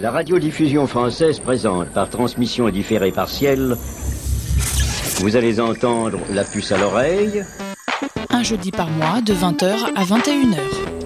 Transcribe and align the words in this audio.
La 0.00 0.10
radiodiffusion 0.10 0.86
française 0.86 1.40
présente 1.40 1.88
par 1.88 2.08
transmission 2.08 2.70
différée 2.70 3.12
partielle. 3.12 3.76
Vous 5.16 5.36
allez 5.36 5.60
entendre 5.60 6.18
la 6.30 6.42
puce 6.42 6.72
à 6.72 6.78
l'oreille. 6.78 7.44
Un 8.30 8.42
jeudi 8.42 8.70
par 8.70 8.88
mois 8.88 9.20
de 9.20 9.34
20h 9.34 9.74
à 9.94 10.04
21h. 10.04 10.56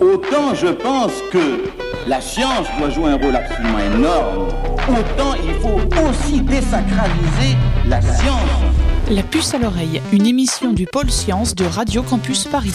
Autant 0.00 0.54
je 0.54 0.68
pense 0.68 1.12
que 1.32 1.64
la 2.06 2.20
science 2.20 2.68
doit 2.78 2.90
jouer 2.90 3.10
un 3.10 3.16
rôle 3.16 3.34
absolument 3.34 3.80
énorme, 3.80 4.48
autant 4.88 5.34
il 5.45 5.54
faut 5.54 5.80
aussi 6.08 6.40
désacraliser 6.42 7.56
la 7.88 8.00
science. 8.00 8.50
La 9.11 9.24
puce 9.24 9.54
à 9.54 9.58
l'oreille, 9.58 10.00
une 10.12 10.26
émission 10.26 10.72
du 10.72 10.86
pôle 10.86 11.11
science 11.11 11.56
de 11.56 11.64
Radio 11.64 12.04
Campus 12.04 12.45
Paris. 12.45 12.72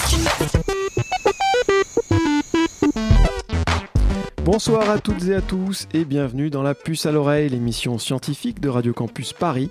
Bonsoir 4.51 4.89
à 4.89 4.97
toutes 4.97 5.27
et 5.27 5.35
à 5.35 5.41
tous 5.41 5.87
et 5.93 6.05
bienvenue 6.05 6.49
dans 6.49 6.63
la 6.63 6.73
puce 6.73 7.05
à 7.05 7.11
l'oreille, 7.11 7.49
l'émission 7.49 7.99
scientifique 7.99 8.59
de 8.59 8.67
Radio 8.67 8.93
Campus 8.93 9.31
Paris. 9.31 9.69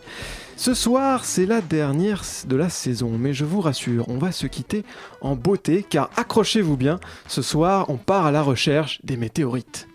Ce 0.56 0.72
soir, 0.72 1.24
c'est 1.24 1.46
la 1.46 1.60
dernière 1.60 2.22
de 2.46 2.54
la 2.54 2.68
saison, 2.68 3.10
mais 3.18 3.34
je 3.34 3.44
vous 3.44 3.60
rassure, 3.60 4.08
on 4.08 4.18
va 4.18 4.30
se 4.30 4.46
quitter 4.46 4.84
en 5.20 5.34
beauté 5.34 5.82
car 5.82 6.10
accrochez-vous 6.16 6.76
bien, 6.76 7.00
ce 7.26 7.42
soir, 7.42 7.90
on 7.90 7.96
part 7.96 8.24
à 8.24 8.30
la 8.30 8.40
recherche 8.40 9.00
des 9.02 9.16
météorites. 9.16 9.88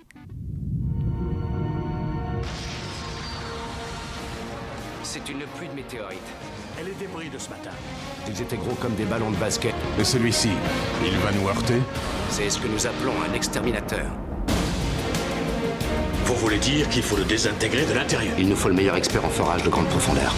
C'est 5.01 5.29
une 5.29 5.45
pluie 5.55 5.69
de 5.69 5.75
météorites. 5.75 6.19
Et 6.81 6.83
les 6.83 6.95
débris 6.95 7.29
de 7.29 7.37
ce 7.37 7.49
matin 7.49 7.71
Ils 8.27 8.41
étaient 8.41 8.57
gros 8.57 8.75
comme 8.81 8.95
des 8.95 9.05
ballons 9.05 9.31
de 9.31 9.37
basket. 9.37 9.75
Et 9.97 10.03
celui-ci, 10.03 10.49
il 11.05 11.17
va 11.19 11.31
nous 11.31 11.47
heurter? 11.47 11.81
C'est 12.31 12.49
ce 12.49 12.59
que 12.59 12.67
nous 12.67 12.85
appelons 12.85 13.13
un 13.29 13.33
exterminateur. 13.33 14.11
Vous 16.33 16.39
voulez 16.39 16.57
dire 16.57 16.89
qu'il 16.89 17.03
faut 17.03 17.15
le 17.15 17.25
désintégrer 17.25 17.85
de 17.85 17.93
l'intérieur 17.93 18.33
Il 18.39 18.49
nous 18.49 18.55
faut 18.55 18.67
le 18.67 18.73
meilleur 18.73 18.95
expert 18.95 19.23
en 19.23 19.29
forage 19.29 19.61
de 19.61 19.69
grande 19.69 19.87
profondeur. 19.87 20.33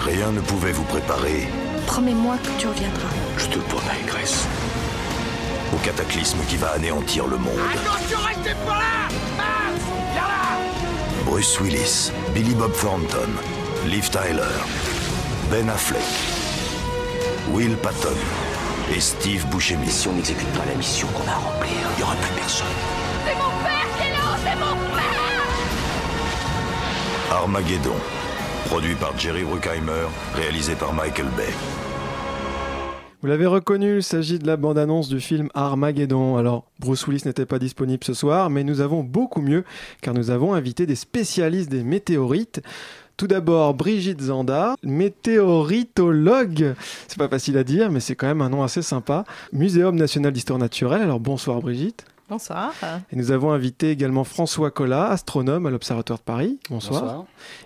Rien 0.00 0.32
ne 0.32 0.40
pouvait 0.40 0.72
vous 0.72 0.82
préparer, 0.82 1.48
Promets-moi 1.86 2.36
que 2.42 2.60
tu 2.60 2.66
reviendras. 2.66 3.08
je 3.38 3.46
te 3.46 3.58
promets, 3.60 4.02
Grace, 4.08 4.46
au 5.72 5.76
cataclysme 5.76 6.38
qui 6.48 6.56
va 6.56 6.72
anéantir 6.72 7.28
le 7.28 7.38
monde. 7.38 7.54
Attention, 7.72 8.18
restez 8.26 8.54
pas 8.66 8.78
là 8.78 9.08
Max 9.36 9.80
Viens 10.12 10.22
là 10.22 11.24
Bruce 11.24 11.60
Willis, 11.60 12.10
Billy 12.34 12.54
Bob 12.54 12.72
Thornton, 12.72 13.30
Liv 13.86 14.10
Tyler, 14.10 14.42
Ben 15.52 15.70
Affleck, 15.70 16.02
Will 17.52 17.76
Patton 17.76 18.16
et 18.94 19.00
Steve 19.00 19.46
Buscemi. 19.46 19.88
Si 19.88 20.08
on 20.08 20.14
n'exécute 20.14 20.48
pas 20.48 20.64
la 20.68 20.74
mission 20.74 21.06
qu'on 21.14 21.28
a 21.28 21.34
à 21.34 21.36
remplir, 21.36 21.70
il 21.92 21.96
n'y 21.98 22.02
aura 22.02 22.16
plus 22.16 22.34
personne. 22.34 23.77
Armageddon, 27.30 27.94
produit 28.64 28.94
par 28.94 29.18
Jerry 29.18 29.44
Bruckheimer, 29.44 30.06
réalisé 30.34 30.74
par 30.74 30.94
Michael 30.94 31.26
Bay. 31.36 31.52
Vous 33.20 33.28
l'avez 33.28 33.44
reconnu, 33.44 33.96
il 33.96 34.02
s'agit 34.02 34.38
de 34.38 34.46
la 34.46 34.56
bande-annonce 34.56 35.10
du 35.10 35.20
film 35.20 35.50
Armageddon. 35.52 36.38
Alors, 36.38 36.64
Bruce 36.80 37.06
Willis 37.06 37.24
n'était 37.26 37.44
pas 37.44 37.58
disponible 37.58 38.02
ce 38.02 38.14
soir, 38.14 38.48
mais 38.48 38.64
nous 38.64 38.80
avons 38.80 39.02
beaucoup 39.02 39.42
mieux, 39.42 39.64
car 40.00 40.14
nous 40.14 40.30
avons 40.30 40.54
invité 40.54 40.86
des 40.86 40.94
spécialistes 40.94 41.70
des 41.70 41.84
météorites. 41.84 42.62
Tout 43.18 43.26
d'abord, 43.26 43.74
Brigitte 43.74 44.22
Zanda, 44.22 44.76
météoritologue. 44.82 46.76
C'est 47.08 47.18
pas 47.18 47.28
facile 47.28 47.58
à 47.58 47.64
dire, 47.64 47.90
mais 47.90 48.00
c'est 48.00 48.14
quand 48.14 48.28
même 48.28 48.40
un 48.40 48.48
nom 48.48 48.62
assez 48.62 48.80
sympa. 48.80 49.24
Muséum 49.52 49.96
national 49.96 50.32
d'histoire 50.32 50.58
naturelle. 50.58 51.02
Alors, 51.02 51.20
bonsoir 51.20 51.60
Brigitte. 51.60 52.06
Bonsoir. 52.30 52.74
Et 53.10 53.16
nous 53.16 53.30
avons 53.30 53.52
invité 53.52 53.90
également 53.90 54.22
François 54.22 54.70
Collat, 54.70 55.06
astronome 55.06 55.64
à 55.64 55.70
l'Observatoire 55.70 56.18
de 56.18 56.24
Paris. 56.24 56.58
Bonsoir. 56.68 57.24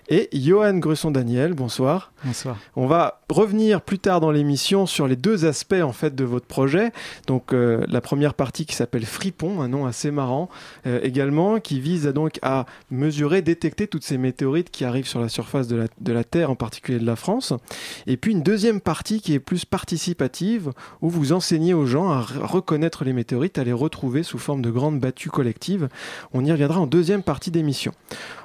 Et 0.08 0.28
Johan 0.32 0.74
Grusson-Daniel. 0.74 1.54
Bonsoir. 1.54 2.12
Bonsoir. 2.22 2.56
On 2.76 2.86
va 2.86 3.22
revenir 3.28 3.80
plus 3.80 3.98
tard 3.98 4.20
dans 4.20 4.30
l'émission 4.30 4.86
sur 4.86 5.08
les 5.08 5.16
deux 5.16 5.46
aspects 5.46 5.82
en 5.82 5.90
fait 5.90 6.14
de 6.14 6.22
votre 6.22 6.46
projet. 6.46 6.92
Donc 7.26 7.52
euh, 7.52 7.84
la 7.88 8.00
première 8.00 8.34
partie 8.34 8.64
qui 8.64 8.76
s'appelle 8.76 9.04
Fripon, 9.04 9.62
un 9.62 9.66
nom 9.66 9.84
assez 9.84 10.12
marrant 10.12 10.48
euh, 10.86 11.00
également, 11.02 11.58
qui 11.58 11.80
vise 11.80 12.06
à, 12.06 12.12
donc 12.12 12.38
à 12.42 12.66
mesurer, 12.92 13.42
détecter 13.42 13.88
toutes 13.88 14.04
ces 14.04 14.16
météorites 14.16 14.70
qui 14.70 14.84
arrivent 14.84 15.08
sur 15.08 15.20
la 15.20 15.28
surface 15.28 15.66
de 15.66 15.74
la, 15.74 15.86
de 16.00 16.12
la 16.12 16.22
Terre, 16.22 16.52
en 16.52 16.56
particulier 16.56 17.00
de 17.00 17.06
la 17.06 17.16
France. 17.16 17.52
Et 18.06 18.16
puis 18.16 18.30
une 18.30 18.42
deuxième 18.42 18.80
partie 18.80 19.20
qui 19.20 19.34
est 19.34 19.40
plus 19.40 19.64
participative, 19.64 20.70
où 21.00 21.10
vous 21.10 21.32
enseignez 21.32 21.74
aux 21.74 21.86
gens 21.86 22.10
à 22.12 22.20
reconnaître 22.20 23.04
les 23.04 23.12
météorites, 23.12 23.58
à 23.58 23.64
les 23.64 23.72
retrouver 23.72 24.22
sous 24.22 24.38
forme 24.38 24.51
de 24.60 24.70
grandes 24.70 25.00
battues 25.00 25.30
collectives. 25.30 25.88
On 26.32 26.44
y 26.44 26.52
reviendra 26.52 26.80
en 26.80 26.86
deuxième 26.86 27.22
partie 27.22 27.50
d'émission. 27.50 27.92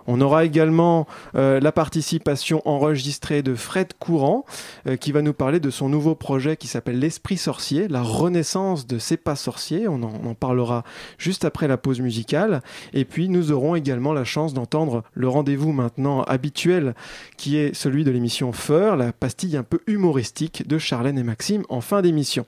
On 0.07 0.21
aura 0.21 0.45
également 0.45 1.05
euh, 1.35 1.59
la 1.59 1.73
participation 1.73 2.61
enregistrée 2.65 3.41
de 3.41 3.55
Fred 3.55 3.89
Courant, 3.99 4.45
euh, 4.87 4.95
qui 4.95 5.11
va 5.11 5.21
nous 5.21 5.33
parler 5.33 5.59
de 5.59 5.69
son 5.69 5.89
nouveau 5.89 6.15
projet 6.15 6.55
qui 6.55 6.67
s'appelle 6.67 6.99
L'Esprit 6.99 7.35
Sorcier, 7.35 7.89
la 7.89 8.01
renaissance 8.01 8.87
de 8.87 8.99
ces 8.99 9.17
pas 9.17 9.35
sorciers. 9.35 9.87
On 9.89 10.01
en, 10.03 10.13
on 10.23 10.29
en 10.29 10.33
parlera 10.33 10.83
juste 11.17 11.43
après 11.43 11.67
la 11.67 11.77
pause 11.77 11.99
musicale. 11.99 12.61
Et 12.93 13.03
puis 13.03 13.27
nous 13.27 13.51
aurons 13.51 13.75
également 13.75 14.13
la 14.13 14.23
chance 14.23 14.53
d'entendre 14.53 15.03
le 15.13 15.27
rendez-vous 15.27 15.73
maintenant 15.73 16.23
habituel, 16.23 16.95
qui 17.35 17.57
est 17.57 17.75
celui 17.75 18.05
de 18.05 18.11
l'émission 18.11 18.53
Feur, 18.53 18.95
la 18.95 19.11
pastille 19.11 19.57
un 19.57 19.63
peu 19.63 19.79
humoristique 19.87 20.67
de 20.67 20.77
Charlène 20.77 21.17
et 21.17 21.23
Maxime 21.23 21.63
en 21.69 21.81
fin 21.81 22.01
d'émission. 22.01 22.45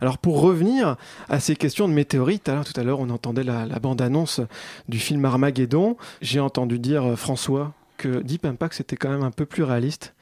Alors 0.00 0.18
pour 0.18 0.40
revenir 0.40 0.96
à 1.28 1.40
ces 1.40 1.56
questions 1.56 1.88
de 1.88 1.92
météorites, 1.92 2.48
alors 2.48 2.64
tout 2.64 2.78
à 2.78 2.84
l'heure 2.84 3.00
on 3.00 3.10
entendait 3.10 3.44
la, 3.44 3.66
bande-annonce 3.78 4.40
du 4.88 4.98
film 4.98 5.24
Armageddon. 5.24 5.96
J'ai 6.20 6.40
entendu 6.40 6.78
dire 6.78 7.04
euh, 7.04 7.16
François 7.16 7.72
que 7.96 8.22
Deep 8.22 8.44
Impact 8.44 8.74
c'était 8.74 8.96
quand 8.96 9.10
même 9.10 9.22
un 9.22 9.30
peu 9.30 9.46
plus 9.46 9.62
réaliste. 9.62 10.13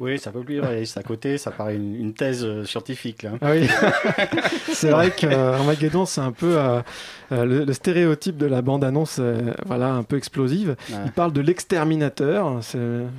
Oui, 0.00 0.18
c'est 0.18 0.28
un 0.28 0.32
peu 0.32 0.42
plus 0.42 0.60
réaliste. 0.60 0.96
À 0.96 1.02
côté, 1.02 1.36
ça 1.38 1.50
paraît 1.50 1.76
une, 1.76 1.94
une 1.94 2.14
thèse 2.14 2.44
euh, 2.44 2.64
scientifique. 2.64 3.22
Là. 3.22 3.32
Ah 3.42 3.52
oui, 3.52 3.68
c'est 4.72 4.90
vrai 4.90 5.10
que 5.10 5.26
euh, 5.26 6.04
c'est 6.06 6.20
un 6.20 6.32
peu 6.32 6.56
euh, 6.58 6.80
le, 7.30 7.64
le 7.64 7.72
stéréotype 7.72 8.36
de 8.36 8.46
la 8.46 8.62
bande-annonce, 8.62 9.18
euh, 9.20 9.52
voilà, 9.66 9.92
un 9.92 10.02
peu 10.02 10.16
explosive. 10.16 10.76
Ouais. 10.90 10.96
Il 11.06 11.12
parle 11.12 11.32
de 11.32 11.40
l'exterminateur. 11.40 12.58
c'est- 12.62 12.78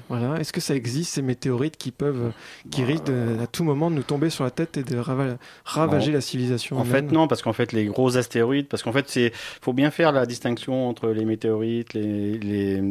Voilà, 0.09 0.39
est-ce 0.39 0.51
que 0.51 0.61
ça 0.61 0.75
existe 0.75 1.13
ces 1.13 1.21
météorites 1.21 1.77
qui 1.77 1.91
peuvent, 1.91 2.31
qui 2.71 2.83
risquent 2.83 3.05
de- 3.05 3.37
à 3.41 3.47
tout 3.47 3.63
moment 3.63 3.89
de 3.91 3.95
nous 3.95 4.03
tomber 4.03 4.29
sur 4.29 4.43
la 4.43 4.51
tête 4.51 4.77
et 4.77 4.83
de 4.83 4.97
rava- 4.97 5.37
ravager 5.65 6.07
Non. 6.11 6.15
la 6.15 6.21
civilisation 6.21 6.77
En 6.79 6.83
fait, 6.83 7.03
non, 7.11 7.27
parce 7.27 7.41
qu'en 7.41 7.53
fait, 7.53 7.71
les 7.73 7.85
gros 7.85 8.17
astéroïdes, 8.17 8.67
parce 8.67 8.83
qu'en 8.83 8.91
fait, 8.91 9.05
c'est, 9.07 9.31
faut 9.61 9.73
bien 9.73 9.91
faire 9.91 10.11
la 10.11 10.25
distinction 10.25 10.89
entre 10.89 11.09
les 11.09 11.25
météorites, 11.25 11.93
les, 11.93 12.37
les, 12.39 12.81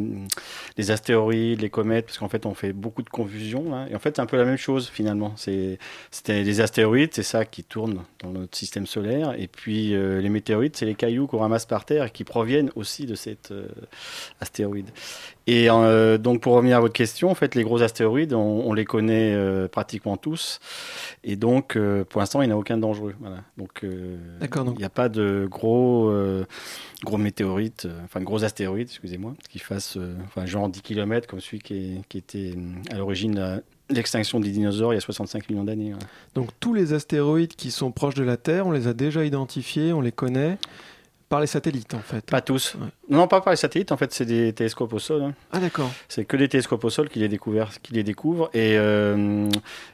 les 0.77 0.91
astéroïdes, 0.91 1.61
les 1.61 1.69
comètes, 1.69 2.05
parce 2.05 2.17
qu'en 2.17 2.29
fait, 2.29 2.45
on 2.45 2.53
fait 2.53 2.73
beaucoup 2.73 3.01
de 3.03 3.09
confusion. 3.09 3.69
là. 3.71 3.80
Et 3.89 3.95
en 3.95 3.99
fait, 3.99 4.15
c'est 4.15 4.21
un 4.21 4.25
peu 4.25 4.37
la 4.37 4.45
même 4.45 4.57
chose 4.57 4.89
finalement. 4.89 5.33
C'était 5.37 6.43
les 6.43 6.61
astéroïdes, 6.61 7.11
c'est 7.13 7.23
ça 7.23 7.45
qui 7.45 7.63
tourne 7.63 8.03
dans 8.23 8.29
notre 8.31 8.57
système 8.57 8.85
solaire, 8.85 9.33
et 9.37 9.47
puis 9.47 9.93
euh, 9.95 10.21
les 10.21 10.29
météorites, 10.29 10.77
c'est 10.77 10.85
les 10.85 10.95
cailloux 10.95 11.27
qu'on 11.27 11.39
ramasse 11.39 11.65
par 11.65 11.85
terre 11.85 12.05
et 12.05 12.09
qui 12.11 12.23
proviennent 12.23 12.71
aussi 12.75 13.05
de 13.05 13.15
cet 13.15 13.51
euh, 13.51 13.67
astéroïde. 14.39 14.89
Et 15.47 15.69
euh, 15.69 16.17
donc, 16.17 16.41
pour 16.41 16.53
revenir 16.53 16.77
à 16.77 16.79
votre 16.79 16.93
question, 16.93 17.29
en 17.31 17.35
fait, 17.35 17.55
les 17.55 17.63
gros 17.63 17.81
astéroïdes, 17.81 18.33
on, 18.33 18.39
on 18.65 18.73
les 18.73 18.85
connaît 18.85 19.35
pratiquement 19.69 20.15
tous. 20.15 20.59
Et 21.23 21.35
donc, 21.35 21.77
pour 22.09 22.21
l'instant, 22.21 22.41
il 22.41 22.47
n'y 22.47 22.53
a 22.53 22.57
aucun 22.57 22.77
dangereux. 22.77 23.15
Voilà. 23.19 23.37
Donc, 23.57 23.79
il 23.83 24.77
n'y 24.77 24.83
a 24.83 24.89
pas 24.89 25.09
de 25.09 25.47
gros, 25.49 26.11
gros 27.03 27.17
météorites, 27.17 27.87
enfin, 28.05 28.21
gros 28.21 28.43
astéroïdes, 28.43 28.87
excusez-moi, 28.89 29.33
qui 29.49 29.59
fassent 29.59 29.97
enfin, 30.25 30.45
genre 30.45 30.69
10 30.69 30.81
km 30.81 31.27
comme 31.27 31.41
celui 31.41 31.59
qui, 31.59 31.73
est- 31.73 32.07
qui 32.07 32.17
était 32.19 32.53
à 32.91 32.97
l'origine 32.97 33.61
l'extinction 33.95 34.39
des 34.39 34.49
dinosaures 34.51 34.93
il 34.93 34.97
y 34.97 34.97
a 34.97 35.01
65 35.01 35.49
millions 35.49 35.63
d'années. 35.63 35.93
Donc 36.35 36.49
tous 36.59 36.73
les 36.73 36.93
astéroïdes 36.93 37.55
qui 37.55 37.71
sont 37.71 37.91
proches 37.91 38.15
de 38.15 38.23
la 38.23 38.37
Terre, 38.37 38.67
on 38.67 38.71
les 38.71 38.87
a 38.87 38.93
déjà 38.93 39.23
identifiés, 39.25 39.93
on 39.93 40.01
les 40.01 40.11
connaît 40.11 40.57
par 41.29 41.39
les 41.39 41.47
satellites 41.47 41.93
en 41.93 41.99
fait. 41.99 42.25
Pas 42.25 42.41
tous. 42.41 42.75
Ouais. 42.75 42.87
Non, 43.09 43.25
pas 43.25 43.39
par 43.39 43.51
les 43.53 43.57
satellites, 43.57 43.93
en 43.93 43.95
fait, 43.97 44.11
c'est 44.11 44.25
des 44.25 44.51
télescopes 44.51 44.91
au 44.91 44.99
sol. 44.99 45.21
hein. 45.21 45.33
Ah 45.53 45.59
d'accord. 45.59 45.89
C'est 46.09 46.25
que 46.25 46.35
des 46.35 46.49
télescopes 46.49 46.83
au 46.83 46.89
sol 46.89 47.07
qui 47.07 47.19
les, 47.19 47.29
découvrent, 47.29 47.69
qui 47.81 47.93
les 47.93 48.03
découvrent. 48.03 48.49
Et, 48.53 48.77
euh, 48.77 49.47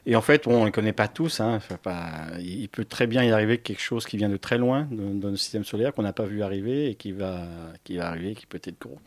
et 0.07 0.15
en 0.15 0.21
fait, 0.21 0.45
bon, 0.45 0.55
on 0.55 0.59
ne 0.61 0.65
les 0.65 0.71
connaît 0.71 0.94
pas 0.94 1.07
tous. 1.07 1.39
hein. 1.39 1.53
Enfin, 1.57 1.77
pas- 1.77 2.39
il 2.39 2.67
peut 2.69 2.85
très 2.85 3.05
bien 3.05 3.23
y 3.23 3.29
arriver 3.29 3.59
quelque 3.59 3.83
chose 3.83 4.07
qui 4.07 4.17
vient 4.17 4.29
de 4.29 4.38
très 4.38 4.57
loin 4.57 4.88
dans, 4.89 5.13
dans 5.13 5.29
le 5.29 5.35
système 5.38 5.63
solaire 5.63 5.94
qu'on 5.94 6.01
n'a 6.01 6.11
pas 6.13 6.25
vu 6.25 6.41
arriver 6.41 6.89
et 6.89 6.95
qui 6.95 7.11
va, 7.11 7.44
qui 7.83 7.97
va 7.97 8.07
arriver, 8.07 8.33
qui 8.33 8.47
peut 8.47 8.59
être 8.63 8.81
gros. 8.81 8.97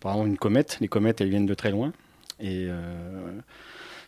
Par 0.00 0.12
exemple, 0.12 0.30
une 0.30 0.38
comète. 0.38 0.78
Les 0.80 0.88
comètes, 0.88 1.20
elles 1.20 1.28
viennent 1.28 1.44
de 1.44 1.52
très 1.54 1.70
loin. 1.72 1.92
Et 2.40 2.68
euh, 2.70 3.30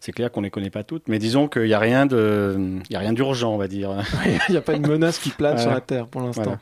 c'est 0.01 0.13
clair 0.13 0.31
qu'on 0.31 0.41
ne 0.41 0.47
les 0.47 0.51
connaît 0.51 0.71
pas 0.71 0.85
toutes. 0.85 1.09
Mais 1.09 1.19
disons 1.19 1.49
qu'il 1.49 1.63
n'y 1.65 1.75
a 1.75 1.79
rien 1.79 2.07
de- 2.07 2.79
il 2.89 2.93
y 2.93 2.97
a 2.97 2.99
rien 3.01 3.13
d'urgent, 3.13 3.53
on 3.55 3.59
va 3.59 3.69
dire. 3.69 3.91
Il 4.49 4.53
n'y 4.53 4.57
a 4.57 4.61
pas 4.61 4.75
une 4.75 4.87
menace 4.87 5.19
qui 5.19 5.31
plane 5.31 5.59
sur 5.59 5.71
la 5.71 5.81
Terre 5.81 6.07
pour 6.07 6.21
l'instant. 6.23 6.57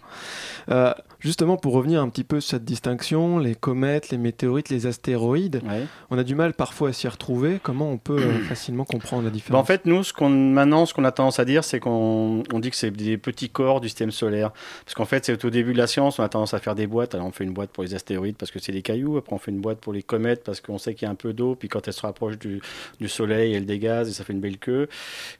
Voilà. 0.67 0.97
Justement, 1.27 1.57
pour 1.57 1.73
revenir 1.73 2.01
un 2.01 2.09
petit 2.09 2.23
peu 2.23 2.41
sur 2.41 2.51
cette 2.51 2.65
distinction, 2.65 3.41
les 3.41 3.57
comètes, 3.57 4.11
les 4.11 4.17
météorites, 4.17 4.69
les 4.69 4.87
astéroïdes, 4.87 5.61
on 6.09 6.19
a 6.19 6.23
du 6.23 6.37
mal 6.37 6.55
parfois 6.55 6.91
à 6.91 6.93
s'y 6.93 7.09
retrouver. 7.09 7.59
Comment 7.61 7.91
on 7.91 7.99
peut 7.99 8.17
euh, 8.17 8.39
facilement 8.49 8.85
comprendre 8.85 9.25
la 9.25 9.31
différence 9.31 9.59
bah, 9.59 9.61
En 9.61 9.65
fait, 9.65 9.87
nous, 9.87 10.05
ce 10.05 10.13
qu'on, 10.13 10.29
maintenant, 10.29 10.87
ce 10.87 10.95
qu'on 10.95 11.03
a 11.03 11.11
tendance 11.11 11.41
à 11.41 11.45
dire, 11.45 11.65
c'est 11.65 11.81
qu'on 11.81 12.45
on 12.53 12.61
dit 12.61 12.71
que 12.71 12.77
c'est 12.77 12.93
des 12.93 13.19
petits 13.19 13.49
corps 13.51 13.81
du 13.81 13.89
système 13.89 14.13
solaire. 14.13 14.53
Parce 14.85 14.95
qu'en 14.95 15.05
fait, 15.05 15.25
c'est 15.25 15.45
au 15.45 15.51
début 15.51 15.73
de 15.73 15.79
la 15.79 15.89
science, 15.89 16.21
on 16.21 16.23
a 16.23 16.29
tendance 16.29 16.55
à 16.55 16.61
faire 16.61 16.77
des 16.77 16.87
boîtes. 16.87 17.17
Alors, 17.17 17.27
on 17.27 17.33
fait 17.33 17.43
une 17.43 17.53
boîte 17.53 17.71
pour 17.71 17.83
les 17.83 17.97
astéroïdes 17.97 18.37
parce 18.37 18.53
que 18.53 18.61
c'est 18.61 18.71
des 18.71 18.83
cailloux. 18.83 19.17
Après, 19.17 19.35
on 19.35 19.41
fait 19.41 19.51
une 19.51 19.61
boîte 19.61 19.79
pour 19.79 19.93
les 19.93 20.05
comètes 20.05 20.45
parce 20.45 20.61
qu'on 20.61 20.79
sait 20.79 20.95
qu'il 20.95 21.07
y 21.07 21.09
a 21.09 21.11
un 21.11 21.17
peu 21.17 21.33
d'eau. 21.33 21.57
Puis 21.57 21.69
quand 21.69 21.89
elle 21.89 21.93
se 21.93 22.03
rapproche 22.03 22.39
du, 22.39 22.61
du 23.01 23.09
Soleil, 23.09 23.53
elle 23.53 23.67
dégage 23.67 24.07
et 24.07 24.13
ça 24.13 24.23
fait 24.23 24.33
une 24.33 24.41
belle 24.41 24.59
queue. 24.59 24.89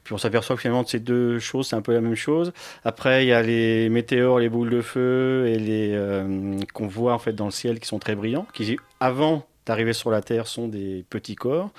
Puis 0.03 0.13
on 0.13 0.17
s'aperçoit 0.17 0.57
que 0.57 0.63
finalement, 0.63 0.85
ces 0.85 0.99
deux 0.99 1.39
choses, 1.39 1.67
c'est 1.67 1.77
un 1.77 1.81
peu 1.81 1.93
la 1.93 2.01
même 2.01 2.15
chose. 2.15 2.51
Après, 2.83 3.23
il 3.23 3.29
y 3.29 3.33
a 3.33 3.41
les 3.41 3.87
météores, 3.87 4.39
les 4.39 4.49
boules 4.49 4.69
de 4.69 4.81
feu 4.81 5.45
et 5.47 5.57
les 5.57 5.76
euh, 5.93 6.59
qu'on 6.73 6.87
voit 6.87 7.13
en 7.13 7.19
fait 7.19 7.33
dans 7.33 7.45
le 7.45 7.51
ciel 7.51 7.79
qui 7.79 7.87
sont 7.87 7.99
très 7.99 8.15
brillants, 8.15 8.47
qui 8.53 8.77
avant 8.99 9.45
d'arriver 9.65 9.93
sur 9.93 10.09
la 10.09 10.21
Terre 10.21 10.47
sont 10.47 10.67
des 10.67 11.05
petits 11.09 11.35
corps. 11.35 11.69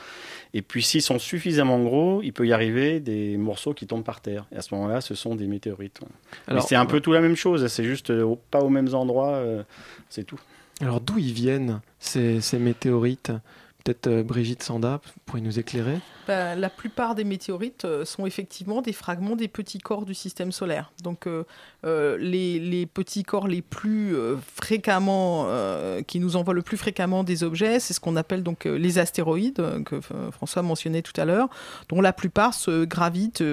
Et 0.55 0.63
puis 0.63 0.83
s'ils 0.83 1.03
sont 1.03 1.19
suffisamment 1.19 1.81
gros, 1.81 2.23
il 2.23 2.33
peut 2.33 2.47
y 2.47 2.53
arriver 2.53 3.01
des 3.01 3.37
morceaux 3.37 3.75
qui 3.75 3.87
tombent 3.87 4.05
par 4.05 4.21
terre. 4.21 4.47
Et 4.53 4.57
à 4.57 4.63
ce 4.63 4.75
moment-là, 4.75 5.01
ce 5.01 5.15
sont 5.15 5.35
des 5.35 5.47
météorites. 5.47 6.01
Alors 6.47 6.63
c'est 6.63 6.77
un 6.77 6.87
peu 6.87 7.01
tout 7.01 7.13
la 7.13 7.21
même 7.21 7.37
chose, 7.37 7.67
c'est 7.67 7.85
juste 7.85 8.11
euh, 8.11 8.35
pas 8.51 8.61
aux 8.61 8.69
mêmes 8.69 8.95
endroits, 8.95 9.37
euh, 9.37 9.63
c'est 10.09 10.25
tout. 10.25 10.41
Alors 10.81 11.01
d'où 11.01 11.19
ils 11.19 11.33
viennent 11.33 11.81
ces, 11.99 12.41
ces 12.41 12.59
météorites? 12.59 13.33
Peut-être 13.89 14.23
Brigitte 14.23 14.63
Sanda, 14.63 15.01
pourrait 15.25 15.41
nous 15.41 15.59
éclairer? 15.59 15.99
Bah, 16.29 16.55
la 16.55 16.69
plupart 16.69 17.15
des 17.15 17.25
météorites 17.25 17.87
euh, 17.87 18.05
sont 18.05 18.27
effectivement 18.27 18.83
des 18.83 18.93
fragments 18.93 19.35
des 19.35 19.49
petits 19.49 19.79
corps 19.79 20.05
du 20.05 20.13
système 20.13 20.53
solaire. 20.53 20.93
Donc 21.03 21.27
euh, 21.27 21.45
euh, 21.87 22.19
les, 22.19 22.85
petits 22.85 23.23
corps 23.23 23.49
les 23.49 23.63
plus 23.63 24.15
fréquemment, 24.57 25.47
qui 26.07 26.21
nous 26.21 26.37
envoient 26.37 26.53
le 26.53 26.61
plus 26.61 26.77
fréquemment 26.77 27.25
des 27.25 27.45
objets, 27.45 27.81
c'est 27.81 27.95
ce 27.95 28.01
qu'on 28.01 28.17
appelle 28.17 28.43
donc 28.43 28.65
les 28.65 28.99
astéroïdes 28.99 29.63
que 29.85 30.01
François 30.31 30.63
mentionnait 30.63 31.03
tout 31.03 31.19
à 31.19 31.25
l'heure, 31.25 31.49
dont 31.89 32.01
la 32.01 32.13
plupart 32.13 32.55
se 32.55 32.85
gravitent 32.85 33.45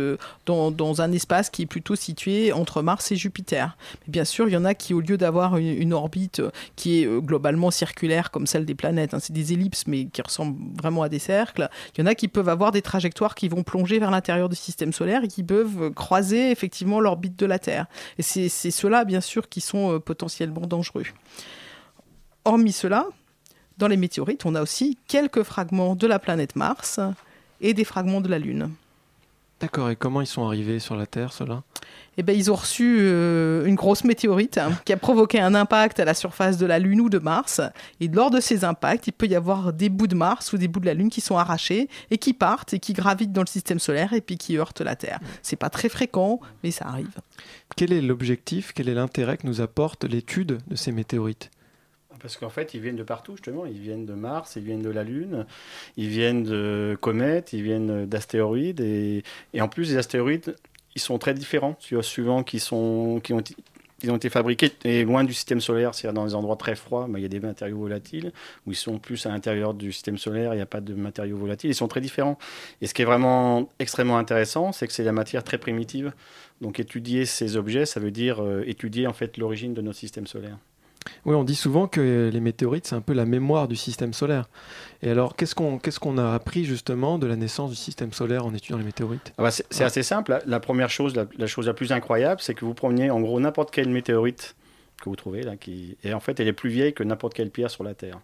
dans, 0.45 1.01
un 1.01 1.11
espace 1.11 1.49
qui 1.49 1.63
est 1.63 1.67
plutôt 1.67 1.95
situé 1.95 2.51
entre 2.51 2.81
Mars 2.81 3.11
et 3.11 3.15
Jupiter. 3.15 3.77
Mais 4.01 4.11
bien 4.11 4.25
sûr, 4.25 4.47
il 4.47 4.53
y 4.53 4.57
en 4.57 4.65
a 4.65 4.73
qui, 4.73 4.93
au 4.93 5.01
lieu 5.01 5.17
d'avoir 5.17 5.57
une, 5.57 5.93
orbite 5.93 6.41
qui 6.75 7.01
est 7.01 7.21
globalement 7.21 7.71
circulaire 7.71 8.31
comme 8.31 8.47
celle 8.47 8.65
des 8.65 8.75
planètes, 8.75 9.13
hein, 9.13 9.19
c'est 9.19 9.33
des 9.33 9.53
ellipses 9.53 9.87
mais 9.87 10.05
qui 10.05 10.21
ressemblent 10.25 10.57
vraiment 10.81 11.03
à 11.03 11.09
des 11.09 11.19
cercles, 11.19 11.69
il 11.95 12.01
y 12.01 12.03
en 12.03 12.07
a 12.07 12.15
qui 12.15 12.27
peuvent 12.27 12.49
avoir 12.49 12.71
des 12.71 12.81
trajectoires 12.81 13.35
qui 13.35 13.47
vont 13.47 13.63
plonger 13.63 13.99
vers 13.99 14.11
l'intérieur 14.11 14.49
du 14.49 14.55
système 14.55 14.93
solaire 14.93 15.23
et 15.23 15.27
qui 15.27 15.43
peuvent 15.43 15.91
croiser 15.91 16.51
effectivement 16.51 16.99
l'orbite 16.99 17.37
de 17.37 17.45
la 17.45 17.59
Terre. 17.59 17.85
Et 18.17 18.21
c'est 18.23 18.49
ceux-là, 18.49 19.05
bien 19.05 19.21
sûr, 19.21 19.49
qui 19.49 19.61
sont 19.61 19.93
euh, 19.93 19.99
potentiellement 19.99 20.67
dangereux. 20.67 21.05
Hormis 22.43 22.71
cela, 22.71 23.07
dans 23.77 23.87
les 23.87 23.97
météorites, 23.97 24.45
on 24.45 24.55
a 24.55 24.61
aussi 24.61 24.97
quelques 25.07 25.43
fragments 25.43 25.95
de 25.95 26.07
la 26.07 26.19
planète 26.19 26.55
Mars 26.55 26.99
et 27.61 27.73
des 27.73 27.83
fragments 27.83 28.21
de 28.21 28.29
la 28.29 28.39
Lune. 28.39 28.71
D'accord, 29.61 29.89
et 29.89 29.95
comment 29.95 30.19
ils 30.19 30.27
sont 30.27 30.45
arrivés 30.45 30.79
sur 30.79 30.97
la 30.97 31.05
Terre, 31.05 31.31
ceux-là? 31.31 31.63
Eh 32.17 32.23
ben, 32.23 32.35
ils 32.35 32.51
ont 32.51 32.55
reçu 32.55 32.97
euh, 32.99 33.65
une 33.65 33.75
grosse 33.75 34.03
météorite 34.03 34.57
hein, 34.57 34.71
qui 34.83 34.91
a 34.91 34.97
provoqué 34.97 35.39
un 35.39 35.55
impact 35.55 35.99
à 35.99 36.05
la 36.05 36.13
surface 36.13 36.57
de 36.57 36.65
la 36.65 36.77
Lune 36.77 36.99
ou 37.01 37.09
de 37.09 37.19
Mars. 37.19 37.61
Et 37.99 38.07
lors 38.09 38.31
de 38.31 38.41
ces 38.41 38.65
impacts, 38.65 39.07
il 39.07 39.13
peut 39.13 39.27
y 39.27 39.35
avoir 39.35 39.71
des 39.71 39.89
bouts 39.89 40.07
de 40.07 40.15
Mars 40.15 40.51
ou 40.51 40.57
des 40.57 40.67
bouts 40.67 40.81
de 40.81 40.85
la 40.85 40.93
Lune 40.93 41.09
qui 41.09 41.21
sont 41.21 41.37
arrachés 41.37 41.89
et 42.11 42.17
qui 42.17 42.33
partent 42.33 42.73
et 42.73 42.79
qui 42.79 42.93
gravitent 42.93 43.33
dans 43.33 43.41
le 43.41 43.47
système 43.47 43.79
solaire 43.79 44.13
et 44.13 44.21
puis 44.21 44.37
qui 44.37 44.57
heurtent 44.57 44.81
la 44.81 44.95
Terre. 44.95 45.19
C'est 45.41 45.55
pas 45.55 45.69
très 45.69 45.89
fréquent, 45.89 46.39
mais 46.63 46.71
ça 46.71 46.85
arrive. 46.87 47.15
Quel 47.75 47.93
est 47.93 48.01
l'objectif, 48.01 48.71
quel 48.73 48.89
est 48.89 48.93
l'intérêt 48.93 49.37
que 49.37 49.47
nous 49.47 49.61
apporte 49.61 50.03
l'étude 50.03 50.59
de 50.67 50.75
ces 50.75 50.91
météorites? 50.91 51.49
Parce 52.25 52.37
qu'en 52.37 52.49
fait, 52.49 52.73
ils 52.73 52.81
viennent 52.81 52.95
de 52.95 53.03
partout, 53.03 53.33
justement. 53.33 53.67
Ils 53.67 53.77
viennent 53.77 54.07
de 54.07 54.15
Mars, 54.15 54.55
ils 54.55 54.63
viennent 54.63 54.81
de 54.81 54.89
la 54.89 55.03
Lune, 55.03 55.45
ils 55.95 56.07
viennent 56.07 56.41
de 56.41 56.97
comètes, 56.99 57.53
ils 57.53 57.61
viennent 57.61 58.07
d'astéroïdes. 58.07 58.81
Et, 58.81 59.21
en 59.59 59.67
plus, 59.67 59.91
les 59.91 59.97
astéroïdes, 59.97 60.55
ils 60.95 61.01
sont 61.01 61.19
très 61.19 61.35
différents, 61.35 61.77
suivant 62.01 62.41
qui, 62.41 62.59
sont, 62.59 63.21
qui, 63.23 63.31
ont, 63.31 63.43
ont 64.09 64.15
été 64.15 64.31
fabriqués 64.31 64.71
loin 65.03 65.23
du 65.23 65.33
système 65.33 65.61
solaire, 65.61 65.93
c'est-à-dire 65.93 66.15
dans 66.15 66.25
des 66.25 66.33
endroits 66.33 66.55
très 66.55 66.75
froids, 66.75 67.07
il 67.15 67.21
y 67.21 67.25
a 67.25 67.27
des 67.27 67.39
matériaux 67.39 67.77
volatiles, 67.77 68.31
où 68.65 68.71
ils 68.71 68.75
sont 68.75 68.97
plus 68.97 69.23
à 69.27 69.29
l'intérieur 69.29 69.75
du 69.75 69.91
système 69.91 70.17
solaire, 70.17 70.55
il 70.55 70.57
n'y 70.57 70.63
a 70.63 70.65
pas 70.65 70.81
de 70.81 70.95
matériaux 70.95 71.37
volatiles, 71.37 71.69
ils 71.69 71.75
sont 71.75 71.87
très 71.87 72.01
différents. 72.01 72.39
Et 72.81 72.87
ce 72.87 72.95
qui 72.95 73.03
est 73.03 73.05
vraiment 73.05 73.69
extrêmement 73.77 74.17
intéressant, 74.17 74.71
c'est 74.71 74.87
que 74.87 74.93
c'est 74.93 75.03
la 75.03 75.11
matière 75.11 75.43
très 75.43 75.59
primitive. 75.59 76.11
Donc 76.59 76.79
étudier 76.79 77.27
ces 77.27 77.55
objets, 77.55 77.85
ça 77.85 77.99
veut 77.99 78.09
dire 78.09 78.41
euh, 78.41 78.63
étudier 78.65 79.05
en 79.05 79.13
fait 79.13 79.37
l'origine 79.37 79.75
de 79.75 79.81
notre 79.83 79.99
système 79.99 80.25
solaire. 80.25 80.57
Oui, 81.25 81.35
on 81.35 81.43
dit 81.43 81.55
souvent 81.55 81.87
que 81.87 82.29
les 82.31 82.39
météorites, 82.39 82.87
c'est 82.87 82.95
un 82.95 83.01
peu 83.01 83.13
la 83.13 83.25
mémoire 83.25 83.67
du 83.67 83.75
système 83.75 84.13
solaire. 84.13 84.45
Et 85.01 85.09
alors, 85.09 85.35
qu'est-ce 85.35 85.55
qu'on 85.55 85.77
qu'est-ce 85.77 85.99
qu'on 85.99 86.17
a 86.17 86.33
appris 86.33 86.65
justement 86.65 87.17
de 87.17 87.27
la 87.27 87.35
naissance 87.35 87.69
du 87.69 87.75
système 87.75 88.13
solaire 88.13 88.45
en 88.45 88.53
étudiant 88.53 88.77
les 88.77 88.83
météorites? 88.83 89.33
Ah 89.37 89.43
bah, 89.43 89.51
C'est 89.51 89.83
assez 89.83 90.03
simple. 90.03 90.39
La, 90.45 90.59
première 90.59 90.89
chose, 90.89 91.13
la, 91.15 91.47
chose 91.47 91.67
la 91.67 91.73
plus 91.73 91.91
incroyable, 91.91 92.41
c'est 92.41 92.53
que 92.53 92.65
vous 92.65 92.73
preniez 92.73 93.09
en 93.09 93.21
gros 93.21 93.39
n'importe 93.39 93.71
quelle 93.71 93.89
météorite 93.89 94.55
que 95.01 95.09
vous 95.09 95.15
trouvez, 95.15 95.43
là, 95.43 95.57
qui... 95.57 95.97
et 96.03 96.13
en 96.13 96.19
fait, 96.21 96.39
elle 96.39 96.47
est 96.47 96.53
plus 96.53 96.69
vieille 96.69 96.93
que 96.93 97.03
n'importe 97.03 97.33
quelle 97.33 97.49
pierre 97.49 97.69
sur 97.69 97.83
la 97.83 97.93
Terre. 97.93 98.19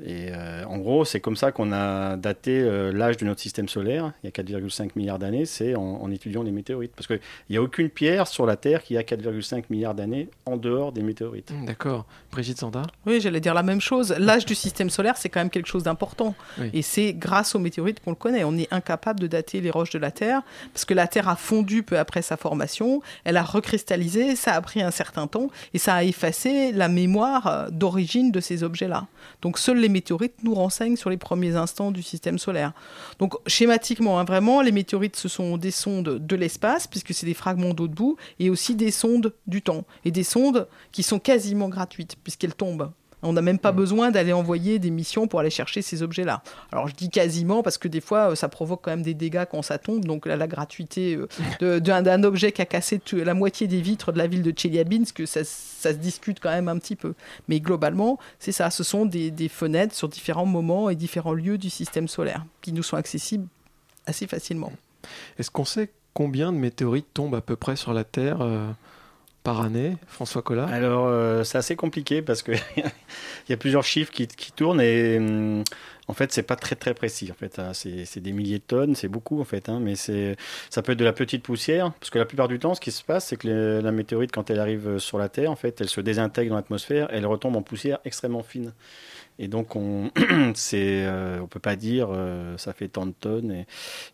Et 0.00 0.28
euh, 0.30 0.64
en 0.64 0.78
gros, 0.78 1.04
c'est 1.04 1.20
comme 1.20 1.36
ça 1.36 1.52
qu'on 1.52 1.72
a 1.72 2.16
daté 2.16 2.60
euh, 2.60 2.92
l'âge 2.92 3.18
de 3.18 3.26
notre 3.26 3.40
système 3.40 3.68
solaire, 3.68 4.12
il 4.22 4.26
y 4.26 4.28
a 4.28 4.42
4,5 4.42 4.90
milliards 4.96 5.18
d'années, 5.18 5.44
c'est 5.44 5.74
en, 5.74 6.10
étudiant 6.10 6.42
les 6.42 6.50
météorites. 6.50 6.92
Parce 6.96 7.06
qu'il 7.06 7.20
n'y 7.50 7.56
a 7.56 7.62
aucune 7.62 7.90
pierre 7.90 8.26
sur 8.26 8.46
la 8.46 8.56
Terre 8.56 8.82
qui 8.82 8.96
a 8.96 9.02
4,5 9.02 9.64
milliards 9.70 9.94
d'années 9.94 10.28
en 10.46 10.56
dehors 10.56 10.92
des 10.92 11.02
météorites. 11.02 11.52
Hmm, 11.52 11.66
d'accord. 11.66 12.06
Brigitte 12.30 12.58
Sanda 12.58 12.82
Oui, 13.06 13.20
j'allais 13.20 13.40
dire 13.40 13.54
la 13.54 13.62
même 13.62 13.80
chose. 13.80 14.14
L'âge 14.18 14.46
du 14.46 14.54
système 14.54 14.90
solaire, 14.90 15.16
c'est 15.16 15.28
quand 15.28 15.40
même 15.40 15.50
quelque 15.50 15.68
chose 15.68 15.82
d'important. 15.82 16.34
Et 16.72 16.82
c'est 16.82 17.12
grâce 17.12 17.54
aux 17.54 17.58
météorites 17.58 18.00
qu'on 18.00 18.10
le 18.10 18.16
connaît. 18.16 18.44
On 18.44 18.56
est 18.56 18.72
incapable 18.72 19.20
de 19.20 19.26
dater 19.26 19.60
les 19.60 19.70
roches 19.70 19.90
de 19.90 19.98
la 19.98 20.10
Terre, 20.10 20.42
parce 20.72 20.84
que 20.84 20.94
la 20.94 21.06
Terre 21.06 21.28
a 21.28 21.36
fondu 21.36 21.82
peu 21.82 21.98
après 21.98 22.22
sa 22.22 22.36
formation, 22.36 23.02
elle 23.24 23.36
a 23.36 23.42
recristallisé, 23.42 24.36
ça 24.36 24.52
a 24.52 24.60
pris 24.60 24.82
un 24.82 24.90
certain 24.90 25.26
temps, 25.26 25.48
et 25.74 25.78
ça 25.78 25.94
a 25.94 26.04
effacé 26.04 26.72
la 26.72 26.88
mémoire 26.88 27.46
euh, 27.46 27.68
d'origine 27.70 28.30
de 28.30 28.40
ces 28.40 28.62
objets-là. 28.62 29.06
Donc 29.42 29.58
seuls 29.58 29.81
les 29.82 29.88
météorites 29.88 30.42
nous 30.42 30.54
renseignent 30.54 30.96
sur 30.96 31.10
les 31.10 31.16
premiers 31.16 31.56
instants 31.56 31.90
du 31.90 32.02
système 32.02 32.38
solaire. 32.38 32.72
Donc 33.18 33.34
schématiquement, 33.46 34.18
hein, 34.18 34.24
vraiment, 34.24 34.62
les 34.62 34.72
météorites, 34.72 35.16
ce 35.16 35.28
sont 35.28 35.58
des 35.58 35.70
sondes 35.70 36.18
de 36.26 36.36
l'espace, 36.36 36.86
puisque 36.86 37.12
c'est 37.12 37.26
des 37.26 37.34
fragments 37.34 37.74
d'eau 37.74 37.88
debout, 37.88 38.16
et 38.38 38.48
aussi 38.48 38.74
des 38.74 38.90
sondes 38.90 39.34
du 39.46 39.62
temps, 39.62 39.84
et 40.04 40.10
des 40.10 40.24
sondes 40.24 40.68
qui 40.92 41.02
sont 41.02 41.18
quasiment 41.18 41.68
gratuites, 41.68 42.16
puisqu'elles 42.22 42.54
tombent 42.54 42.90
on 43.22 43.32
n'a 43.32 43.42
même 43.42 43.58
pas 43.58 43.72
mm. 43.72 43.76
besoin 43.76 44.10
d'aller 44.10 44.32
envoyer 44.32 44.78
des 44.78 44.90
missions 44.90 45.26
pour 45.26 45.40
aller 45.40 45.50
chercher 45.50 45.82
ces 45.82 46.02
objets-là. 46.02 46.42
Alors 46.72 46.88
je 46.88 46.94
dis 46.94 47.10
quasiment 47.10 47.62
parce 47.62 47.78
que 47.78 47.88
des 47.88 48.00
fois, 48.00 48.32
euh, 48.32 48.34
ça 48.34 48.48
provoque 48.48 48.80
quand 48.82 48.90
même 48.90 49.02
des 49.02 49.14
dégâts 49.14 49.44
quand 49.50 49.62
ça 49.62 49.78
tombe. 49.78 50.04
Donc 50.04 50.26
là, 50.26 50.36
la 50.36 50.46
gratuité 50.46 51.18
euh, 51.62 51.80
d'un 51.80 52.24
objet 52.24 52.52
qui 52.52 52.62
a 52.62 52.66
cassé 52.66 53.00
la 53.12 53.34
moitié 53.34 53.66
des 53.66 53.80
vitres 53.80 54.12
de 54.12 54.18
la 54.18 54.26
ville 54.26 54.42
de 54.42 54.52
Chelyabinsk, 54.56 55.26
ça, 55.26 55.44
ça 55.44 55.92
se 55.92 55.98
discute 55.98 56.40
quand 56.40 56.50
même 56.50 56.68
un 56.68 56.78
petit 56.78 56.96
peu. 56.96 57.14
Mais 57.48 57.60
globalement, 57.60 58.18
c'est 58.38 58.52
ça. 58.52 58.70
Ce 58.70 58.84
sont 58.84 59.06
des, 59.06 59.48
fenêtres 59.48 59.94
sur 59.94 60.08
différents 60.08 60.46
moments 60.46 60.88
et 60.88 60.94
différents 60.94 61.32
lieux 61.32 61.58
du 61.58 61.70
système 61.70 62.08
solaire 62.08 62.44
qui 62.60 62.72
nous 62.72 62.82
sont 62.82 62.96
accessibles 62.96 63.46
assez 64.06 64.26
facilement. 64.26 64.72
Est-ce 65.38 65.50
qu'on 65.50 65.64
sait 65.64 65.90
combien 66.14 66.52
de 66.52 66.58
météorites 66.58 67.06
tombent 67.12 67.34
à 67.34 67.40
peu 67.40 67.56
près 67.56 67.76
sur 67.76 67.92
la 67.92 68.04
Terre 68.04 68.40
euh, 68.40 68.70
par 69.42 69.60
année, 69.60 69.96
François 70.06 70.42
Collat 70.42 70.66
Alors, 70.66 71.06
euh, 71.06 71.42
c'est 71.44 71.58
assez 71.58 71.76
compliqué 71.76 72.22
parce 72.22 72.42
qu'il 72.42 72.60
y 73.48 73.52
a 73.52 73.56
plusieurs 73.56 73.84
chiffres 73.84 74.12
qui, 74.12 74.26
tournent 74.54 74.80
et 74.80 75.18
hum, 75.18 75.64
en 76.08 76.14
fait, 76.14 76.32
c'est 76.32 76.42
pas 76.42 76.56
très 76.56 76.76
très 76.76 76.94
précis. 76.94 77.30
En 77.30 77.34
fait, 77.34 77.58
hein. 77.58 77.72
c'est 77.74 78.20
des 78.20 78.32
milliers 78.32 78.58
de 78.58 78.64
tonnes, 78.64 78.94
c'est 78.94 79.08
beaucoup 79.08 79.40
en 79.40 79.44
fait, 79.44 79.68
hein, 79.68 79.80
mais 79.80 79.94
ça 79.96 80.82
peut 80.82 80.92
être 80.92 80.98
de 80.98 81.04
la 81.04 81.12
petite 81.12 81.42
poussière 81.42 81.92
parce 81.98 82.10
que 82.10 82.18
la 82.18 82.24
plupart 82.24 82.48
du 82.48 82.58
temps, 82.58 82.74
ce 82.74 82.80
qui 82.80 82.92
se 82.92 83.02
passe, 83.02 83.26
c'est 83.26 83.36
que 83.36 83.80
la 83.82 83.92
météorite, 83.92 84.32
quand 84.32 84.50
elle 84.50 84.60
arrive 84.60 84.98
sur 84.98 85.18
la 85.18 85.28
Terre, 85.28 85.50
en 85.50 85.56
fait, 85.56 85.80
elle 85.80 85.88
se 85.88 86.00
désintègre 86.00 86.50
dans 86.50 86.56
l'atmosphère, 86.56 87.08
elle 87.10 87.26
retombe 87.26 87.56
en 87.56 87.62
poussière 87.62 87.98
extrêmement 88.04 88.42
fine. 88.42 88.72
Et 89.38 89.48
donc, 89.48 89.76
on 89.76 90.10
c'est, 90.54 91.04
euh, 91.04 91.40
on 91.40 91.46
peut 91.46 91.60
pas 91.60 91.76
dire 91.76 92.08
euh, 92.10 92.56
ça 92.58 92.72
fait 92.72 92.88
tant 92.88 93.06
de 93.06 93.12
tonnes. 93.12 93.64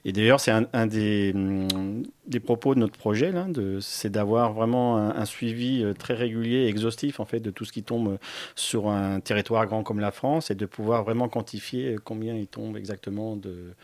Et, 0.04 0.12
d'ailleurs, 0.12 0.40
c'est 0.40 0.50
un, 0.50 0.86
des, 0.86 1.32
mm, 1.34 2.02
des, 2.26 2.40
propos 2.40 2.74
de 2.74 2.80
notre 2.80 2.96
projet, 2.98 3.32
là, 3.32 3.44
de, 3.44 3.78
c'est 3.80 4.10
d'avoir 4.10 4.52
vraiment 4.52 4.96
un, 4.96 5.24
suivi 5.24 5.82
euh, 5.82 5.92
très 5.92 6.14
régulier 6.14 6.58
et 6.58 6.68
exhaustif 6.68 7.20
en 7.20 7.24
fait 7.24 7.40
de 7.40 7.50
tout 7.50 7.64
ce 7.64 7.72
qui 7.72 7.82
tombe 7.82 8.18
sur 8.54 8.88
un 8.88 9.20
territoire 9.20 9.66
grand 9.66 9.82
comme 9.82 10.00
la 10.00 10.12
France 10.12 10.50
et 10.50 10.54
de 10.54 10.66
pouvoir 10.66 11.04
vraiment 11.04 11.28
quantifier 11.28 11.96
combien 12.02 12.34
il 12.34 12.46
tombe 12.46 12.76
exactement 12.76 13.36
de 13.36 13.74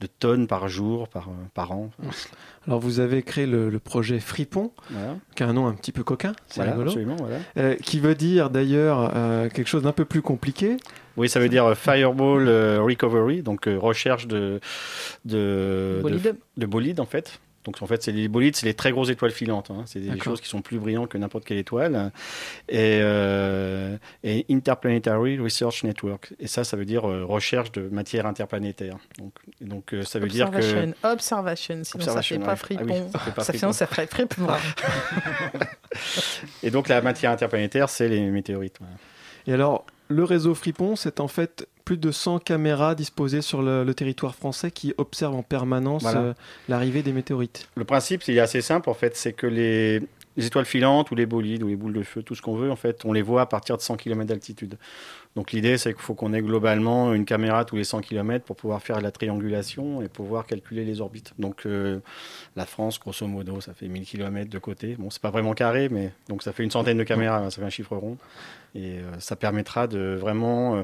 de 0.00 0.06
tonnes 0.06 0.46
par 0.46 0.68
jour, 0.68 1.08
par, 1.08 1.28
par 1.54 1.72
an. 1.72 1.90
Alors 2.66 2.80
vous 2.80 3.00
avez 3.00 3.22
créé 3.22 3.46
le, 3.46 3.78
projet 3.78 4.20
Fripon, 4.20 4.72
qui 5.34 5.42
a 5.42 5.48
un 5.48 5.52
nom 5.52 5.66
un 5.66 5.72
petit 5.72 5.92
peu 5.92 6.02
coquin, 6.02 6.32
c'est 6.48 6.62
rigolo, 6.62 6.92
euh, 7.56 7.76
qui 7.76 8.00
veut 8.00 8.14
dire 8.14 8.50
d'ailleurs 8.50 9.12
euh, 9.14 9.48
quelque 9.48 9.68
chose 9.68 9.82
d'un 9.82 9.92
peu 9.92 10.04
plus 10.04 10.22
compliqué. 10.22 10.76
Oui, 11.16 11.28
ça 11.28 11.40
veut 11.40 11.48
dire 11.48 11.64
euh, 11.64 11.74
Fireball 11.74 12.48
Recovery, 12.80 13.42
donc 13.42 13.66
recherche 13.66 14.26
de, 14.26 14.60
de, 15.24 16.00
bolide. 16.02 16.36
de, 16.56 16.66
bolide 16.66 17.00
en 17.00 17.06
fait. 17.06 17.40
Donc 17.66 17.82
en 17.82 17.86
fait, 17.86 18.00
c'est 18.00 18.12
les 18.12 18.28
bolides, 18.28 18.54
c'est 18.54 18.66
les 18.66 18.74
très 18.74 18.92
grosses 18.92 19.10
étoiles 19.10 19.32
filantes. 19.32 19.72
Hein. 19.72 19.82
C'est 19.86 19.98
des 19.98 20.18
choses 20.20 20.40
qui 20.40 20.48
sont 20.48 20.62
plus 20.62 20.78
brillantes 20.78 21.08
que 21.08 21.18
n'importe 21.18 21.44
quelle 21.44 21.58
étoile. 21.58 22.12
Et, 22.68 23.00
euh, 23.02 23.96
et, 24.22 24.46
Interplanetary 24.48 25.38
Research 25.40 25.82
Network. 25.82 26.32
Et 26.38 26.46
ça, 26.46 26.62
ça 26.62 26.76
veut 26.76 26.84
dire 26.84 27.10
euh, 27.10 27.24
recherche 27.24 27.72
de 27.72 27.88
matière 27.88 28.24
interplanétaire. 28.26 28.96
Donc, 29.18 29.32
donc 29.60 29.92
euh, 29.92 30.02
ça 30.02 30.20
veut 30.20 30.28
dire 30.28 30.50
que 30.52 30.94
observation. 31.02 31.82
Sinon 31.82 32.04
ça 32.04 32.22
fait 32.22 32.38
pas 32.38 32.54
fripon. 32.54 33.10
Ah 33.12 33.20
oui, 33.26 33.32
ça, 33.42 33.52
fait 33.52 33.72
ça 33.72 33.86
ferait 33.88 34.06
fripon. 34.06 34.46
et 36.62 36.70
donc 36.70 36.88
la 36.88 37.02
matière 37.02 37.32
interplanétaire, 37.32 37.88
c'est 37.88 38.08
les 38.08 38.20
météorites. 38.30 38.78
Et 39.48 39.52
alors, 39.52 39.86
le 40.08 40.22
réseau 40.22 40.54
Fripon, 40.54 40.94
c'est 40.96 41.20
en 41.20 41.28
fait 41.28 41.68
plus 41.86 41.96
de 41.96 42.10
100 42.10 42.40
caméras 42.40 42.96
disposées 42.96 43.40
sur 43.40 43.62
le, 43.62 43.86
territoire 43.94 44.34
français 44.34 44.70
qui 44.70 44.92
observent 44.98 45.36
en 45.36 45.42
permanence 45.44 46.04
euh, 46.04 46.34
l'arrivée 46.68 47.02
des 47.02 47.12
météorites. 47.12 47.68
Le 47.76 47.84
principe, 47.84 48.24
c'est 48.24 48.38
assez 48.40 48.60
simple 48.60 48.90
en 48.90 48.94
fait, 48.94 49.16
c'est 49.16 49.32
que 49.32 49.46
les, 49.46 50.02
étoiles 50.36 50.66
filantes 50.66 51.12
ou 51.12 51.14
les 51.14 51.26
bolides 51.26 51.62
ou 51.62 51.68
les 51.68 51.76
boules 51.76 51.94
de 51.94 52.02
feu, 52.02 52.22
tout 52.22 52.34
ce 52.34 52.42
qu'on 52.42 52.56
veut, 52.56 52.70
en 52.70 52.76
fait, 52.76 53.04
on 53.04 53.12
les 53.12 53.22
voit 53.22 53.40
à 53.40 53.46
partir 53.46 53.76
de 53.76 53.82
100 53.82 53.96
km 53.96 54.26
d'altitude. 54.26 54.76
Donc 55.36 55.52
l'idée, 55.52 55.78
c'est 55.78 55.92
qu'il 55.92 56.02
faut 56.02 56.14
qu'on 56.14 56.32
ait 56.32 56.42
globalement 56.42 57.14
une 57.14 57.24
caméra 57.24 57.64
tous 57.64 57.76
les 57.76 57.84
100 57.84 58.00
km 58.00 58.44
pour 58.44 58.56
pouvoir 58.56 58.82
faire 58.82 59.00
la 59.00 59.12
triangulation 59.12 60.02
et 60.02 60.08
pouvoir 60.08 60.46
calculer 60.46 60.84
les 60.84 61.00
orbites. 61.00 61.34
Donc 61.38 61.66
euh, 61.66 62.00
la 62.56 62.66
France, 62.66 62.98
grosso 62.98 63.26
modo, 63.26 63.60
ça 63.60 63.74
fait 63.74 63.86
1000 63.86 64.04
km 64.04 64.50
de 64.50 64.58
côté. 64.58 64.96
Bon, 64.98 65.08
c'est 65.10 65.22
pas 65.22 65.30
vraiment 65.30 65.54
carré, 65.54 65.88
mais 65.88 66.12
donc 66.28 66.42
ça 66.42 66.52
fait 66.52 66.64
une 66.64 66.70
centaine 66.70 66.98
de 66.98 67.04
caméras, 67.04 67.48
ça 67.50 67.60
fait 67.60 67.66
un 67.66 67.70
chiffre 67.70 67.96
rond. 67.96 68.16
Et 68.76 68.98
euh, 68.98 69.18
ça 69.18 69.36
permettra 69.36 69.86
de 69.86 70.16
vraiment... 70.20 70.76
Euh, 70.76 70.82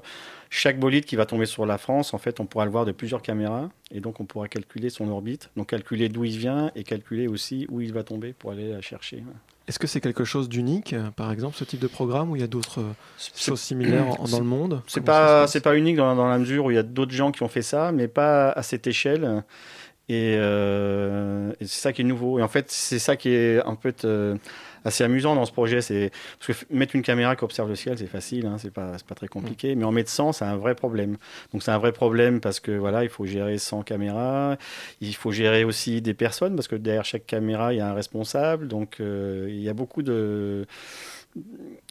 chaque 0.54 0.78
bolide 0.78 1.06
qui 1.06 1.16
va 1.16 1.24
tomber 1.24 1.46
sur 1.46 1.64
la 1.64 1.78
France, 1.78 2.12
en 2.12 2.18
fait, 2.18 2.38
on 2.38 2.44
pourra 2.44 2.66
le 2.66 2.70
voir 2.70 2.84
de 2.84 2.92
plusieurs 2.92 3.22
caméras. 3.22 3.70
Et 3.90 4.00
donc, 4.00 4.20
on 4.20 4.26
pourra 4.26 4.48
calculer 4.48 4.90
son 4.90 5.08
orbite. 5.08 5.50
Donc, 5.56 5.68
calculer 5.68 6.10
d'où 6.10 6.24
il 6.24 6.36
vient 6.36 6.70
et 6.76 6.84
calculer 6.84 7.26
aussi 7.26 7.66
où 7.70 7.80
il 7.80 7.94
va 7.94 8.02
tomber 8.02 8.34
pour 8.34 8.50
aller 8.50 8.70
la 8.70 8.82
chercher. 8.82 9.24
Est-ce 9.66 9.78
que 9.78 9.86
c'est 9.86 10.02
quelque 10.02 10.24
chose 10.24 10.50
d'unique, 10.50 10.94
par 11.16 11.32
exemple, 11.32 11.56
ce 11.56 11.64
type 11.64 11.80
de 11.80 11.86
programme, 11.86 12.30
ou 12.30 12.36
il 12.36 12.40
y 12.40 12.44
a 12.44 12.48
d'autres 12.48 12.84
choses 13.34 13.60
similaires 13.60 14.14
dans 14.30 14.40
le 14.40 14.44
monde? 14.44 14.82
C'est 14.88 15.00
pas, 15.00 15.46
c'est 15.46 15.62
pas 15.62 15.74
unique 15.74 15.96
dans, 15.96 16.14
dans, 16.14 16.28
la 16.28 16.36
mesure 16.36 16.66
où 16.66 16.70
il 16.70 16.74
y 16.74 16.78
a 16.78 16.82
d'autres 16.82 17.12
gens 17.12 17.32
qui 17.32 17.42
ont 17.42 17.48
fait 17.48 17.62
ça, 17.62 17.90
mais 17.90 18.06
pas 18.06 18.50
à 18.50 18.62
cette 18.62 18.86
échelle. 18.86 19.44
Euh, 20.12 21.52
et, 21.60 21.66
c'est 21.66 21.80
ça 21.80 21.92
qui 21.92 22.02
est 22.02 22.04
nouveau. 22.04 22.38
Et 22.38 22.42
en 22.42 22.48
fait, 22.48 22.70
c'est 22.70 22.98
ça 22.98 23.16
qui 23.16 23.30
est 23.30 23.62
un 23.64 23.74
peu 23.74 23.92
euh, 24.04 24.36
assez 24.84 25.04
amusant 25.04 25.34
dans 25.34 25.44
ce 25.44 25.52
projet. 25.52 25.80
C'est 25.80 26.10
parce 26.38 26.58
que 26.58 26.66
mettre 26.74 26.96
une 26.96 27.02
caméra 27.02 27.36
qui 27.36 27.44
observe 27.44 27.68
le 27.68 27.74
ciel, 27.74 27.98
c'est 27.98 28.06
facile, 28.06 28.46
hein, 28.46 28.56
c'est 28.58 28.72
pas 28.72 28.96
pas 29.06 29.14
très 29.14 29.28
compliqué. 29.28 29.74
Mais 29.74 29.84
en 29.84 29.92
mettre 29.92 30.10
100, 30.10 30.32
c'est 30.32 30.44
un 30.44 30.56
vrai 30.56 30.74
problème. 30.74 31.16
Donc 31.52 31.62
c'est 31.62 31.70
un 31.70 31.78
vrai 31.78 31.92
problème 31.92 32.40
parce 32.40 32.60
que 32.60 32.72
voilà, 32.72 33.04
il 33.04 33.10
faut 33.10 33.26
gérer 33.26 33.58
100 33.58 33.82
caméras. 33.82 34.56
Il 35.00 35.14
faut 35.14 35.32
gérer 35.32 35.64
aussi 35.64 36.02
des 36.02 36.14
personnes 36.14 36.56
parce 36.56 36.68
que 36.68 36.76
derrière 36.76 37.04
chaque 37.04 37.26
caméra, 37.26 37.72
il 37.72 37.78
y 37.78 37.80
a 37.80 37.88
un 37.88 37.94
responsable. 37.94 38.68
Donc 38.68 38.98
euh, 39.00 39.46
il 39.48 39.60
y 39.60 39.68
a 39.68 39.74
beaucoup 39.74 40.02
de 40.02 40.66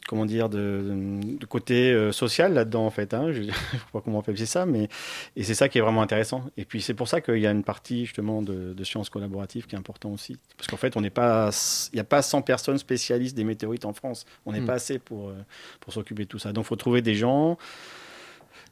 comment 0.06 0.26
dire, 0.26 0.48
de, 0.48 1.20
côté 1.48 1.92
euh, 1.92 2.12
social 2.12 2.54
là-dedans, 2.54 2.86
en 2.86 2.90
fait. 2.90 3.14
Hein. 3.14 3.32
Je 3.32 3.40
ne 3.42 3.46
sais 3.46 3.52
pas 3.92 4.00
comment 4.00 4.18
on 4.18 4.20
appeler 4.20 4.46
ça, 4.46 4.66
mais 4.66 4.88
et 5.36 5.42
c'est 5.42 5.54
ça 5.54 5.68
qui 5.68 5.78
est 5.78 5.80
vraiment 5.80 6.02
intéressant. 6.02 6.44
Et 6.56 6.64
puis 6.64 6.80
c'est 6.82 6.94
pour 6.94 7.08
ça 7.08 7.20
qu'il 7.20 7.38
y 7.38 7.46
a 7.46 7.50
une 7.50 7.64
partie 7.64 8.06
justement 8.06 8.42
de, 8.42 8.84
sciences 8.84 9.10
collaboratives 9.10 9.66
qui 9.66 9.74
est 9.74 9.78
important 9.78 10.10
aussi. 10.10 10.36
Parce 10.56 10.68
qu'en 10.68 10.76
fait, 10.76 10.96
on 10.96 11.00
n'est 11.00 11.10
pas, 11.10 11.50
il 11.92 11.96
n'y 11.96 12.00
a 12.00 12.04
pas 12.04 12.20
100 12.22 12.42
personnes 12.42 12.78
spécialistes 12.78 13.36
des 13.36 13.44
météorites 13.44 13.84
en 13.84 13.92
France. 13.92 14.26
On 14.44 14.52
n'est 14.52 14.60
hmm. 14.60 14.66
pas 14.66 14.74
assez 14.74 14.98
pour, 14.98 15.28
euh, 15.28 15.34
pour 15.80 15.92
s'occuper 15.92 16.24
de 16.24 16.28
tout 16.28 16.38
ça. 16.38 16.52
Donc 16.52 16.64
il 16.64 16.68
faut 16.68 16.76
trouver 16.76 17.00
des 17.00 17.14
gens, 17.14 17.58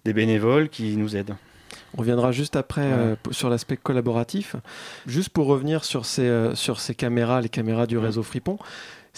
des 0.04 0.12
bénévoles 0.12 0.68
qui 0.68 0.96
nous 0.96 1.16
aident. 1.16 1.36
On 1.94 1.98
reviendra 2.00 2.32
juste 2.32 2.56
après 2.56 2.82
euh, 2.82 3.14
sur 3.30 3.48
l'aspect 3.48 3.76
collaboratif. 3.76 4.56
Juste 5.06 5.28
pour 5.28 5.46
revenir 5.46 5.84
sur 5.84 6.04
ces, 6.04 6.50
sur 6.54 6.80
ces 6.80 6.96
caméras, 6.96 7.40
les 7.40 7.48
caméras 7.48 7.86
du 7.86 7.98
réseau 7.98 8.24
Fripon, 8.24 8.58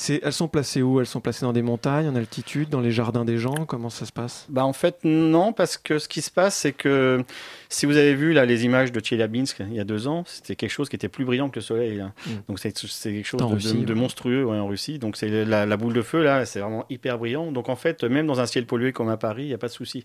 elles 0.08 0.32
sont 0.32 0.48
placées 0.48 0.82
où? 0.82 1.00
Elles 1.00 1.06
sont 1.06 1.20
placées 1.20 1.44
dans 1.44 1.52
des 1.52 1.62
montagnes, 1.62 2.08
en 2.08 2.16
altitude, 2.16 2.68
dans 2.68 2.80
les 2.80 2.90
jardins 2.90 3.24
des 3.24 3.38
gens? 3.38 3.66
Comment 3.66 3.90
ça 3.90 4.06
se 4.06 4.12
passe? 4.12 4.46
Bah 4.48 4.64
En 4.64 4.72
fait, 4.72 4.98
non, 5.04 5.52
parce 5.52 5.76
que 5.76 5.98
ce 5.98 6.08
qui 6.08 6.22
se 6.22 6.30
passe, 6.30 6.56
c'est 6.56 6.72
que 6.72 7.24
si 7.68 7.86
vous 7.86 7.96
avez 7.96 8.14
vu 8.14 8.32
là, 8.32 8.44
les 8.44 8.64
images 8.64 8.92
de 8.92 9.00
Tcheliabinsk 9.00 9.60
il 9.60 9.74
y 9.74 9.80
a 9.80 9.84
deux 9.84 10.08
ans, 10.08 10.24
c'était 10.26 10.56
quelque 10.56 10.70
chose 10.70 10.88
qui 10.88 10.96
était 10.96 11.08
plus 11.08 11.24
brillant 11.24 11.50
que 11.50 11.56
le 11.56 11.62
soleil. 11.62 11.98
Mm. 11.98 12.30
Donc 12.48 12.58
c'est 12.58 12.72
quelque 12.72 13.24
chose 13.24 13.40
de, 13.40 13.94
monstrueux 13.94 14.48
en 14.48 14.66
Russie. 14.66 14.98
Donc 14.98 15.16
c'est 15.16 15.44
la, 15.44 15.66
la, 15.66 15.76
boule 15.76 15.92
de 15.92 16.02
feu, 16.02 16.22
là, 16.22 16.44
c'est 16.46 16.60
vraiment 16.60 16.84
hyper 16.90 17.18
brillant. 17.18 17.52
Donc 17.52 17.68
en 17.68 17.76
fait, 17.76 18.04
même 18.04 18.26
dans 18.26 18.40
un 18.40 18.46
ciel 18.46 18.66
pollué 18.66 18.92
comme 18.92 19.08
à 19.08 19.16
Paris, 19.16 19.44
il 19.44 19.48
n'y 19.48 19.54
a 19.54 19.58
pas 19.58 19.68
de 19.68 19.72
souci. 19.72 20.04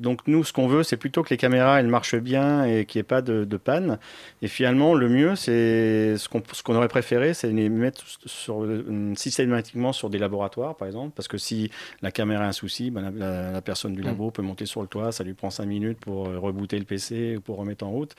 Donc 0.00 0.20
nous, 0.26 0.44
ce 0.44 0.52
qu'on 0.52 0.68
veut, 0.68 0.82
c'est 0.82 0.96
plutôt 0.96 1.22
que 1.22 1.30
les 1.30 1.36
caméras, 1.36 1.80
elles 1.80 1.88
marchent 1.88 2.16
bien 2.16 2.64
et 2.64 2.84
qu'il 2.84 2.98
n'y 2.98 3.00
ait 3.00 3.04
pas 3.04 3.22
de, 3.22 3.44
panne. 3.56 3.98
Et 4.42 4.48
finalement, 4.48 4.94
le 4.94 5.08
mieux, 5.08 5.34
c'est 5.34 6.16
ce 6.16 6.28
qu'on 6.28 6.74
aurait 6.76 6.88
préféré, 6.88 7.34
c'est 7.34 7.48
les 7.48 7.68
mettre 7.68 8.04
sur, 8.26 8.62
euh, 8.62 9.12
systématiquement 9.16 9.92
sur 9.92 10.10
des 10.10 10.18
laboratoires, 10.18 10.76
par 10.76 10.86
exemple, 10.86 11.12
parce 11.16 11.26
que 11.26 11.38
si 11.38 11.70
la 12.02 12.12
caméra 12.12 12.44
a 12.44 12.48
un 12.48 12.52
souci, 12.52 12.90
ben, 12.90 13.12
la, 13.16 13.60
personne 13.60 13.94
du 13.94 14.02
mm. 14.02 14.06
labo 14.06 14.30
peut 14.30 14.42
monter 14.42 14.66
sur 14.66 14.80
le 14.80 14.86
toit, 14.86 15.10
ça 15.10 15.24
lui 15.24 15.34
prend 15.34 15.50
cinq 15.50 15.66
minutes 15.66 15.98
pour 15.98 16.28
euh, 16.28 16.38
rebooter 16.38 16.78
le 16.78 16.84
PC 16.84 17.36
ou 17.38 17.40
pour 17.40 17.56
remettre 17.56 17.84
en 17.84 17.90
route. 17.90 18.14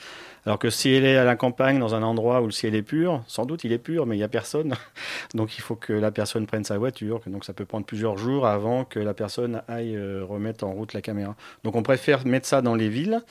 Alors 0.46 0.60
que 0.60 0.70
si 0.70 0.90
elle 0.90 1.06
est 1.06 1.18
à 1.18 1.24
la 1.24 1.38
campagne, 1.38 1.80
dans 1.80 1.96
un 1.96 2.04
endroit 2.04 2.42
où 2.42 2.46
le 2.46 2.52
ciel 2.52 2.76
est 2.76 2.82
pur, 2.82 3.24
sans 3.28 3.46
doute 3.46 3.64
il 3.64 3.72
est 3.72 3.78
pur, 3.78 4.06
mais 4.06 4.16
il 4.16 4.20
n'y 4.20 4.24
a 4.24 4.30
personne. 4.30 4.76
donc 5.34 5.58
il 5.58 5.62
faut 5.62 5.76
que 5.76 5.94
la 5.94 6.12
personne 6.12 6.46
prenne 6.46 6.66
sa 6.66 6.78
voiture, 6.78 7.22
donc 7.28 7.46
ça 7.46 7.54
peut 7.54 7.66
prendre 7.66 7.86
plusieurs 7.86 8.18
jours 8.18 8.46
avant 8.46 8.84
que 8.84 9.00
la 9.00 9.14
personne 9.14 9.62
aille 9.70 9.96
euh, 9.96 10.26
remettre 10.28 10.66
en 10.66 10.74
route 10.74 10.94
la 10.94 11.02
caméra. 11.02 11.36
Donc 11.64 11.69
on 11.76 11.84
préfère 11.84 12.26
mettre 12.26 12.48
ça 12.48 12.62
dans 12.62 12.76
les 12.76 12.90
villes 12.90 13.22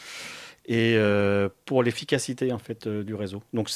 et 0.69 0.95
euh, 0.97 1.49
pour 1.65 1.83
l'efficacité 1.83 2.53
en 2.53 2.59
fait 2.59 2.87
euh, 2.87 3.03
du 3.03 3.15
réseau. 3.15 3.43
Donc, 3.55 3.71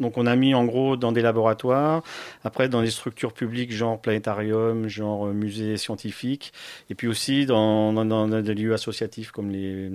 donc 0.00 0.16
on 0.16 0.26
a 0.26 0.34
mis 0.34 0.54
en 0.54 0.64
gros 0.64 0.96
dans 0.96 1.12
des 1.12 1.20
laboratoires, 1.20 2.02
après 2.42 2.70
dans 2.70 2.80
des 2.80 2.90
structures 2.90 3.34
publiques 3.34 3.70
genre 3.70 4.00
planétarium, 4.00 4.88
genre 4.88 5.26
euh, 5.26 5.32
musée 5.32 5.76
scientifique, 5.76 6.54
et 6.88 6.94
puis 6.94 7.06
aussi 7.06 7.44
dans, 7.44 7.92
dans, 7.92 8.28
des 8.28 8.54
lieux 8.54 8.72
associatifs 8.72 9.30
comme 9.30 9.50
les 9.50 9.90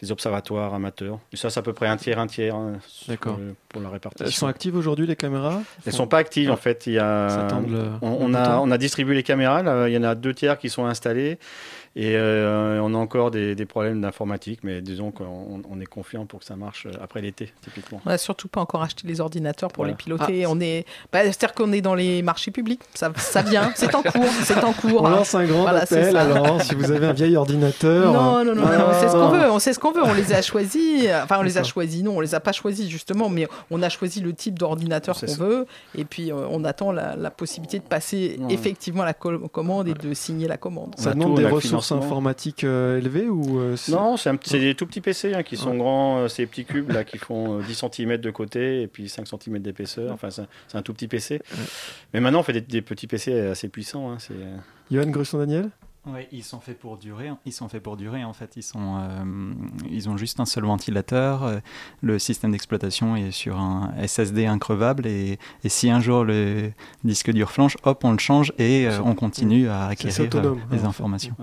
les 0.00 0.10
observatoires 0.10 0.74
amateurs. 0.74 1.20
Et 1.32 1.36
ça, 1.36 1.48
c'est 1.48 1.60
à 1.60 1.62
peu 1.62 1.72
près 1.72 1.86
un 1.86 1.96
tiers, 1.96 2.18
un 2.18 2.26
tiers 2.26 2.56
hein, 2.56 2.72
pour 3.68 3.80
la 3.80 3.88
répartition. 3.88 4.26
Elles 4.26 4.32
sont 4.32 4.48
actives 4.48 4.74
aujourd'hui, 4.74 5.06
les 5.06 5.14
caméras? 5.14 5.62
Elles 5.86 5.92
ne 5.92 5.96
sont 5.96 6.08
pas 6.08 6.18
actives, 6.18 6.50
en 6.50 6.56
fait. 6.56 6.88
Il 6.88 6.94
y 6.94 6.98
a, 6.98 7.46
on, 8.02 8.34
a, 8.34 8.58
on 8.58 8.70
a 8.72 8.78
distribué 8.78 9.14
les 9.14 9.22
caméras. 9.22 9.88
il 9.88 9.94
y 9.94 9.96
en 9.96 10.02
a 10.02 10.16
deux 10.16 10.34
tiers 10.34 10.58
qui 10.58 10.70
sont 10.70 10.86
installés. 10.86 11.38
Et 11.94 12.16
euh, 12.16 12.80
on 12.82 12.94
a 12.94 12.96
encore 12.96 13.30
des, 13.30 13.54
problèmes 13.66 14.00
d'informatique, 14.00 14.60
mais 14.62 14.80
disons 14.80 15.10
qu'on 15.10 15.62
on 15.70 15.80
est 15.80 15.86
confiant 15.86 16.24
pour 16.24 16.40
que 16.40 16.46
ça 16.46 16.56
marche 16.56 16.86
euh, 16.86 16.92
après 17.02 17.20
l'été, 17.20 17.52
typiquement. 17.60 18.00
On 18.06 18.08
n'a 18.08 18.16
surtout 18.16 18.48
pas 18.48 18.62
encore 18.62 18.82
acheté 18.82 19.06
les 19.06 19.20
ordinateurs 19.20 19.70
pour 19.70 19.84
les 19.84 19.94
piloter. 19.94 20.44
Ah. 20.44 20.48
On 20.50 20.58
est, 20.58 20.86
bah, 21.12 21.20
c'est-à-dire 21.24 21.52
qu'on 21.54 21.70
est 21.72 21.82
dans 21.82 21.94
les 21.94 22.22
marchés 22.22 22.50
publics. 22.50 22.80
Ça, 22.94 23.12
ça 23.16 23.42
vient, 23.42 23.72
c'est 23.76 23.94
en 23.94 24.02
cours, 24.02 24.24
c'est 24.42 24.64
en 24.64 24.72
cours. 24.72 25.02
On 25.02 25.10
lance 25.10 25.34
un 25.34 25.44
grand 25.44 25.66
appel. 25.66 26.16
Alors, 26.16 26.62
si 26.62 26.74
vous 26.74 26.90
avez 26.90 27.06
un 27.06 27.12
vieil 27.12 27.36
ordinateur. 27.36 28.12
Non, 28.12 28.42
non, 28.42 28.54
non, 28.54 28.62
on 28.64 29.00
sait 29.00 29.08
ce 29.08 29.12
qu'on 29.12 29.28
veut. 29.28 29.50
On 29.50 29.58
sait 29.58 29.72
ce 29.74 29.78
qu'on 29.78 29.92
veut. 29.92 30.02
On 30.02 30.14
les 30.14 30.32
a 30.32 30.40
choisis. 30.40 31.06
Enfin, 31.22 31.36
on 31.40 31.42
les 31.42 31.58
a 31.58 31.62
choisis. 31.62 32.02
Non, 32.02 32.16
on 32.16 32.20
les 32.20 32.34
a 32.34 32.40
pas 32.40 32.52
choisis 32.52 32.88
justement, 32.88 33.28
mais 33.28 33.46
on 33.70 33.82
a 33.82 33.90
choisi 33.90 34.20
le 34.20 34.32
type 34.32 34.58
d'ordinateur 34.58 35.20
qu'on 35.20 35.34
veut. 35.34 35.66
Et 35.94 36.04
puis, 36.04 36.32
euh, 36.32 36.46
on 36.50 36.64
attend 36.64 36.90
la, 36.90 37.30
possibilité 37.30 37.78
de 37.78 37.84
passer 37.84 38.38
effectivement 38.50 39.04
la 39.04 39.14
commande 39.14 39.88
et 39.88 39.94
de 39.94 40.14
signer 40.14 40.48
la 40.48 40.56
commande. 40.56 40.94
Ça 40.96 41.12
demande 41.12 41.36
des 41.36 41.46
ressources 41.46 41.81
informatique 41.90 42.64
euh, 42.64 42.98
élevé 42.98 43.28
ou 43.28 43.58
euh, 43.58 43.76
Non, 43.88 44.16
c'est 44.16 44.58
des 44.58 44.74
tout 44.74 44.86
petits 44.86 45.00
PC 45.00 45.34
hein, 45.34 45.42
qui 45.42 45.56
sont 45.56 45.74
grands, 45.74 46.18
euh, 46.18 46.28
ces 46.28 46.46
petits 46.46 46.64
cubes 46.64 46.90
là 46.92 47.04
qui 47.04 47.18
font 47.18 47.58
10 47.58 47.84
cm 47.92 48.16
de 48.18 48.30
côté 48.30 48.82
et 48.82 48.86
puis 48.86 49.08
5 49.08 49.26
cm 49.26 49.58
d'épaisseur. 49.58 50.12
Enfin, 50.12 50.28
c'est 50.30 50.76
un 50.76 50.82
tout 50.82 50.92
petit 50.94 51.08
PC. 51.08 51.40
Mais 52.14 52.20
maintenant, 52.20 52.40
on 52.40 52.42
fait 52.42 52.60
des, 52.60 52.82
petits 52.82 53.06
PC 53.06 53.38
assez 53.40 53.68
puissants. 53.68 54.12
Hein, 54.12 54.18
Johan 54.90 55.06
Grusson-Daniel 55.06 55.70
oui, 56.06 56.26
ils 56.32 56.42
sont 56.42 56.60
faits 56.60 56.78
pour 56.78 56.96
durer. 56.96 57.30
Ils 57.46 57.52
sont 57.52 57.68
faits 57.68 57.82
pour 57.82 57.96
durer. 57.96 58.24
En 58.24 58.32
fait, 58.32 58.56
ils 58.56 58.62
sont, 58.62 59.00
ils 59.88 60.08
ont 60.08 60.16
juste 60.16 60.40
un 60.40 60.44
seul 60.44 60.64
ventilateur. 60.64 61.60
Le 62.00 62.18
système 62.18 62.50
d'exploitation 62.52 63.14
est 63.14 63.30
sur 63.30 63.58
un 63.58 63.92
SSD 64.04 64.46
increvable 64.46 65.06
et, 65.06 65.38
et, 65.62 65.68
si 65.68 65.90
un 65.90 66.00
jour 66.00 66.24
le 66.24 66.72
disque 67.04 67.30
dur 67.30 67.50
flanche, 67.50 67.76
hop, 67.84 68.02
on 68.04 68.12
le 68.12 68.18
change 68.18 68.52
et 68.58 68.88
on 69.04 69.14
continue 69.14 69.68
à 69.68 69.86
acquérir 69.86 70.28
les 70.72 70.84
informations. 70.84 71.36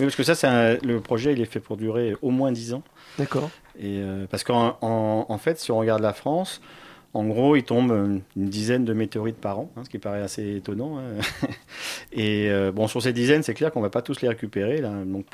Oui, 0.00 0.06
parce 0.06 0.16
que 0.16 0.24
ça, 0.24 0.34
c'est 0.34 0.84
le 0.84 1.00
projet, 1.00 1.32
il 1.32 1.40
est 1.40 1.44
fait 1.44 1.60
pour 1.60 1.76
durer 1.76 2.16
au 2.20 2.30
moins 2.30 2.50
10 2.50 2.74
ans. 2.74 2.82
D'accord. 3.16 3.48
Et 3.78 3.98
euh, 3.98 4.26
parce 4.28 4.42
qu'en 4.42 4.76
en, 4.80 5.38
fait, 5.38 5.60
si 5.60 5.70
on 5.70 5.78
regarde 5.78 6.02
la 6.02 6.12
France, 6.12 6.60
en 7.14 7.24
gros, 7.24 7.54
il 7.54 7.62
tombe 7.62 7.92
une 8.36 8.48
dizaine 8.48 8.84
de 8.84 8.92
météorites 8.92 9.36
par 9.36 9.60
an, 9.60 9.70
hein, 9.76 9.82
ce 9.84 9.88
qui 9.88 9.98
paraît 9.98 10.20
assez 10.20 10.56
étonnant. 10.56 10.98
Hein. 10.98 11.20
Et 12.12 12.50
euh, 12.50 12.72
bon, 12.72 12.88
sur 12.88 13.00
ces 13.00 13.12
dizaines, 13.12 13.44
c'est 13.44 13.54
clair 13.54 13.70
qu'on 13.70 13.78
ne 13.78 13.84
va 13.84 13.90
pas 13.90 14.02
tous 14.02 14.20
les 14.20 14.28
récupérer, 14.28 14.80
là, 14.80 14.90
donc 15.04 15.26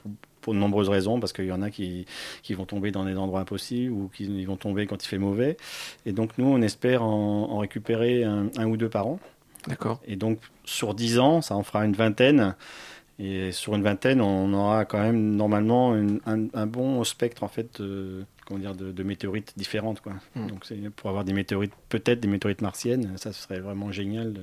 pour, 0.42 0.52
de 0.52 0.58
nombreuses 0.58 0.90
raisons, 0.90 1.18
parce 1.20 1.32
qu'il 1.32 1.46
y 1.46 1.52
en 1.52 1.62
a 1.62 1.70
qui, 1.70 2.04
qui, 2.42 2.52
vont 2.52 2.66
tomber 2.66 2.90
dans 2.90 3.04
des 3.06 3.16
endroits 3.16 3.40
impossibles 3.40 3.92
ou 3.92 4.10
qui 4.12 4.44
vont 4.44 4.56
tomber 4.56 4.86
quand 4.86 5.02
il 5.02 5.08
fait 5.08 5.18
mauvais. 5.18 5.56
Et 6.04 6.12
donc, 6.12 6.36
nous, 6.36 6.46
on 6.46 6.60
espère 6.60 7.02
en, 7.02 7.58
récupérer 7.58 8.24
un, 8.24 8.48
un, 8.58 8.66
ou 8.66 8.76
deux 8.76 8.90
par 8.90 9.06
an. 9.06 9.18
D'accord. 9.66 10.00
Et 10.06 10.16
donc, 10.16 10.38
sur 10.64 10.94
10 10.94 11.18
ans, 11.18 11.40
ça 11.40 11.56
en 11.56 11.62
fera 11.62 11.86
une 11.86 11.94
vingtaine. 11.94 12.54
Et 13.18 13.52
sur 13.52 13.74
une 13.74 13.82
vingtaine, 13.82 14.20
on 14.20 14.52
aura 14.54 14.86
quand 14.86 15.00
même 15.00 15.36
normalement 15.36 15.94
un, 16.24 16.66
bon 16.66 17.04
spectre 17.04 17.42
en 17.42 17.48
fait, 17.48 17.80
de, 17.82 18.24
comment 18.50 18.60
dire, 18.60 18.74
de, 18.74 19.02
météorites 19.02 19.52
différentes. 19.56 20.00
Quoi. 20.00 20.14
Hmm. 20.34 20.48
Donc 20.48 20.66
pour 20.96 21.08
avoir 21.08 21.24
des 21.24 21.32
météorites, 21.32 21.72
peut-être 21.88 22.20
des 22.20 22.28
météorites 22.28 22.62
martiennes, 22.62 23.16
ça 23.16 23.32
serait 23.32 23.60
vraiment 23.60 23.92
génial 23.92 24.34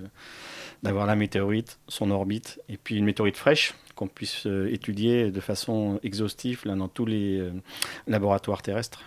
d'avoir 0.82 1.06
la 1.06 1.16
météorite, 1.16 1.80
son 1.88 2.10
orbite, 2.10 2.62
et 2.70 2.78
puis 2.78 2.96
une 2.96 3.06
météorite 3.06 3.38
fraîche 3.38 3.74
qu'on 3.96 4.08
puisse 4.08 4.46
euh, 4.46 4.72
étudier 4.72 5.32
de 5.32 5.40
façon 5.42 6.00
exhaustive 6.04 6.62
là, 6.66 6.76
dans 6.76 6.88
tous 6.88 7.06
les 7.06 7.40
euh, 7.40 7.52
laboratoires 8.08 8.62
terrestres. 8.62 9.02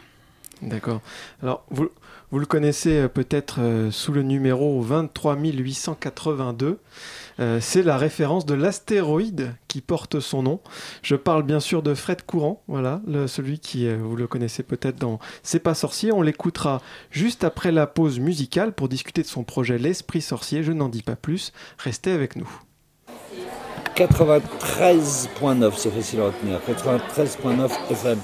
D'accord. 0.63 1.01
Alors, 1.43 1.65
vous, 1.71 1.89
vous 2.31 2.39
le 2.39 2.47
connaissez 2.47 3.01
euh, 3.01 3.09
peut-être 3.09 3.61
sous 3.91 4.13
le 4.13 4.23
numéro 4.23 4.83
23882. 4.83 6.79
c'est 7.61 7.83
la 7.83 7.97
référence 7.97 8.45
de 8.45 8.55
l'astéroïde 8.55 9.55
qui 9.67 9.81
porte 9.81 10.21
son 10.21 10.43
nom. 10.43 10.61
Je 11.03 11.17
parle 11.17 11.43
bien 11.43 11.61
sûr 11.61 11.83
de 11.83 11.95
Fred 11.95 12.23
Courant, 12.23 12.63
voilà, 12.69 13.01
celui 13.27 13.59
qui, 13.59 13.91
vous 13.95 14.15
le 14.15 14.27
connaissez 14.27 14.63
peut-être 14.63 14.97
dans 14.97 15.19
C'est 15.43 15.61
pas 15.61 15.75
sorcier. 15.75 16.13
On 16.13 16.21
l'écoutera 16.21 16.83
juste 17.11 17.45
après 17.45 17.73
la 17.73 17.87
pause 17.87 18.21
musicale 18.21 18.73
pour 18.73 18.89
discuter 18.89 19.23
de 19.23 19.27
son 19.27 19.43
projet 19.43 19.79
L'Esprit 19.79 20.21
sorcier. 20.21 20.63
Je 20.63 20.73
n'en 20.73 20.91
dis 20.91 21.03
pas 21.03 21.17
plus. 21.17 21.53
Restez 21.79 22.13
avec 22.13 22.37
nous. 22.37 22.51
93.9, 23.97 25.73
c'est 25.77 25.91
facile 25.91 26.21
à 26.21 26.27
retenir. 26.27 26.61
93.9 26.67 27.71
FM. 27.91 28.19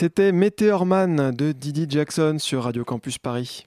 C'était 0.00 0.32
Meteorman 0.32 1.30
de 1.30 1.52
Didi 1.52 1.84
Jackson 1.86 2.36
sur 2.38 2.62
Radio 2.62 2.86
Campus 2.86 3.18
Paris. 3.18 3.66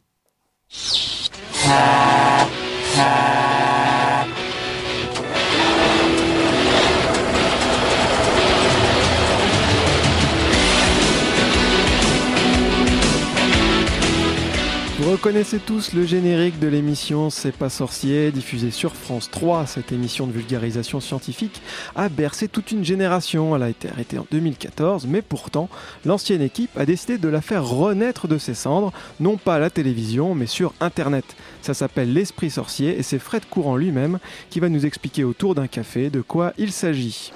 Connaissez 15.21 15.59
tous 15.59 15.93
le 15.93 16.05
générique 16.05 16.59
de 16.59 16.67
l'émission 16.67 17.29
C'est 17.29 17.51
pas 17.51 17.69
sorcier, 17.69 18.31
diffusée 18.31 18.71
sur 18.71 18.95
France 18.95 19.29
3. 19.29 19.65
Cette 19.65 19.91
émission 19.91 20.27
de 20.27 20.31
vulgarisation 20.31 21.01
scientifique 21.01 21.61
a 21.95 22.09
bercé 22.09 22.47
toute 22.47 22.71
une 22.71 22.85
génération. 22.85 23.55
Elle 23.55 23.63
a 23.63 23.69
été 23.69 23.89
arrêtée 23.89 24.17
en 24.17 24.25
2014, 24.31 25.05
mais 25.07 25.21
pourtant, 25.21 25.69
l'ancienne 26.05 26.41
équipe 26.41 26.77
a 26.77 26.85
décidé 26.85 27.17
de 27.17 27.27
la 27.27 27.41
faire 27.41 27.65
renaître 27.65 28.27
de 28.27 28.37
ses 28.37 28.53
cendres, 28.53 28.93
non 29.19 29.37
pas 29.37 29.55
à 29.55 29.59
la 29.59 29.69
télévision, 29.69 30.35
mais 30.35 30.47
sur 30.47 30.73
Internet. 30.79 31.25
Ça 31.63 31.73
s'appelle 31.73 32.11
L'Esprit 32.11 32.49
Sorcier 32.49 32.99
et 32.99 33.03
c'est 33.03 33.19
Fred 33.19 33.43
Courant 33.49 33.77
lui-même 33.77 34.19
qui 34.49 34.59
va 34.59 34.67
nous 34.67 34.85
expliquer 34.85 35.23
autour 35.23 35.55
d'un 35.55 35.67
café 35.67 36.09
de 36.09 36.19
quoi 36.19 36.51
il 36.57 36.73
s'agit. 36.73 37.31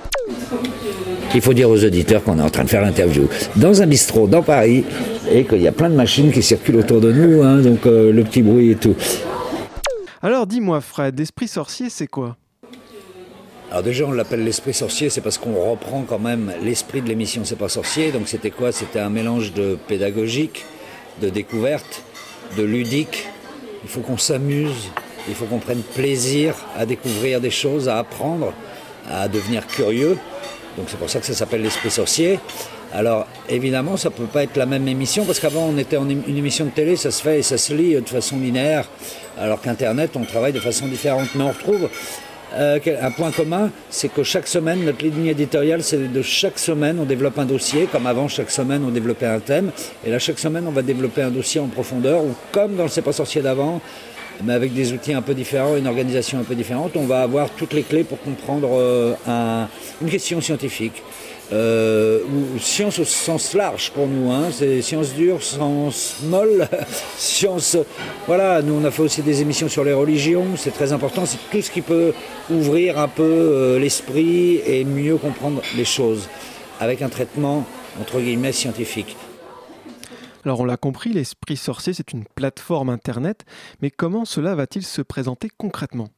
Il 1.33 1.39
faut 1.39 1.53
dire 1.53 1.69
aux 1.69 1.81
auditeurs 1.81 2.21
qu'on 2.25 2.37
est 2.37 2.41
en 2.41 2.49
train 2.49 2.65
de 2.65 2.69
faire 2.69 2.81
l'interview 2.81 3.29
dans 3.55 3.81
un 3.81 3.87
bistrot 3.87 4.27
dans 4.27 4.43
Paris 4.43 4.83
et 5.31 5.45
qu'il 5.45 5.61
y 5.61 5.67
a 5.69 5.71
plein 5.71 5.89
de 5.89 5.95
machines 5.95 6.33
qui 6.33 6.43
circulent 6.43 6.75
autour 6.75 6.99
de 6.99 7.13
nous, 7.13 7.41
hein, 7.41 7.59
donc 7.59 7.85
euh, 7.85 8.11
le 8.11 8.21
petit 8.25 8.41
bruit 8.41 8.71
et 8.71 8.75
tout. 8.75 8.95
Alors 10.21 10.45
dis-moi 10.45 10.81
Fred, 10.81 11.17
l'esprit 11.17 11.47
sorcier 11.47 11.89
c'est 11.89 12.07
quoi? 12.07 12.35
Alors 13.71 13.83
déjà, 13.83 14.05
on 14.05 14.11
l'appelle 14.11 14.43
l'esprit 14.43 14.73
sorcier, 14.73 15.09
c'est 15.09 15.21
parce 15.21 15.37
qu'on 15.37 15.55
reprend 15.69 16.01
quand 16.01 16.19
même 16.19 16.51
l'esprit 16.63 17.01
de 17.01 17.07
l'émission 17.07 17.43
C'est 17.45 17.57
pas 17.57 17.69
sorcier. 17.69 18.11
Donc 18.11 18.27
c'était 18.27 18.49
quoi? 18.49 18.73
C'était 18.73 18.99
un 18.99 19.09
mélange 19.09 19.53
de 19.53 19.77
pédagogique, 19.87 20.65
de 21.21 21.29
découverte, 21.29 22.03
de 22.57 22.63
ludique. 22.63 23.27
Il 23.87 23.93
faut 23.93 24.01
qu'on 24.01 24.17
s'amuse, 24.17 24.89
il 25.29 25.33
faut 25.33 25.45
qu'on 25.45 25.59
prenne 25.59 25.81
plaisir 25.81 26.55
à 26.77 26.85
découvrir 26.85 27.39
des 27.39 27.49
choses, 27.49 27.87
à 27.87 27.99
apprendre, 27.99 28.51
à 29.09 29.29
devenir 29.29 29.65
curieux. 29.65 30.17
Donc 30.77 30.87
c'est 30.89 30.99
pour 30.99 31.09
ça 31.09 31.21
que 31.21 31.25
ça 31.25 31.33
s'appelle 31.33 31.61
l'esprit 31.61 31.89
sorcier. 31.89 32.37
Alors 32.93 33.25
évidemment, 33.47 33.95
ça 33.95 34.09
ne 34.09 34.13
peut 34.13 34.25
pas 34.25 34.43
être 34.43 34.57
la 34.57 34.65
même 34.65 34.89
émission 34.89 35.23
parce 35.23 35.39
qu'avant 35.39 35.69
on 35.73 35.77
était 35.77 35.95
en 35.95 36.09
une 36.09 36.37
émission 36.37 36.65
de 36.65 36.71
télé, 36.71 36.97
ça 36.97 37.11
se 37.11 37.21
fait 37.21 37.39
et 37.39 37.43
ça 37.43 37.57
se 37.57 37.73
lit 37.73 37.95
de 37.95 38.09
façon 38.09 38.37
linéaire, 38.37 38.89
alors 39.39 39.61
qu'Internet 39.61 40.11
on 40.15 40.25
travaille 40.25 40.51
de 40.51 40.59
façon 40.59 40.87
différente. 40.87 41.29
Mais 41.35 41.45
on 41.45 41.53
retrouve 41.53 41.87
euh, 42.55 42.79
un 43.01 43.11
point 43.11 43.31
commun, 43.31 43.71
c'est 43.89 44.11
que 44.11 44.23
chaque 44.23 44.47
semaine, 44.47 44.85
notre 44.85 45.03
ligne 45.03 45.27
éditoriale, 45.27 45.83
c'est 45.83 46.11
de 46.11 46.21
chaque 46.21 46.59
semaine 46.59 46.97
on 46.99 47.05
développe 47.05 47.37
un 47.39 47.45
dossier, 47.45 47.87
comme 47.91 48.07
avant 48.07 48.27
chaque 48.27 48.51
semaine 48.51 48.83
on 48.85 48.89
développait 48.89 49.25
un 49.25 49.39
thème, 49.39 49.71
et 50.05 50.09
là 50.09 50.19
chaque 50.19 50.39
semaine 50.39 50.65
on 50.67 50.71
va 50.71 50.81
développer 50.81 51.21
un 51.21 51.31
dossier 51.31 51.59
en 51.59 51.67
profondeur, 51.67 52.23
ou 52.23 52.33
comme 52.51 52.75
dans 52.75 52.83
le 52.83 52.89
C'est 52.89 53.01
pas 53.01 53.11
sorcier 53.11 53.41
d'avant, 53.41 53.81
mais 54.43 54.53
avec 54.53 54.73
des 54.73 54.93
outils 54.93 55.13
un 55.13 55.21
peu 55.21 55.33
différents, 55.33 55.75
une 55.75 55.87
organisation 55.87 56.39
un 56.39 56.43
peu 56.43 56.55
différente, 56.55 56.91
on 56.95 57.05
va 57.05 57.21
avoir 57.21 57.49
toutes 57.49 57.73
les 57.73 57.83
clés 57.83 58.03
pour 58.03 58.21
comprendre 58.21 58.69
euh, 58.73 59.65
une 60.01 60.09
question 60.09 60.39
scientifique. 60.41 61.03
Euh, 61.53 62.19
science 62.59 62.99
au 62.99 63.05
sens 63.05 63.53
large 63.53 63.91
pour 63.91 64.05
nous, 64.05 64.29
hein. 64.31 64.49
c'est 64.51 64.81
science 64.81 65.13
dure, 65.13 65.41
science 65.41 66.17
molle, 66.23 66.67
science. 67.17 67.77
Voilà, 68.25 68.61
nous 68.61 68.73
on 68.73 68.83
a 68.83 68.91
fait 68.91 69.03
aussi 69.03 69.21
des 69.21 69.41
émissions 69.41 69.69
sur 69.69 69.85
les 69.85 69.93
religions, 69.93 70.57
c'est 70.57 70.71
très 70.71 70.91
important, 70.91 71.25
c'est 71.25 71.37
tout 71.49 71.61
ce 71.61 71.71
qui 71.71 71.81
peut 71.81 72.13
ouvrir 72.49 72.99
un 72.99 73.07
peu 73.07 73.23
euh, 73.23 73.79
l'esprit 73.79 74.57
et 74.65 74.83
mieux 74.83 75.15
comprendre 75.15 75.61
les 75.77 75.85
choses, 75.85 76.27
avec 76.81 77.01
un 77.01 77.07
traitement 77.07 77.65
entre 78.01 78.19
guillemets 78.19 78.51
scientifique. 78.51 79.15
Alors 80.43 80.59
on 80.59 80.65
l'a 80.65 80.77
compris, 80.77 81.13
l'esprit 81.13 81.55
sorcier 81.55 81.93
c'est 81.93 82.11
une 82.11 82.25
plateforme 82.25 82.89
internet, 82.89 83.45
mais 83.81 83.89
comment 83.89 84.25
cela 84.25 84.53
va-t-il 84.53 84.85
se 84.85 85.01
présenter 85.01 85.47
concrètement? 85.57 86.09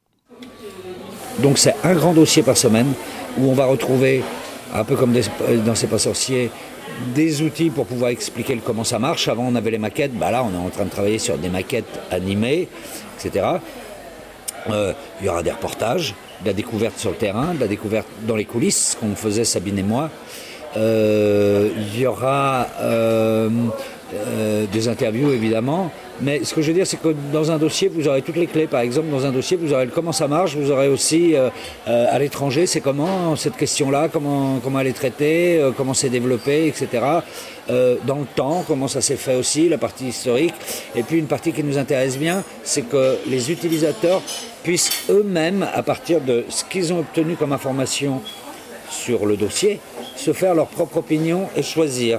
Donc 1.38 1.56
c'est 1.56 1.76
un 1.84 1.94
grand 1.94 2.14
dossier 2.14 2.42
par 2.42 2.56
semaine 2.56 2.92
où 3.38 3.48
on 3.48 3.54
va 3.54 3.66
retrouver 3.66 4.24
un 4.74 4.84
peu 4.84 4.96
comme 4.96 5.14
dans 5.64 5.74
C'est 5.74 5.86
pas 5.86 5.98
sorcier, 5.98 6.50
des 7.14 7.42
outils 7.42 7.70
pour 7.70 7.86
pouvoir 7.86 8.10
expliquer 8.10 8.60
comment 8.64 8.84
ça 8.84 8.98
marche. 8.98 9.28
Avant, 9.28 9.46
on 9.46 9.54
avait 9.54 9.70
les 9.70 9.78
maquettes. 9.78 10.12
Bah 10.16 10.30
là, 10.30 10.44
on 10.44 10.52
est 10.52 10.66
en 10.66 10.70
train 10.70 10.84
de 10.84 10.90
travailler 10.90 11.18
sur 11.18 11.38
des 11.38 11.48
maquettes 11.48 12.00
animées, 12.10 12.68
etc. 13.18 13.46
Euh, 14.68 14.92
il 15.20 15.26
y 15.26 15.28
aura 15.28 15.42
des 15.42 15.50
reportages, 15.50 16.14
de 16.42 16.48
la 16.48 16.52
découverte 16.52 16.98
sur 16.98 17.10
le 17.10 17.16
terrain, 17.16 17.54
de 17.54 17.60
la 17.60 17.66
découverte 17.66 18.08
dans 18.26 18.36
les 18.36 18.44
coulisses, 18.44 18.92
ce 18.92 18.96
qu'on 18.96 19.14
faisait 19.14 19.44
Sabine 19.44 19.78
et 19.78 19.82
moi. 19.82 20.10
Euh, 20.76 21.70
il 21.76 22.00
y 22.00 22.06
aura 22.06 22.68
euh, 22.80 23.48
des 24.72 24.88
interviews, 24.88 25.30
évidemment. 25.30 25.90
Mais 26.22 26.44
ce 26.44 26.52
que 26.52 26.60
je 26.60 26.68
veux 26.68 26.74
dire, 26.74 26.86
c'est 26.86 27.00
que 27.00 27.14
dans 27.32 27.50
un 27.50 27.56
dossier, 27.56 27.88
vous 27.88 28.06
aurez 28.06 28.20
toutes 28.20 28.36
les 28.36 28.46
clés. 28.46 28.66
Par 28.66 28.80
exemple, 28.80 29.08
dans 29.08 29.24
un 29.24 29.32
dossier, 29.32 29.56
vous 29.56 29.72
aurez 29.72 29.86
comment 29.86 30.12
ça 30.12 30.28
marche, 30.28 30.54
vous 30.54 30.70
aurez 30.70 30.88
aussi 30.88 31.34
euh, 31.34 31.48
euh, 31.88 32.06
à 32.10 32.18
l'étranger, 32.18 32.66
c'est 32.66 32.80
comment 32.80 33.34
cette 33.36 33.56
question-là, 33.56 34.08
comment, 34.12 34.58
comment 34.62 34.80
elle 34.80 34.88
est 34.88 34.92
traitée, 34.92 35.58
euh, 35.58 35.70
comment 35.74 35.94
c'est 35.94 36.10
développé, 36.10 36.66
etc. 36.66 37.02
dans 38.04 38.18
le 38.18 38.26
temps, 38.34 38.64
comment 38.66 38.88
ça 38.88 39.00
s'est 39.00 39.16
fait 39.16 39.36
aussi, 39.36 39.68
la 39.68 39.78
partie 39.78 40.08
historique. 40.08 40.54
Et 40.96 41.04
puis 41.04 41.18
une 41.18 41.26
partie 41.26 41.52
qui 41.52 41.62
nous 41.62 41.78
intéresse 41.78 42.18
bien, 42.18 42.42
c'est 42.64 42.82
que 42.82 43.16
les 43.28 43.52
utilisateurs 43.52 44.22
puissent 44.64 45.04
eux-mêmes, 45.08 45.66
à 45.72 45.82
partir 45.82 46.20
de 46.20 46.44
ce 46.48 46.64
qu'ils 46.64 46.92
ont 46.92 46.98
obtenu 46.98 47.36
comme 47.36 47.52
information 47.52 48.20
sur 48.90 49.24
le 49.24 49.36
dossier, 49.36 49.78
se 50.16 50.32
faire 50.32 50.54
leur 50.54 50.66
propre 50.66 50.96
opinion 50.96 51.48
et 51.56 51.62
choisir. 51.62 52.18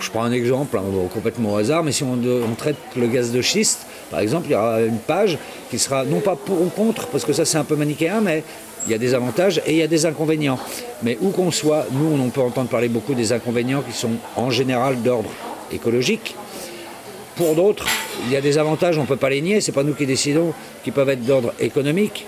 Je 0.00 0.10
prends 0.10 0.22
un 0.22 0.32
exemple 0.32 0.78
hein, 0.78 0.82
complètement 1.12 1.52
au 1.52 1.56
hasard, 1.56 1.82
mais 1.82 1.92
si 1.92 2.04
on, 2.04 2.18
traite 2.56 2.76
le 2.96 3.06
gaz 3.06 3.32
de 3.32 3.42
schiste, 3.42 3.86
par 4.10 4.20
exemple, 4.20 4.46
il 4.48 4.52
y 4.52 4.54
aura 4.54 4.80
une 4.80 4.98
page 4.98 5.38
qui 5.70 5.78
sera 5.78 6.04
non 6.04 6.20
pas 6.20 6.36
pour 6.36 6.60
ou 6.60 6.68
contre, 6.68 7.06
parce 7.08 7.24
que 7.24 7.32
ça 7.32 7.44
c'est 7.44 7.58
un 7.58 7.64
peu 7.64 7.76
manichéen, 7.76 8.20
mais 8.22 8.42
il 8.86 8.92
y 8.92 8.94
a 8.94 8.98
des 8.98 9.12
avantages 9.12 9.60
et 9.66 9.72
il 9.72 9.76
y 9.76 9.82
a 9.82 9.86
des 9.86 10.06
inconvénients. 10.06 10.58
Mais 11.02 11.18
où 11.20 11.30
qu'on 11.30 11.50
soit, 11.50 11.86
nous 11.92 12.18
on 12.18 12.30
peut 12.30 12.40
entendre 12.40 12.68
parler 12.68 12.88
beaucoup 12.88 13.14
des 13.14 13.32
inconvénients 13.32 13.82
qui 13.82 13.96
sont 13.96 14.12
en 14.36 14.50
général 14.50 15.02
d'ordre 15.02 15.30
écologique. 15.70 16.34
Pour 17.36 17.54
d'autres, 17.54 17.86
il 18.26 18.32
y 18.32 18.36
a 18.36 18.40
des 18.40 18.58
avantages, 18.58 18.96
on 18.98 19.02
ne 19.02 19.06
peut 19.06 19.16
pas 19.16 19.30
les 19.30 19.42
nier, 19.42 19.60
ce 19.60 19.70
n'est 19.70 19.74
pas 19.74 19.82
nous 19.82 19.94
qui 19.94 20.06
décidons, 20.06 20.52
qui 20.82 20.90
peuvent 20.90 21.08
être 21.10 21.24
d'ordre 21.24 21.52
économique. 21.60 22.26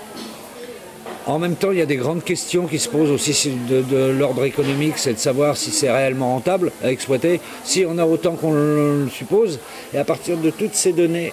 En 1.25 1.39
même 1.39 1.55
temps, 1.55 1.71
il 1.71 1.77
y 1.77 1.81
a 1.81 1.85
des 1.85 1.95
grandes 1.95 2.23
questions 2.23 2.67
qui 2.67 2.79
se 2.79 2.89
posent 2.89 3.09
aussi 3.09 3.49
de, 3.69 4.11
l'ordre 4.11 4.43
économique, 4.43 4.95
c'est 4.97 5.13
de 5.13 5.19
savoir 5.19 5.55
si 5.55 5.71
c'est 5.71 5.89
réellement 5.89 6.33
rentable 6.33 6.71
à 6.83 6.91
exploiter, 6.91 7.39
si 7.63 7.85
on 7.87 7.97
a 7.97 8.05
autant 8.05 8.33
qu'on 8.33 8.51
le 8.51 9.07
suppose, 9.09 9.59
et 9.93 9.97
à 9.97 10.03
partir 10.03 10.37
de 10.37 10.49
toutes 10.49 10.75
ces 10.75 10.91
données 10.91 11.31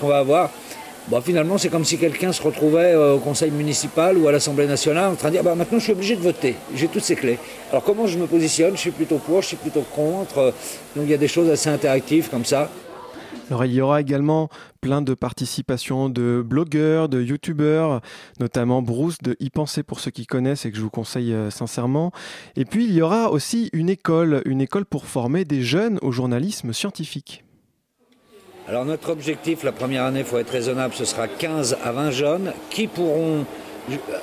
qu'on 0.00 0.08
va 0.08 0.18
avoir, 0.18 0.50
bon, 1.08 1.22
finalement, 1.22 1.56
c'est 1.56 1.70
comme 1.70 1.86
si 1.86 1.96
quelqu'un 1.96 2.30
se 2.32 2.42
retrouvait 2.42 2.92
euh, 2.92 3.14
au 3.14 3.20
conseil 3.20 3.50
municipal 3.50 4.18
ou 4.18 4.28
à 4.28 4.32
l'Assemblée 4.32 4.66
nationale 4.66 5.12
en 5.12 5.14
train 5.14 5.28
de 5.28 5.34
dire 5.34 5.42
bah, 5.42 5.54
maintenant 5.54 5.78
je 5.78 5.84
suis 5.84 5.92
obligé 5.92 6.14
de 6.14 6.20
voter, 6.22 6.54
j'ai 6.74 6.88
toutes 6.88 7.04
ces 7.04 7.16
clés. 7.16 7.38
Alors 7.70 7.84
comment 7.84 8.06
je 8.06 8.18
me 8.18 8.26
positionne? 8.26 8.74
Je 8.74 8.80
suis 8.80 8.90
plutôt 8.90 9.16
pour, 9.16 9.40
je 9.40 9.48
suis 9.48 9.56
plutôt 9.56 9.84
contre. 9.94 10.52
Donc 10.94 11.04
il 11.04 11.10
y 11.10 11.14
a 11.14 11.18
des 11.18 11.28
choses 11.28 11.48
assez 11.48 11.70
interactives 11.70 12.28
comme 12.28 12.44
ça. 12.44 12.70
Alors 13.52 13.66
il 13.66 13.74
y 13.74 13.82
aura 13.82 14.00
également 14.00 14.48
plein 14.80 15.02
de 15.02 15.12
participations 15.12 16.08
de 16.08 16.42
blogueurs, 16.42 17.10
de 17.10 17.20
youtubeurs, 17.20 18.00
notamment 18.40 18.80
Bruce 18.80 19.18
de 19.18 19.36
Y 19.40 19.50
Penser 19.50 19.82
pour 19.82 20.00
ceux 20.00 20.10
qui 20.10 20.24
connaissent 20.24 20.64
et 20.64 20.70
que 20.70 20.78
je 20.78 20.82
vous 20.82 20.88
conseille 20.88 21.34
euh, 21.34 21.50
sincèrement. 21.50 22.12
Et 22.56 22.64
puis 22.64 22.86
il 22.86 22.94
y 22.94 23.02
aura 23.02 23.30
aussi 23.30 23.68
une 23.74 23.90
école, 23.90 24.40
une 24.46 24.62
école 24.62 24.86
pour 24.86 25.04
former 25.04 25.44
des 25.44 25.60
jeunes 25.60 25.98
au 26.00 26.12
journalisme 26.12 26.72
scientifique. 26.72 27.44
Alors 28.68 28.86
notre 28.86 29.10
objectif 29.10 29.64
la 29.64 29.72
première 29.72 30.04
année, 30.04 30.20
il 30.20 30.24
faut 30.24 30.38
être 30.38 30.48
raisonnable, 30.48 30.94
ce 30.94 31.04
sera 31.04 31.28
15 31.28 31.76
à 31.84 31.92
20 31.92 32.10
jeunes 32.10 32.52
qui 32.70 32.86
pourront 32.86 33.44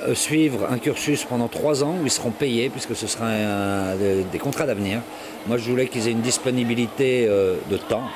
euh, 0.08 0.14
suivre 0.16 0.66
un 0.68 0.78
cursus 0.78 1.22
pendant 1.22 1.46
trois 1.46 1.84
ans 1.84 1.98
où 2.02 2.04
ils 2.04 2.10
seront 2.10 2.32
payés 2.32 2.68
puisque 2.68 2.96
ce 2.96 3.06
sera 3.06 3.94
des 3.96 4.38
contrats 4.40 4.66
d'avenir. 4.66 5.02
Moi 5.46 5.56
je 5.56 5.70
voulais 5.70 5.86
qu'ils 5.86 6.08
aient 6.08 6.12
une 6.12 6.20
disponibilité 6.20 7.28
euh, 7.28 7.54
de 7.70 7.76
temps 7.76 8.10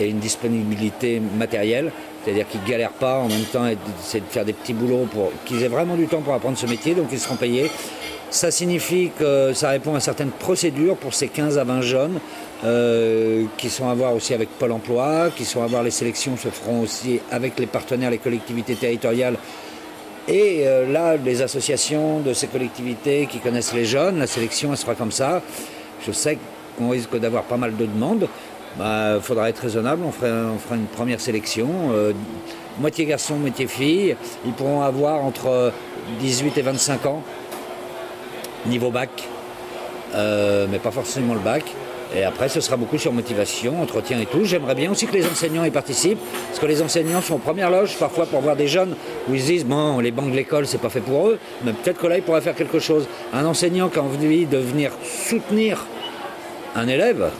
et 0.00 0.08
une 0.08 0.18
disponibilité 0.18 1.20
matérielle, 1.38 1.92
c'est-à-dire 2.24 2.48
qu'ils 2.48 2.60
ne 2.62 2.66
galèrent 2.66 2.92
pas 2.92 3.18
en 3.18 3.28
même 3.28 3.44
temps, 3.44 3.64
c'est 4.00 4.20
de 4.20 4.24
faire 4.30 4.44
des 4.44 4.52
petits 4.52 4.74
boulots 4.74 5.06
pour 5.12 5.32
qu'ils 5.44 5.62
aient 5.62 5.68
vraiment 5.68 5.96
du 5.96 6.06
temps 6.06 6.20
pour 6.20 6.34
apprendre 6.34 6.58
ce 6.58 6.66
métier, 6.66 6.94
donc 6.94 7.08
ils 7.12 7.20
seront 7.20 7.36
payés. 7.36 7.70
Ça 8.30 8.50
signifie 8.50 9.10
que 9.18 9.52
ça 9.54 9.70
répond 9.70 9.94
à 9.94 10.00
certaines 10.00 10.30
procédures 10.30 10.96
pour 10.96 11.14
ces 11.14 11.28
15 11.28 11.58
à 11.58 11.64
20 11.64 11.80
jeunes 11.80 12.20
euh, 12.64 13.44
qui 13.56 13.70
sont 13.70 13.88
à 13.88 13.94
voir 13.94 14.14
aussi 14.14 14.34
avec 14.34 14.48
Pôle 14.50 14.70
emploi, 14.70 15.30
qui 15.34 15.44
sont 15.44 15.62
à 15.62 15.66
voir 15.66 15.82
les 15.82 15.90
sélections 15.90 16.36
se 16.36 16.48
feront 16.48 16.82
aussi 16.82 17.20
avec 17.32 17.58
les 17.58 17.66
partenaires, 17.66 18.10
les 18.10 18.18
collectivités 18.18 18.76
territoriales 18.76 19.36
et 20.28 20.62
euh, 20.66 20.90
là, 20.90 21.16
les 21.16 21.42
associations 21.42 22.20
de 22.20 22.32
ces 22.32 22.46
collectivités 22.46 23.26
qui 23.26 23.38
connaissent 23.38 23.74
les 23.74 23.84
jeunes, 23.84 24.18
la 24.18 24.28
sélection 24.28 24.70
elle 24.70 24.78
sera 24.78 24.94
comme 24.94 25.10
ça. 25.10 25.42
Je 26.06 26.12
sais 26.12 26.38
qu'on 26.78 26.90
risque 26.90 27.18
d'avoir 27.18 27.42
pas 27.44 27.56
mal 27.56 27.76
de 27.76 27.84
demandes, 27.84 28.28
il 28.76 28.78
bah, 28.78 29.18
faudra 29.20 29.48
être 29.48 29.58
raisonnable, 29.58 30.02
on 30.04 30.12
fera, 30.12 30.76
une 30.76 30.86
première 30.86 31.20
sélection. 31.20 31.68
Euh, 31.92 32.12
moitié 32.78 33.04
garçon, 33.04 33.36
moitié 33.36 33.66
fille. 33.66 34.16
Ils 34.46 34.52
pourront 34.52 34.82
avoir 34.82 35.24
entre 35.24 35.72
18 36.20 36.58
et 36.58 36.62
25 36.62 37.06
ans, 37.06 37.22
niveau 38.66 38.90
bac, 38.90 39.10
euh, 40.14 40.66
mais 40.70 40.78
pas 40.78 40.90
forcément 40.90 41.34
le 41.34 41.40
bac. 41.40 41.64
Et 42.14 42.24
après, 42.24 42.48
ce 42.48 42.60
sera 42.60 42.76
beaucoup 42.76 42.98
sur 42.98 43.12
motivation, 43.12 43.80
entretien 43.80 44.18
et 44.20 44.26
tout. 44.26 44.44
J'aimerais 44.44 44.74
bien 44.74 44.90
aussi 44.90 45.06
que 45.06 45.12
les 45.12 45.26
enseignants 45.26 45.62
y 45.62 45.70
participent, 45.70 46.18
parce 46.48 46.58
que 46.58 46.66
les 46.66 46.82
enseignants 46.82 47.20
sont 47.20 47.34
en 47.34 47.38
première 47.38 47.70
loge 47.70 47.96
parfois 47.98 48.26
pour 48.26 48.40
voir 48.40 48.56
des 48.56 48.66
jeunes 48.66 48.96
où 49.28 49.34
ils 49.34 49.40
se 49.40 49.46
disent 49.46 49.64
bon, 49.64 50.00
les 50.00 50.10
bancs 50.10 50.28
de 50.28 50.34
l'école, 50.34 50.66
c'est 50.66 50.80
pas 50.80 50.88
fait 50.88 51.00
pour 51.00 51.28
eux, 51.28 51.38
mais 51.64 51.72
peut-être 51.72 52.00
que 52.00 52.08
là, 52.08 52.16
ils 52.16 52.22
pourraient 52.22 52.40
faire 52.40 52.56
quelque 52.56 52.80
chose. 52.80 53.06
Un 53.32 53.46
enseignant 53.46 53.88
qui 53.88 53.98
a 53.98 54.02
envie 54.02 54.46
de 54.46 54.58
venir 54.58 54.90
soutenir 55.04 55.86
un 56.74 56.88
élève, 56.88 57.30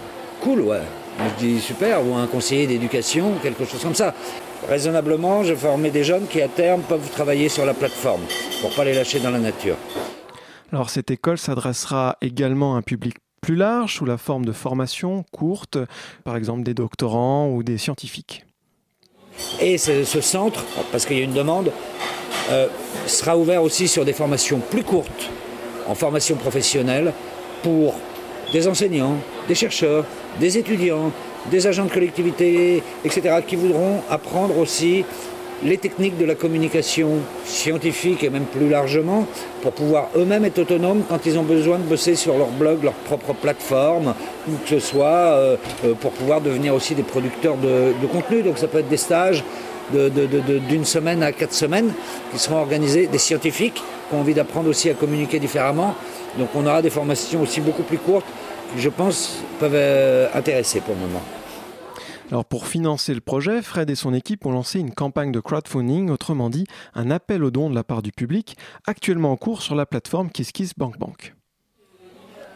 cool, 0.41 0.61
ouais. 0.61 0.79
Je 1.19 1.45
dis 1.45 1.61
super, 1.61 2.07
ou 2.07 2.15
un 2.15 2.27
conseiller 2.27 2.67
d'éducation, 2.67 3.33
quelque 3.43 3.65
chose 3.65 3.83
comme 3.83 3.95
ça. 3.95 4.15
Raisonnablement, 4.69 5.43
je 5.43 5.55
formais 5.55 5.91
des 5.91 6.05
jeunes 6.05 6.27
qui 6.27 6.41
à 6.43 6.49
terme 6.49 6.83
peuvent 6.83 7.11
travailler 7.11 7.49
sur 7.49 7.65
la 7.65 7.75
plateforme 7.75 8.23
pour 8.61 8.71
pas 8.75 8.85
les 8.85 8.95
lâcher 8.95 9.21
dans 9.21 9.31
la 9.31 9.39
nature. 9.39 9.77
Alors 10.73 10.91
cette 10.91 11.11
école 11.11 11.39
s'adressera 11.39 12.17
également 12.21 12.77
à 12.77 12.79
un 12.79 12.83
public 12.83 13.17
plus 13.41 13.57
large 13.57 13.97
sous 13.97 14.05
la 14.05 14.19
forme 14.19 14.45
de 14.45 14.53
formations 14.53 15.25
courtes, 15.33 15.79
par 16.25 16.37
exemple 16.37 16.63
des 16.63 16.75
doctorants 16.75 17.51
ou 17.51 17.63
des 17.63 17.79
scientifiques. 17.79 18.45
Et 19.61 19.79
ce, 19.79 20.05
centre, 20.21 20.65
parce 20.93 21.07
qu'il 21.07 21.17
y 21.17 21.21
a 21.21 21.25
une 21.25 21.33
demande, 21.33 21.73
euh, 22.51 22.69
sera 23.07 23.37
ouvert 23.37 23.63
aussi 23.63 23.89
sur 23.89 24.05
des 24.05 24.13
formations 24.13 24.59
plus 24.59 24.85
courtes, 24.85 25.31
en 25.89 25.95
formation 25.95 26.37
professionnelle, 26.37 27.13
pour 27.63 27.95
des 28.53 28.69
enseignants, 28.69 29.17
des 29.51 29.57
chercheurs, 29.57 30.05
des 30.39 30.59
étudiants, 30.59 31.11
des 31.51 31.67
agents 31.67 31.87
de 31.87 31.91
collectivité, 31.91 32.85
etc., 33.05 33.35
qui 33.45 33.57
voudront 33.57 34.01
apprendre 34.09 34.57
aussi 34.57 35.05
les 35.65 35.77
techniques 35.77 36.17
de 36.17 36.25
la 36.25 36.37
communication 36.37 37.19
scientifique 37.45 38.23
et 38.23 38.31
même 38.31 38.45
plus 38.45 38.69
largement 38.69 39.27
pour 39.63 39.73
pouvoir 39.73 40.09
eux-mêmes 40.17 40.45
être 40.45 40.61
autonomes 40.61 41.03
quand 41.09 41.27
ils 41.27 41.37
ont 41.37 41.43
besoin 41.43 41.79
de 41.79 41.83
bosser 41.83 42.15
sur 42.15 42.39
leur 42.39 42.47
blog, 42.47 42.85
leur 42.85 42.93
propre 42.93 43.35
plateforme, 43.35 44.15
ou 44.49 44.53
que 44.53 44.69
ce 44.69 44.79
soit 44.79 45.07
euh, 45.09 45.57
euh, 45.85 45.95
pour 45.95 46.13
pouvoir 46.13 46.41
devenir 46.41 46.73
aussi 46.73 46.95
des 46.95 47.03
producteurs 47.03 47.57
de, 47.57 48.07
contenu. 48.07 48.43
Donc 48.43 48.57
ça 48.57 48.69
peut 48.69 48.79
être 48.79 48.89
des 48.89 48.97
stages 48.97 49.43
d'une 49.93 50.85
semaine 50.85 51.25
à 51.25 51.33
quatre 51.33 51.55
semaines 51.55 51.93
qui 52.33 52.39
seront 52.39 52.61
organisés, 52.61 53.09
des 53.09 53.19
scientifiques 53.19 53.83
qui 54.09 54.15
ont 54.15 54.21
envie 54.21 54.35
d'apprendre 54.35 54.69
aussi 54.71 54.89
à 54.89 54.95
communiquer 54.95 55.41
différemment. 55.41 55.97
Donc 56.39 56.51
on 56.55 56.65
aura 56.65 56.83
des 56.83 56.91
formations 56.91 57.43
aussi 57.43 57.61
beaucoup 57.61 57.83
plus 57.83 57.99
courtes 57.99 58.27
je 58.77 58.89
pense, 58.89 59.43
peuvent 59.59 59.73
euh, 59.75 60.29
intéresser 60.35 60.81
pour 60.81 60.95
le 60.95 61.01
moment. 61.01 61.23
Alors 62.31 62.45
pour 62.45 62.67
financer 62.69 63.13
le 63.13 63.21
projet, 63.21 63.61
Fred 63.61 63.91
et 63.91 63.97
son 63.97 64.15
équipe 64.15 64.47
ont 64.47 64.53
lancé 64.53 64.79
une 64.79 64.93
campagne 64.93 65.33
de 65.33 65.41
crowdfunding, 65.41 66.11
autrement 66.11 66.49
dit 66.49 66.67
un 66.95 67.11
appel 67.11 67.43
aux 67.43 67.51
dons 67.51 67.69
de 67.69 67.75
la 67.75 67.83
part 67.83 68.03
du 68.03 68.13
public, 68.13 68.57
actuellement 68.87 69.33
en 69.33 69.37
cours 69.37 69.63
sur 69.63 69.75
la 69.75 69.85
plateforme 69.85 70.31
KissKissBankBank. 70.31 71.35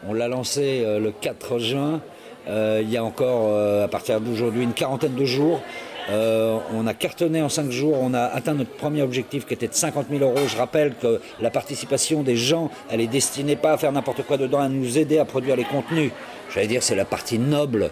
On 0.07 0.13
l'a 0.13 0.27
lancé 0.27 0.83
euh, 0.85 0.99
le 0.99 1.11
4 1.11 1.59
juin, 1.59 2.01
euh, 2.47 2.79
il 2.81 2.89
y 2.89 2.95
a 2.95 3.03
encore 3.03 3.83
à 3.83 3.87
partir 3.87 4.21
d'aujourd'hui 4.21 4.63
une 4.63 4.73
quarantaine 4.73 5.15
de 5.15 5.25
jours. 5.25 5.61
On 6.09 6.87
a 6.87 6.93
cartonné 6.93 7.41
en 7.41 7.49
5 7.49 7.71
jours, 7.71 7.97
on 7.99 8.13
a 8.13 8.21
atteint 8.21 8.53
notre 8.53 8.71
premier 8.71 9.01
objectif 9.01 9.45
qui 9.45 9.53
était 9.53 9.67
de 9.67 9.73
50 9.73 10.07
000 10.09 10.23
euros. 10.23 10.47
Je 10.47 10.57
rappelle 10.57 10.93
que 11.01 11.19
la 11.41 11.49
participation 11.49 12.23
des 12.23 12.35
gens, 12.35 12.69
elle 12.89 13.01
est 13.01 13.07
destinée 13.07 13.55
pas 13.55 13.73
à 13.73 13.77
faire 13.77 13.91
n'importe 13.91 14.23
quoi 14.23 14.37
dedans, 14.37 14.59
à 14.59 14.69
nous 14.69 14.97
aider 14.97 15.17
à 15.17 15.25
produire 15.25 15.55
les 15.55 15.63
contenus. 15.63 16.11
J'allais 16.53 16.67
dire 16.67 16.83
c'est 16.83 16.95
la 16.95 17.05
partie 17.05 17.39
noble 17.39 17.91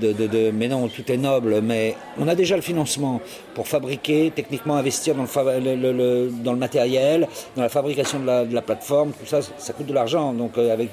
de, 0.00 0.50
mais 0.50 0.68
non, 0.68 0.88
tout 0.88 1.10
est 1.10 1.16
noble, 1.16 1.60
mais 1.60 1.96
on 2.18 2.28
a 2.28 2.34
déjà 2.34 2.56
le 2.56 2.62
financement 2.62 3.20
pour 3.54 3.68
fabriquer, 3.68 4.32
techniquement 4.34 4.76
investir 4.76 5.14
dans 5.14 5.24
le, 5.24 6.30
dans 6.42 6.52
le 6.52 6.58
matériel, 6.58 7.28
dans 7.56 7.62
la 7.62 7.68
fabrication 7.68 8.20
de 8.20 8.54
la, 8.54 8.62
plateforme, 8.62 9.12
tout 9.12 9.26
ça, 9.26 9.40
ça 9.58 9.72
coûte 9.72 9.86
de 9.86 9.94
l'argent, 9.94 10.32
donc 10.32 10.56
euh, 10.58 10.72
avec 10.72 10.90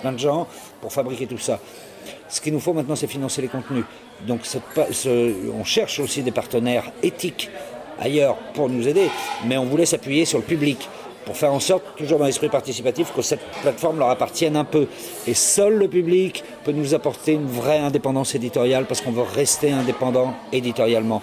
plein 0.00 0.12
de 0.12 0.18
gens 0.18 0.46
pour 0.80 0.92
fabriquer 0.92 1.26
tout 1.26 1.38
ça. 1.38 1.60
Ce 2.30 2.40
qu'il 2.40 2.52
nous 2.52 2.60
faut 2.60 2.72
maintenant, 2.72 2.96
c'est 2.96 3.08
financer 3.08 3.42
les 3.42 3.48
contenus. 3.48 3.84
Donc 4.26 4.40
on 5.52 5.64
cherche 5.64 5.98
aussi 5.98 6.22
des 6.22 6.30
partenaires 6.30 6.92
éthiques 7.02 7.50
ailleurs 7.98 8.36
pour 8.54 8.68
nous 8.68 8.88
aider, 8.88 9.08
mais 9.46 9.58
on 9.58 9.66
voulait 9.66 9.86
s'appuyer 9.86 10.24
sur 10.24 10.38
le 10.38 10.44
public 10.44 10.88
pour 11.26 11.36
faire 11.36 11.52
en 11.52 11.60
sorte, 11.60 11.84
toujours 11.96 12.18
dans 12.18 12.24
l'esprit 12.24 12.48
participatif, 12.48 13.12
que 13.14 13.20
cette 13.20 13.42
plateforme 13.62 13.98
leur 13.98 14.08
appartienne 14.08 14.56
un 14.56 14.64
peu. 14.64 14.86
Et 15.26 15.34
seul 15.34 15.74
le 15.74 15.86
public 15.86 16.42
peut 16.64 16.72
nous 16.72 16.94
apporter 16.94 17.32
une 17.32 17.46
vraie 17.46 17.78
indépendance 17.78 18.34
éditoriale 18.34 18.86
parce 18.86 19.00
qu'on 19.02 19.12
veut 19.12 19.22
rester 19.22 19.70
indépendant 19.70 20.34
éditorialement. 20.50 21.22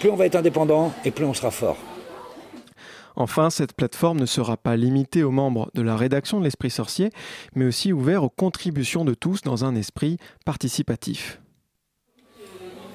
Plus 0.00 0.10
on 0.10 0.16
va 0.16 0.26
être 0.26 0.36
indépendant 0.36 0.92
et 1.04 1.10
plus 1.10 1.26
on 1.26 1.34
sera 1.34 1.50
fort. 1.50 1.76
Enfin, 3.16 3.50
cette 3.50 3.74
plateforme 3.74 4.20
ne 4.20 4.26
sera 4.26 4.56
pas 4.56 4.76
limitée 4.76 5.22
aux 5.22 5.30
membres 5.30 5.70
de 5.74 5.82
la 5.82 5.96
rédaction 5.96 6.38
de 6.38 6.44
l'Esprit 6.44 6.70
Sorcier, 6.70 7.10
mais 7.54 7.64
aussi 7.64 7.92
ouverte 7.92 8.24
aux 8.24 8.30
contributions 8.30 9.04
de 9.04 9.14
tous 9.14 9.42
dans 9.42 9.64
un 9.64 9.74
esprit 9.74 10.18
participatif. 10.44 11.40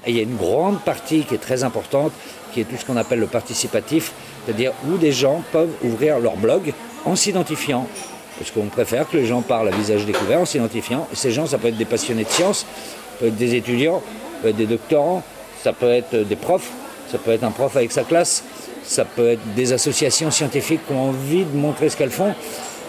Il 0.07 0.15
y 0.15 0.19
a 0.19 0.23
une 0.23 0.37
grande 0.37 0.79
partie 0.79 1.23
qui 1.23 1.35
est 1.35 1.39
très 1.39 1.63
importante, 1.63 2.13
qui 2.53 2.61
est 2.61 2.63
tout 2.63 2.77
ce 2.77 2.85
qu'on 2.85 2.95
appelle 2.95 3.19
le 3.19 3.27
participatif, 3.27 4.13
c'est-à-dire 4.45 4.71
où 4.87 4.97
des 4.97 5.11
gens 5.11 5.43
peuvent 5.51 5.73
ouvrir 5.83 6.19
leur 6.19 6.37
blog 6.37 6.73
en 7.03 7.15
s'identifiant. 7.15 7.87
Parce 8.39 8.51
qu'on 8.51 8.67
préfère 8.67 9.09
que 9.09 9.17
les 9.17 9.25
gens 9.25 9.41
parlent 9.41 9.67
à 9.67 9.71
visage 9.71 10.05
découvert 10.05 10.39
en 10.39 10.45
s'identifiant. 10.45 11.07
Ces 11.13 11.31
gens, 11.31 11.45
ça 11.45 11.57
peut 11.57 11.67
être 11.67 11.77
des 11.77 11.85
passionnés 11.85 12.23
de 12.23 12.29
sciences, 12.29 12.59
ça 12.59 13.19
peut 13.19 13.27
être 13.27 13.35
des 13.35 13.55
étudiants, 13.55 14.01
ça 14.01 14.41
peut 14.41 14.47
être 14.49 14.55
des 14.55 14.67
doctorants, 14.67 15.23
ça 15.61 15.73
peut 15.73 15.89
être 15.89 16.15
des 16.15 16.35
profs, 16.35 16.71
ça 17.11 17.17
peut 17.17 17.31
être 17.31 17.43
un 17.43 17.51
prof 17.51 17.75
avec 17.75 17.91
sa 17.91 18.03
classe, 18.03 18.43
ça 18.87 19.05
peut 19.05 19.31
être 19.31 19.53
des 19.55 19.73
associations 19.73 20.31
scientifiques 20.31 20.81
qui 20.87 20.93
ont 20.93 21.09
envie 21.09 21.43
de 21.43 21.55
montrer 21.55 21.89
ce 21.89 21.97
qu'elles 21.97 22.09
font. 22.09 22.33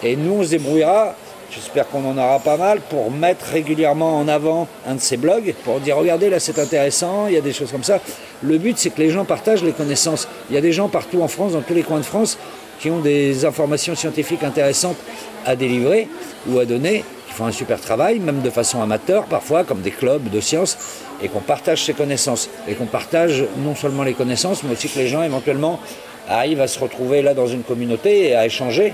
Et 0.01 0.15
nous, 0.15 0.35
on 0.39 0.43
se 0.43 0.49
débrouillera 0.49 1.15
J'espère 1.51 1.89
qu'on 1.89 2.05
en 2.05 2.15
aura 2.15 2.37
pas 2.37 2.57
mal 2.57 2.79
pour 2.79 3.09
mettre 3.09 3.45
régulièrement 3.45 4.19
en 4.19 4.27
avant 4.27 4.67
un 4.87 4.95
de 4.95 4.99
ces 4.99 5.17
blogs, 5.17 5.55
pour 5.63 5.79
dire 5.79 5.97
regardez 5.97 6.29
là 6.29 6.39
c'est 6.39 6.59
intéressant, 6.59 7.25
il 7.25 7.33
y 7.33 7.37
a 7.37 7.41
des 7.41 7.53
choses 7.53 7.71
comme 7.71 7.83
ça. 7.83 7.99
Le 8.43 8.59
but 8.59 8.77
c'est 8.77 8.91
que 8.91 9.01
les 9.01 9.09
gens 9.09 9.25
partagent 9.25 9.63
les 9.63 9.71
connaissances. 9.71 10.27
Il 10.49 10.55
y 10.55 10.59
a 10.59 10.61
des 10.61 10.71
gens 10.71 10.89
partout 10.89 11.23
en 11.23 11.27
France, 11.27 11.53
dans 11.53 11.61
tous 11.61 11.73
les 11.73 11.81
coins 11.81 11.99
de 11.99 12.05
France, 12.05 12.37
qui 12.79 12.91
ont 12.91 12.99
des 12.99 13.45
informations 13.45 13.95
scientifiques 13.95 14.43
intéressantes 14.43 14.97
à 15.43 15.55
délivrer 15.55 16.07
ou 16.47 16.59
à 16.59 16.65
donner, 16.65 17.03
qui 17.29 17.35
font 17.35 17.45
un 17.45 17.51
super 17.51 17.79
travail, 17.79 18.19
même 18.19 18.41
de 18.41 18.49
façon 18.49 18.81
amateur 18.81 19.23
parfois, 19.25 19.63
comme 19.63 19.81
des 19.81 19.91
clubs 19.91 20.29
de 20.29 20.41
sciences, 20.41 20.77
et 21.21 21.29
qu'on 21.29 21.39
partage 21.39 21.85
ces 21.85 21.93
connaissances. 21.93 22.49
Et 22.67 22.73
qu'on 22.73 22.87
partage 22.87 23.45
non 23.63 23.75
seulement 23.75 24.03
les 24.03 24.13
connaissances, 24.13 24.63
mais 24.63 24.73
aussi 24.73 24.89
que 24.89 24.99
les 24.99 25.07
gens 25.07 25.23
éventuellement 25.23 25.79
arrivent 26.27 26.61
à 26.61 26.67
se 26.67 26.79
retrouver 26.79 27.21
là 27.21 27.33
dans 27.33 27.47
une 27.47 27.63
communauté 27.63 28.29
et 28.29 28.35
à 28.35 28.45
échanger 28.45 28.93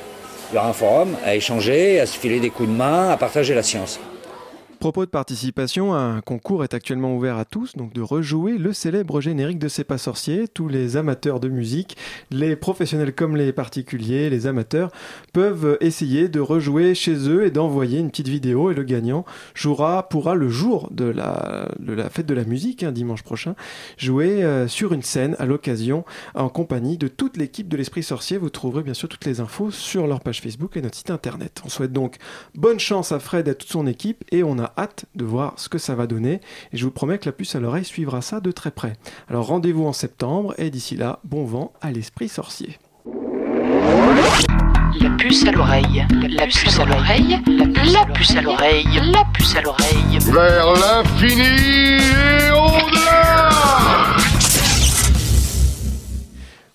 il 0.51 0.57
un 0.57 0.73
forum 0.73 1.15
à 1.25 1.35
échanger, 1.35 1.99
à 1.99 2.05
se 2.05 2.17
filer 2.17 2.39
des 2.39 2.49
coups 2.49 2.69
de 2.69 2.73
main, 2.73 3.09
à 3.09 3.17
partager 3.17 3.53
la 3.53 3.63
science. 3.63 3.99
Propos 4.85 5.05
de 5.05 5.09
participation, 5.09 5.95
un 5.95 6.21
concours 6.21 6.63
est 6.63 6.75
actuellement 6.75 7.15
ouvert 7.15 7.39
à 7.39 7.45
tous, 7.45 7.75
donc 7.75 7.91
de 7.93 8.03
rejouer 8.03 8.59
le 8.59 8.71
célèbre 8.71 9.19
générique 9.19 9.57
de 9.57 9.67
C'est 9.67 9.83
pas 9.83 9.97
sorcier. 9.97 10.47
Tous 10.47 10.67
les 10.67 10.95
amateurs 10.95 11.39
de 11.39 11.49
musique, 11.49 11.97
les 12.29 12.55
professionnels 12.55 13.15
comme 13.15 13.35
les 13.35 13.51
particuliers, 13.51 14.29
les 14.29 14.45
amateurs, 14.45 14.91
peuvent 15.33 15.79
essayer 15.81 16.29
de 16.29 16.39
rejouer 16.39 16.93
chez 16.93 17.27
eux 17.27 17.47
et 17.47 17.49
d'envoyer 17.49 17.97
une 17.97 18.11
petite 18.11 18.27
vidéo. 18.27 18.69
Et 18.69 18.75
le 18.75 18.83
gagnant 18.83 19.25
jouera, 19.55 20.07
pourra 20.07 20.35
le 20.35 20.49
jour 20.49 20.87
de 20.91 21.05
la, 21.05 21.67
la 21.83 22.07
fête 22.11 22.27
de 22.27 22.35
la 22.35 22.43
musique, 22.43 22.83
hein, 22.83 22.91
dimanche 22.91 23.23
prochain, 23.23 23.55
jouer 23.97 24.43
euh, 24.43 24.67
sur 24.67 24.93
une 24.93 25.01
scène 25.01 25.35
à 25.39 25.47
l'occasion 25.47 26.05
en 26.35 26.47
compagnie 26.47 26.99
de 26.99 27.07
toute 27.07 27.37
l'équipe 27.37 27.69
de 27.69 27.75
l'Esprit 27.75 28.03
Sorcier. 28.03 28.37
Vous 28.37 28.51
trouverez 28.51 28.83
bien 28.83 28.93
sûr 28.93 29.09
toutes 29.09 29.25
les 29.25 29.39
infos 29.39 29.71
sur 29.71 30.05
leur 30.05 30.19
page 30.19 30.41
Facebook 30.41 30.77
et 30.77 30.83
notre 30.83 30.95
site 30.95 31.09
internet. 31.09 31.63
On 31.65 31.69
souhaite 31.69 31.91
donc 31.91 32.17
bonne 32.53 32.79
chance 32.79 33.11
à 33.11 33.17
Fred 33.17 33.47
et 33.47 33.51
à 33.51 33.55
toute 33.55 33.71
son 33.71 33.87
équipe 33.87 34.23
et 34.31 34.43
on 34.43 34.59
a 34.59 34.74
hâte 34.77 35.05
de 35.15 35.25
voir 35.25 35.53
ce 35.57 35.69
que 35.69 35.77
ça 35.77 35.95
va 35.95 36.07
donner 36.07 36.41
et 36.73 36.77
je 36.77 36.85
vous 36.85 36.91
promets 36.91 37.17
que 37.17 37.25
la 37.25 37.31
puce 37.31 37.55
à 37.55 37.59
l'oreille 37.59 37.85
suivra 37.85 38.21
ça 38.21 38.39
de 38.39 38.51
très 38.51 38.71
près. 38.71 38.93
Alors 39.29 39.47
rendez-vous 39.47 39.85
en 39.85 39.93
septembre 39.93 40.53
et 40.57 40.69
d'ici 40.69 40.95
là, 40.95 41.19
bon 41.23 41.45
vent 41.45 41.73
à 41.81 41.91
l'esprit 41.91 42.29
sorcier. 42.29 42.77
La 45.01 45.09
puce 45.17 45.45
à 45.45 45.51
l'oreille, 45.51 46.05
la 46.29 46.45
puce 46.47 46.79
à 46.79 46.85
l'oreille, 46.85 47.39
la 47.91 48.05
puce 48.13 48.35
à 48.35 48.41
l'oreille, 48.41 49.01
la 49.11 49.25
puce 49.33 49.55
à 49.55 49.61
l'oreille. 49.61 50.19
Vers 50.31 50.73
l'infini 50.73 51.41
et 51.41 52.51
au-delà 52.51 53.49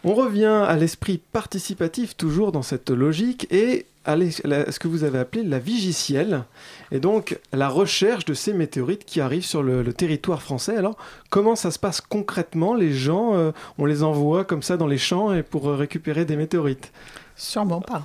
On 0.03 0.15
revient 0.15 0.47
à 0.47 0.77
l'esprit 0.77 1.19
participatif 1.19 2.17
toujours 2.17 2.53
dans 2.53 2.63
cette 2.63 2.89
logique 2.89 3.47
et 3.53 3.87
à 4.07 4.17
ce 4.17 4.79
que 4.79 4.89
vous 4.89 5.05
avez 5.05 5.19
appelé 5.19 5.43
la 5.43 5.59
vigicielle, 5.59 6.45
et 6.91 7.01
donc 7.01 7.39
la 7.53 7.69
recherche 7.69 8.25
de 8.25 8.33
ces 8.33 8.55
météorites 8.55 9.05
qui 9.05 9.21
arrivent 9.21 9.45
sur 9.45 9.63
le, 9.63 9.93
territoire 9.93 10.41
français. 10.41 10.75
Alors, 10.75 10.97
comment 11.29 11.55
ça 11.55 11.71
se 11.71 11.79
passe 11.79 12.01
concrètement? 12.01 12.75
Les 12.75 12.95
gens, 12.95 13.37
euh, 13.37 13.53
on 13.77 13.85
les 13.85 14.03
envoie 14.03 14.47
comme 14.47 14.63
ça 14.63 14.79
dans 14.79 14.87
les 14.87 14.97
champs 14.97 15.35
et 15.35 15.43
pour 15.43 15.71
récupérer 15.71 16.25
des 16.25 16.37
météorites? 16.37 16.93
Sûrement 17.41 17.81
pas. 17.81 18.03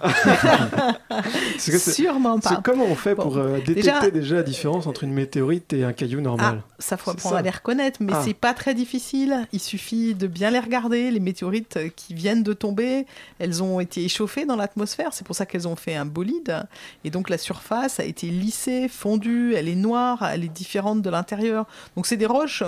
Sûrement 1.59 2.39
pas. 2.39 2.61
Comment 2.63 2.85
on 2.85 2.95
fait 2.95 3.15
pour 3.15 3.35
euh, 3.35 3.57
détecter 3.57 4.09
déjà... 4.09 4.35
la 4.35 4.43
différence 4.43 4.87
entre 4.87 5.03
une 5.03 5.11
météorite 5.11 5.73
et 5.73 5.83
un 5.83 5.91
caillou 5.91 6.21
normal 6.21 6.61
ah, 6.63 6.75
Ça 6.79 6.95
faut 6.95 7.11
apprendre 7.11 7.35
à 7.35 7.41
les 7.41 7.49
reconnaître, 7.49 7.97
mais 8.01 8.13
ah. 8.15 8.21
c'est 8.23 8.33
pas 8.33 8.53
très 8.53 8.73
difficile. 8.73 9.45
Il 9.51 9.59
suffit 9.59 10.15
de 10.15 10.27
bien 10.27 10.51
les 10.51 10.59
regarder. 10.59 11.11
Les 11.11 11.19
météorites 11.19 11.77
qui 11.97 12.13
viennent 12.13 12.43
de 12.43 12.53
tomber, 12.53 13.05
elles 13.39 13.61
ont 13.61 13.81
été 13.81 14.05
échauffées 14.05 14.45
dans 14.45 14.55
l'atmosphère. 14.55 15.09
C'est 15.11 15.27
pour 15.27 15.35
ça 15.35 15.45
qu'elles 15.45 15.67
ont 15.67 15.75
fait 15.75 15.95
un 15.95 16.05
bolide. 16.05 16.65
Et 17.03 17.09
donc 17.09 17.29
la 17.29 17.37
surface 17.37 17.99
a 17.99 18.05
été 18.05 18.27
lissée, 18.27 18.87
fondue. 18.87 19.53
Elle 19.53 19.67
est 19.67 19.75
noire, 19.75 20.25
elle 20.31 20.45
est 20.45 20.53
différente 20.53 21.01
de 21.01 21.09
l'intérieur. 21.09 21.65
Donc 21.97 22.05
c'est 22.05 22.15
des 22.15 22.25
roches 22.25 22.63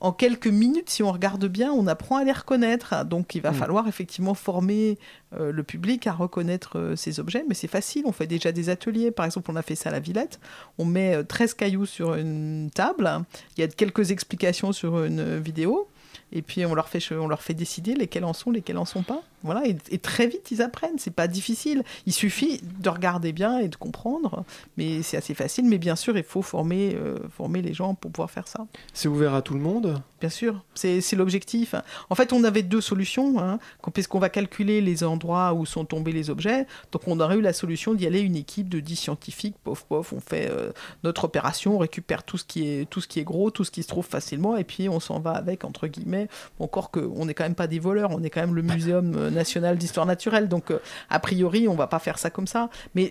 en 0.00 0.12
quelques 0.12 0.46
minutes, 0.46 0.88
si 0.90 1.02
on 1.02 1.12
regarde 1.12 1.44
bien, 1.46 1.70
on 1.72 1.86
apprend 1.86 2.16
à 2.16 2.24
les 2.24 2.32
reconnaître. 2.32 3.04
Donc 3.04 3.34
il 3.34 3.42
va 3.42 3.50
Mm. 3.50 3.54
falloir 3.54 3.88
effectivement 3.88 4.34
former 4.34 4.98
euh, 5.38 5.52
le 5.52 5.62
public 5.62 6.06
à 6.06 6.12
reconnaître 6.12 6.78
euh, 6.78 6.96
ces 6.96 7.20
objets, 7.20 7.44
mais 7.48 7.54
c'est 7.54 7.68
facile, 7.68 8.04
on 8.06 8.12
fait 8.12 8.26
déjà 8.26 8.50
des 8.52 8.70
ateliers. 8.70 9.10
Par 9.10 9.26
exemple, 9.26 9.50
on 9.50 9.56
a 9.56 9.62
fait 9.62 9.74
ça 9.74 9.90
à 9.90 9.92
la 9.92 10.00
Villette, 10.00 10.40
on 10.78 10.84
met 10.84 11.14
euh, 11.16 11.22
13 11.22 11.54
cailloux 11.54 11.86
sur 11.86 12.14
une 12.14 12.70
table, 12.74 13.10
il 13.56 13.60
y 13.60 13.64
a 13.64 13.68
quelques 13.68 14.10
explications 14.10 14.72
sur 14.72 15.04
une 15.04 15.38
vidéo. 15.38 15.88
Et 16.32 16.42
puis 16.42 16.64
on 16.66 16.74
leur 16.74 16.88
fait 16.88 17.00
on 17.12 17.28
leur 17.28 17.42
fait 17.42 17.54
décider 17.54 17.94
lesquels 17.94 18.24
en 18.24 18.32
sont, 18.32 18.50
lesquels 18.50 18.78
en 18.78 18.84
sont 18.84 19.02
pas. 19.02 19.22
Voilà, 19.42 19.66
et, 19.66 19.76
et 19.90 19.98
très 19.98 20.26
vite 20.26 20.50
ils 20.50 20.60
apprennent. 20.62 20.98
C'est 20.98 21.14
pas 21.14 21.26
difficile. 21.26 21.82
Il 22.06 22.12
suffit 22.12 22.60
de 22.80 22.88
regarder 22.88 23.32
bien 23.32 23.58
et 23.58 23.68
de 23.68 23.76
comprendre. 23.76 24.44
Mais 24.76 25.02
c'est 25.02 25.16
assez 25.16 25.34
facile. 25.34 25.64
Mais 25.64 25.78
bien 25.78 25.96
sûr, 25.96 26.16
il 26.16 26.24
faut 26.24 26.42
former 26.42 26.94
euh, 26.94 27.16
former 27.36 27.62
les 27.62 27.72
gens 27.74 27.94
pour 27.94 28.10
pouvoir 28.10 28.30
faire 28.30 28.46
ça. 28.48 28.66
C'est 28.92 29.08
ouvert 29.08 29.34
à 29.34 29.42
tout 29.42 29.54
le 29.54 29.60
monde? 29.60 30.02
Bien 30.20 30.28
sûr, 30.28 30.62
c'est 30.74 31.00
l'objectif. 31.16 31.74
En 32.10 32.14
fait, 32.14 32.34
on 32.34 32.44
avait 32.44 32.62
deux 32.62 32.82
solutions, 32.82 33.40
hein, 33.40 33.58
qu'on- 33.80 33.90
puisqu'on 33.90 34.18
va 34.18 34.28
calculer 34.28 34.82
les 34.82 35.02
endroits 35.02 35.54
où 35.54 35.64
sont 35.64 35.86
tombés 35.86 36.12
les 36.12 36.28
objets. 36.28 36.66
Donc, 36.92 37.08
on 37.08 37.18
aurait 37.20 37.36
eu 37.36 37.40
la 37.40 37.54
solution 37.54 37.94
d'y 37.94 38.06
aller 38.06 38.20
une 38.20 38.36
équipe 38.36 38.68
de 38.68 38.80
10 38.80 38.96
scientifiques, 38.96 39.56
pof, 39.64 39.86
pof, 39.88 40.12
on 40.12 40.20
fait 40.20 40.50
euh, 40.50 40.72
notre 41.04 41.24
opération, 41.24 41.76
on 41.76 41.78
récupère 41.78 42.22
tout 42.22 42.36
ce, 42.36 42.44
qui 42.44 42.68
est, 42.68 42.84
tout 42.90 43.00
ce 43.00 43.08
qui 43.08 43.18
est 43.18 43.24
gros, 43.24 43.50
tout 43.50 43.64
ce 43.64 43.70
qui 43.70 43.82
se 43.82 43.88
trouve 43.88 44.04
facilement, 44.04 44.58
et 44.58 44.64
puis 44.64 44.90
on 44.90 45.00
s'en 45.00 45.20
va 45.20 45.30
avec, 45.30 45.64
entre 45.64 45.86
guillemets. 45.86 46.19
Bon, 46.58 46.64
Encore 46.64 46.90
qu'on 46.90 47.26
n'est 47.26 47.34
quand 47.34 47.44
même 47.44 47.54
pas 47.54 47.66
des 47.66 47.78
voleurs, 47.78 48.10
on 48.12 48.22
est 48.22 48.30
quand 48.30 48.40
même 48.40 48.54
le 48.54 48.62
Muséum 48.62 49.14
euh, 49.16 49.30
national 49.30 49.78
d'histoire 49.78 50.06
naturelle, 50.06 50.48
donc 50.48 50.70
euh, 50.70 50.78
a 51.08 51.18
priori, 51.18 51.68
on 51.68 51.74
va 51.74 51.86
pas 51.86 51.98
faire 51.98 52.18
ça 52.18 52.30
comme 52.30 52.46
ça. 52.46 52.70
Mais, 52.94 53.10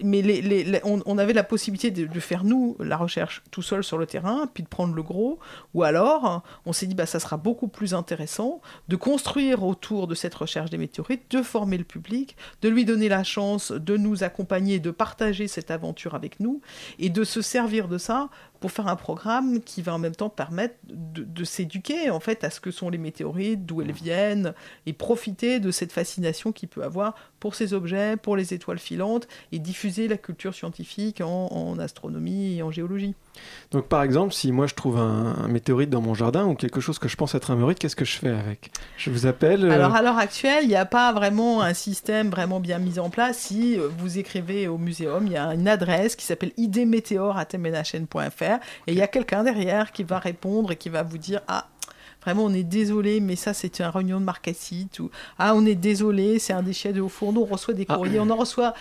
on 0.84 1.18
avait 1.18 1.34
la 1.34 1.44
possibilité 1.44 1.92
de, 1.92 2.06
de 2.06 2.20
faire, 2.20 2.44
nous, 2.44 2.76
la 2.80 2.98
recherche 2.98 3.44
tout 3.52 3.62
seul 3.62 3.84
sur 3.84 3.98
le 3.98 4.06
terrain, 4.06 4.50
puis 4.54 4.64
de 4.64 4.68
prendre 4.68 4.94
le 4.94 5.04
gros, 5.04 5.40
ou 5.74 5.84
alors, 5.84 6.44
on 6.66 6.74
s'est 6.74 6.88
dit, 6.88 6.96
bah, 6.96 7.06
ça 7.06 7.20
sera 7.20 7.38
beaucoup 7.38 7.68
plus 7.68 7.94
intéressant 7.94 8.62
de 8.88 8.96
construire 8.96 9.64
autour 9.64 10.08
de 10.08 10.16
cette 10.16 10.36
recherche 10.36 10.70
des 10.70 10.78
météorites, 10.78 11.24
de 11.32 11.42
former 11.42 11.78
le 11.78 11.84
public, 11.84 12.36
de 12.62 12.70
lui 12.70 12.86
donner 12.86 13.10
la 13.10 13.24
chance 13.24 13.72
de 13.72 13.98
nous 13.98 14.24
accompagner, 14.24 14.80
de 14.80 14.92
partager 14.92 15.48
cette 15.48 15.72
aventure 15.72 16.16
avec 16.16 16.40
nous, 16.40 16.62
et 16.98 17.10
de 17.10 17.24
se 17.24 17.42
servir 17.42 17.88
de 17.88 17.98
ça 17.98 18.30
pour 18.60 18.72
faire 18.72 18.88
un 18.88 18.96
programme 18.96 19.62
qui 19.62 19.82
va 19.82 19.94
en 19.94 20.00
même 20.00 20.16
temps 20.16 20.30
permettre 20.30 20.76
de, 20.84 21.24
de 21.24 21.44
s'éduquer 21.44 22.10
en 22.10 22.20
fait 22.20 22.44
à 22.44 22.50
ce 22.50 22.60
que 22.60 22.72
sont 22.72 22.90
les 22.90 22.98
météorites, 22.98 23.66
d'où 23.66 23.82
elles 23.82 23.92
viennent, 23.92 24.54
et 24.86 24.94
profiter 24.94 25.60
de 25.60 25.72
cette 25.72 25.92
fascination 25.92 26.52
qu'il 26.52 26.70
peut 26.70 26.84
avoir 26.84 27.16
pour 27.40 27.56
ces 27.56 27.74
objets, 27.74 28.18
pour 28.18 28.36
les 28.36 28.54
étoiles 28.54 28.80
filantes, 28.80 29.28
et 29.52 29.60
diffuser 29.60 30.08
la 30.08 30.18
culture 30.18 30.54
scientifique 30.54 31.22
en, 31.22 31.48
en 31.48 31.80
astronomie 31.80 32.58
et 32.58 32.64
en 32.64 32.72
géologie. 32.72 33.16
Donc 33.72 33.88
par 33.88 34.02
exemple, 34.02 34.34
si 34.34 34.52
moi 34.52 34.66
je 34.68 34.74
trouve 34.74 34.98
un, 34.98 35.36
un 35.44 35.48
météorite 35.48 35.90
dans 35.90 36.02
mon 36.02 36.14
jardin 36.16 36.46
ou 36.46 36.56
quelque 36.56 36.82
chose 36.82 36.98
que 36.98 37.08
je 37.08 37.16
pense 37.16 37.36
être 37.36 37.52
un 37.52 37.56
météorite, 37.56 37.78
qu'est-ce 37.80 37.96
que 37.96 38.06
je 38.06 38.18
fais 38.18 38.30
avec? 38.30 38.72
Je 38.98 39.12
vous 39.12 39.28
appelle 39.28 39.64
euh, 39.66 39.72
Alors 39.72 39.96
à 39.96 40.02
l'heure 40.02 40.18
actuelle, 40.18 40.64
il 40.64 40.70
n'y 40.70 40.76
a 40.76 40.86
pas 40.86 41.14
vraiment 41.14 41.62
un 41.62 41.74
système 41.76 42.30
vraiment 42.30 42.60
bien 42.60 42.80
mis 42.80 42.98
en 43.00 43.10
place. 43.10 43.38
Si 43.38 43.78
euh, 43.78 43.88
vous 44.00 44.18
écrivez 44.18 44.68
au 44.68 44.78
muséum, 44.78 45.28
il 45.28 45.34
y 45.34 45.38
a 45.38 45.54
une 45.54 45.68
adresse 45.68 46.16
qui 46.16 46.26
s'appelle 46.26 46.52
idmétéore.fr 46.58 48.44
et 48.88 48.92
il 48.92 48.96
y 48.96 49.02
a 49.02 49.08
quelqu'un 49.08 49.44
derrière 49.44 49.92
qui 49.92 50.04
va 50.04 50.20
répondre 50.20 50.72
et 50.72 50.76
qui 50.76 50.90
va 50.90 51.04
vous 51.04 51.18
dire 51.18 51.42
ah 51.48 51.68
Vraiment, 52.22 52.44
on 52.44 52.54
est 52.54 52.64
désolé, 52.64 53.22
mais 53.22 53.38
ça, 53.38 53.54
c'est 53.54 53.80
un 53.80 53.90
réunion 53.92 54.20
de 54.20 54.26
marcassite. 54.26 55.00
Ou 55.00 55.10
ah, 55.38 55.54
on 55.56 55.66
est 55.66 55.76
désolé, 55.76 56.38
c'est 56.38 56.52
un 56.52 56.62
déchet 56.64 56.92
de 56.92 57.00
haut 57.00 57.08
fourneau. 57.08 57.48
On 57.50 57.54
reçoit 57.54 57.74
des 57.74 57.86
Ah. 57.88 57.96
courriers, 57.96 58.20
on 58.20 58.30
en 58.30 58.36
reçoit 58.36 58.74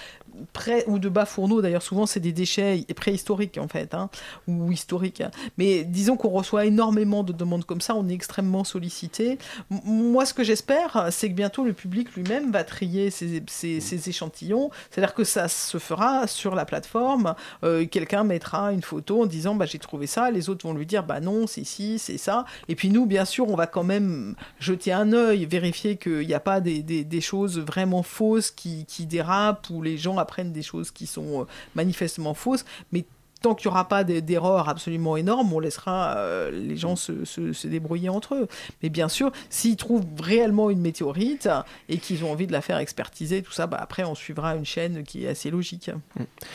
près 0.53 0.85
ou 0.87 0.98
de 0.98 1.09
bas 1.09 1.24
fourneaux. 1.27 1.61
D'ailleurs, 1.62 1.83
souvent, 1.83 2.07
c'est 2.07 2.20
des 2.20 2.33
déchets 2.33 2.85
préhistoriques 2.96 3.59
en 3.59 3.68
fait, 3.68 3.94
hein, 3.94 4.11
ou 4.46 4.70
historiques. 4.72 5.20
hein. 5.20 5.31
Mais 5.57 5.85
disons 5.85 6.16
qu'on 6.16 6.29
reçoit 6.31 6.66
énormément 6.66 7.22
de 7.24 7.33
demandes 7.33 7.64
comme 7.64 7.81
ça. 7.81 7.94
On 7.94 8.09
est 8.09 8.14
extrêmement 8.14 8.64
sollicité. 8.64 9.38
Moi, 9.70 10.24
ce 10.27 10.35
que 10.35 10.44
j'espère, 10.44 11.09
c'est 11.11 11.29
que 11.29 11.35
bientôt 11.35 11.64
le 11.64 11.72
public 11.72 12.12
lui-même 12.14 12.51
va 12.53 12.64
trier 12.64 13.11
ces, 13.11 13.42
ces- 13.48 13.81
ces 13.81 14.09
échantillons. 14.09 14.70
C'est-à-dire 14.90 15.14
que 15.14 15.24
ça 15.24 15.48
se 15.48 15.79
fera 15.79 16.27
sur 16.27 16.55
la 16.55 16.64
plateforme. 16.64 17.35
Euh, 17.64 17.87
Quelqu'un 17.87 18.24
mettra 18.24 18.72
une 18.72 18.83
photo 18.83 19.22
en 19.22 19.27
disant 19.27 19.55
bah, 19.55 19.66
j'ai 19.66 19.79
trouvé 19.79 20.07
ça. 20.07 20.31
Les 20.31 20.48
autres 20.48 20.66
vont 20.66 20.74
lui 20.74 20.87
dire 20.87 21.05
bah 21.05 21.20
non, 21.20 21.46
c'est 21.46 21.64
ci, 21.64 21.98
c'est 21.98 22.18
ça. 22.18 22.44
Et 22.68 22.74
puis 22.74 22.90
nous, 22.90 23.07
bien 23.07 23.24
sûr, 23.24 23.48
on 23.48 23.57
va 23.57 23.66
quand 23.66 23.85
même 23.85 24.35
jeter 24.59 24.92
un 24.92 25.12
œil, 25.12 25.46
vérifier 25.46 25.96
qu'il 25.96 26.27
n'y 26.27 26.35
a 26.35 26.40
pas 26.40 26.61
des, 26.61 26.83
des- 26.83 27.05
des 27.05 27.20
choses 27.20 27.59
vraiment 27.59 28.03
fausses 28.03 28.51
qui, 28.51 28.85
qui 28.87 29.07
dérapent 29.07 29.68
ou 29.70 29.83
les 29.83 29.96
gens 29.96 30.18
apprennent 30.28 30.52
des 30.52 30.62
choses 30.62 30.90
qui 30.90 31.06
sont 31.06 31.42
euh, 31.42 31.44
manifestement 31.74 32.34
fausses. 32.34 32.64
Mais 32.92 33.04
tant 33.40 33.54
qu'il 33.54 33.68
n'y 33.68 33.72
aura 33.72 33.86
pas 33.86 34.02
d'erreurs 34.02 34.68
absolument 34.68 35.16
énormes, 35.16 35.52
on 35.52 35.60
laissera 35.60 36.16
euh, 36.16 36.50
les 36.50 36.76
gens 36.76 36.96
se, 36.96 37.24
se- 37.24 37.52
se 37.52 37.68
débrouiller 37.68 38.08
entre 38.08 38.34
eux. 38.34 38.48
Mais 38.82 38.88
bien 38.88 39.08
sûr, 39.08 39.30
s'ils 39.48 39.76
trouvent 39.76 40.04
réellement 40.20 40.70
une 40.70 40.80
météorite 40.80 41.48
et 41.88 41.98
qu'ils 41.98 42.24
ont 42.24 42.32
envie 42.32 42.48
de 42.48 42.52
la 42.52 42.60
faire 42.60 42.78
expertiser, 42.78 43.42
tout 43.42 43.52
ça, 43.52 43.68
bah, 43.68 43.78
après 43.80 44.02
on 44.02 44.16
suivra 44.16 44.56
une 44.56 44.64
chaîne 44.64 45.04
qui 45.04 45.24
est 45.24 45.28
assez 45.28 45.50
logique. 45.52 45.88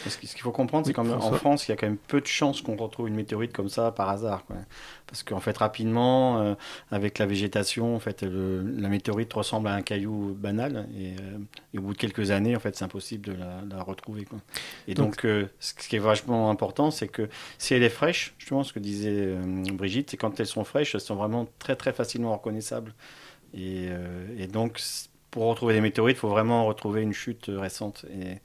Que 0.03 0.09
ce 0.09 0.17
qu'il 0.17 0.41
faut 0.41 0.51
comprendre, 0.51 0.85
c'est 0.85 0.91
qu'en. 0.93 1.05
France, 1.31 1.67
il 1.67 1.71
y 1.71 1.73
a 1.73 1.77
quand 1.77 1.87
même 1.87 1.95
peu 1.97 2.19
de 2.19 2.27
chances 2.27 2.61
qu'on 2.61 2.75
retrouve 2.75 3.07
une 3.07 3.15
météorite 3.15 3.53
comme 3.53 3.69
ça 3.69 3.91
par 3.91 4.09
hasard. 4.09 4.43
quoi. 4.45 4.57
Parce 5.13 5.21
qu'en 5.21 5.39
fait, 5.39 5.55
rapidement, 5.59 6.41
euh, 6.41 6.55
avec 6.89 7.19
la 7.19 7.27
végétation, 7.27 7.95
en 7.95 7.99
fait, 7.99 8.23
le- 8.23 8.63
la 8.63 8.89
météorite 8.89 9.31
ressemble 9.31 9.67
à 9.67 9.75
un 9.75 9.83
caillou 9.83 10.33
banal. 10.35 10.87
Et, 10.97 11.11
euh, 11.21 11.37
et 11.71 11.77
au 11.77 11.81
bout 11.83 11.93
de 11.93 11.99
quelques 11.99 12.31
années, 12.31 12.55
en 12.55 12.59
fait, 12.59 12.75
c'est 12.75 12.83
impossible 12.83 13.23
de 13.27 13.33
la, 13.33 13.61
la 13.69 13.83
retrouver. 13.83 14.25
quoi. 14.25 14.39
Et 14.87 14.95
Donc- 14.95 15.11
donc, 15.11 15.25
euh, 15.25 15.45
ce 15.59 15.75
qui 15.75 15.95
est 15.97 15.99
vachement 15.99 16.49
important, 16.49 16.89
c'est 16.89 17.07
que 17.07 17.29
si 17.59 17.75
elle 17.75 17.83
est 17.83 17.89
fraîche, 17.89 18.33
justement, 18.39 18.63
ce 18.63 18.73
que 18.73 18.79
disait 18.79 19.35
Brigitte, 19.71 20.09
c'est 20.09 20.17
quand 20.17 20.39
elles 20.39 20.47
sont 20.47 20.63
fraîches, 20.63 20.95
elles 20.95 21.01
sont 21.01 21.15
vraiment 21.15 21.47
très, 21.59 21.75
très 21.75 21.93
facilement 21.93 22.33
reconnaissables. 22.33 22.95
Et, 23.53 23.89
et 24.39 24.47
donc, 24.47 24.81
pour 25.29 25.43
retrouver 25.45 25.75
des 25.75 25.81
météorites, 25.81 26.17
il 26.17 26.19
faut 26.19 26.29
vraiment 26.29 26.65
retrouver 26.65 27.03
une 27.03 27.13
chute 27.13 27.51
récente. 27.53 28.05
Et, 28.19 28.39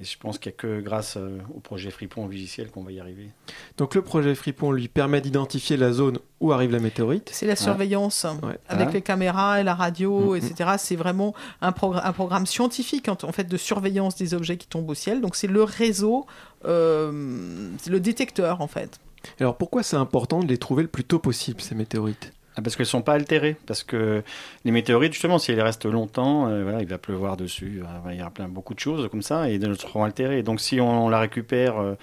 et 0.00 0.04
je 0.04 0.18
pense 0.18 0.38
qu'il 0.38 0.50
n'y 0.50 0.54
a 0.54 0.58
que 0.58 0.80
grâce 0.80 1.16
euh, 1.16 1.38
au 1.54 1.60
projet 1.60 1.90
Fripon 1.90 2.26
logiciel 2.26 2.70
qu'on 2.70 2.82
va 2.82 2.90
y 2.90 2.98
arriver. 2.98 3.28
Donc 3.76 3.94
le 3.94 4.02
projet 4.02 4.34
Fripon 4.34 4.72
lui 4.72 4.88
permet 4.88 5.20
d'identifier 5.20 5.76
la 5.76 5.92
zone 5.92 6.18
où 6.40 6.52
arrive 6.52 6.72
la 6.72 6.80
météorite. 6.80 7.30
C'est 7.32 7.46
la 7.46 7.54
surveillance 7.56 8.26
Ouais. 8.42 8.58
avec 8.68 8.88
Ah. 8.88 8.92
les 8.92 9.02
caméras 9.02 9.60
et 9.60 9.62
la 9.62 9.74
radio, 9.76 10.34
Mhm. 10.34 10.36
etc. 10.36 10.70
C'est 10.78 10.96
vraiment 10.96 11.32
un, 11.60 11.70
progr- 11.70 12.00
un 12.04 12.12
programme 12.12 12.44
scientifique 12.46 13.08
en, 13.08 13.16
en 13.22 13.30
fait 13.32 13.44
de 13.44 13.56
surveillance 13.56 14.16
des 14.16 14.34
objets 14.34 14.56
qui 14.56 14.66
tombent 14.66 14.90
au 14.90 14.94
ciel. 14.94 15.20
Donc 15.20 15.36
c'est 15.36 15.46
le 15.46 15.62
réseau, 15.62 16.26
euh, 16.66 17.70
c'est 17.78 17.90
le 17.90 18.00
détecteur 18.00 18.60
en 18.60 18.66
fait. 18.66 18.98
Alors 19.40 19.56
pourquoi 19.56 19.82
c'est 19.82 19.96
important 19.96 20.40
de 20.40 20.48
les 20.48 20.58
trouver 20.58 20.82
le 20.82 20.88
plus 20.88 21.04
tôt 21.04 21.18
possible, 21.18 21.60
ces 21.60 21.74
météorites? 21.74 22.32
Ah, 22.56 22.62
Parce 22.62 22.76
qu'elles 22.76 22.84
ne 22.84 22.88
sont 22.90 23.02
pas 23.02 23.14
altérées. 23.14 23.56
Parce 23.66 23.82
que 23.82 24.22
les 24.64 24.70
météorites, 24.70 25.12
justement, 25.12 25.38
si 25.38 25.50
elles 25.52 25.60
restent 25.60 25.86
longtemps, 25.86 26.46
euh, 26.48 26.62
voilà, 26.62 26.80
il 26.82 26.86
va 26.88 26.98
pleuvoir 26.98 27.36
dessus. 27.36 27.82
euh, 27.82 28.12
il 28.12 28.18
y 28.18 28.22
a 28.22 28.30
plein, 28.30 28.48
beaucoup 28.48 28.74
de 28.74 28.78
choses 28.80 29.08
comme 29.10 29.22
ça 29.22 29.50
et 29.50 29.56
elles 29.56 29.76
seront 29.78 30.04
altérées. 30.04 30.42
Donc 30.42 30.60
si 30.60 30.80
on, 30.80 31.08
la 31.08 31.18
récupère, 31.18 31.78
euh, 31.78 31.94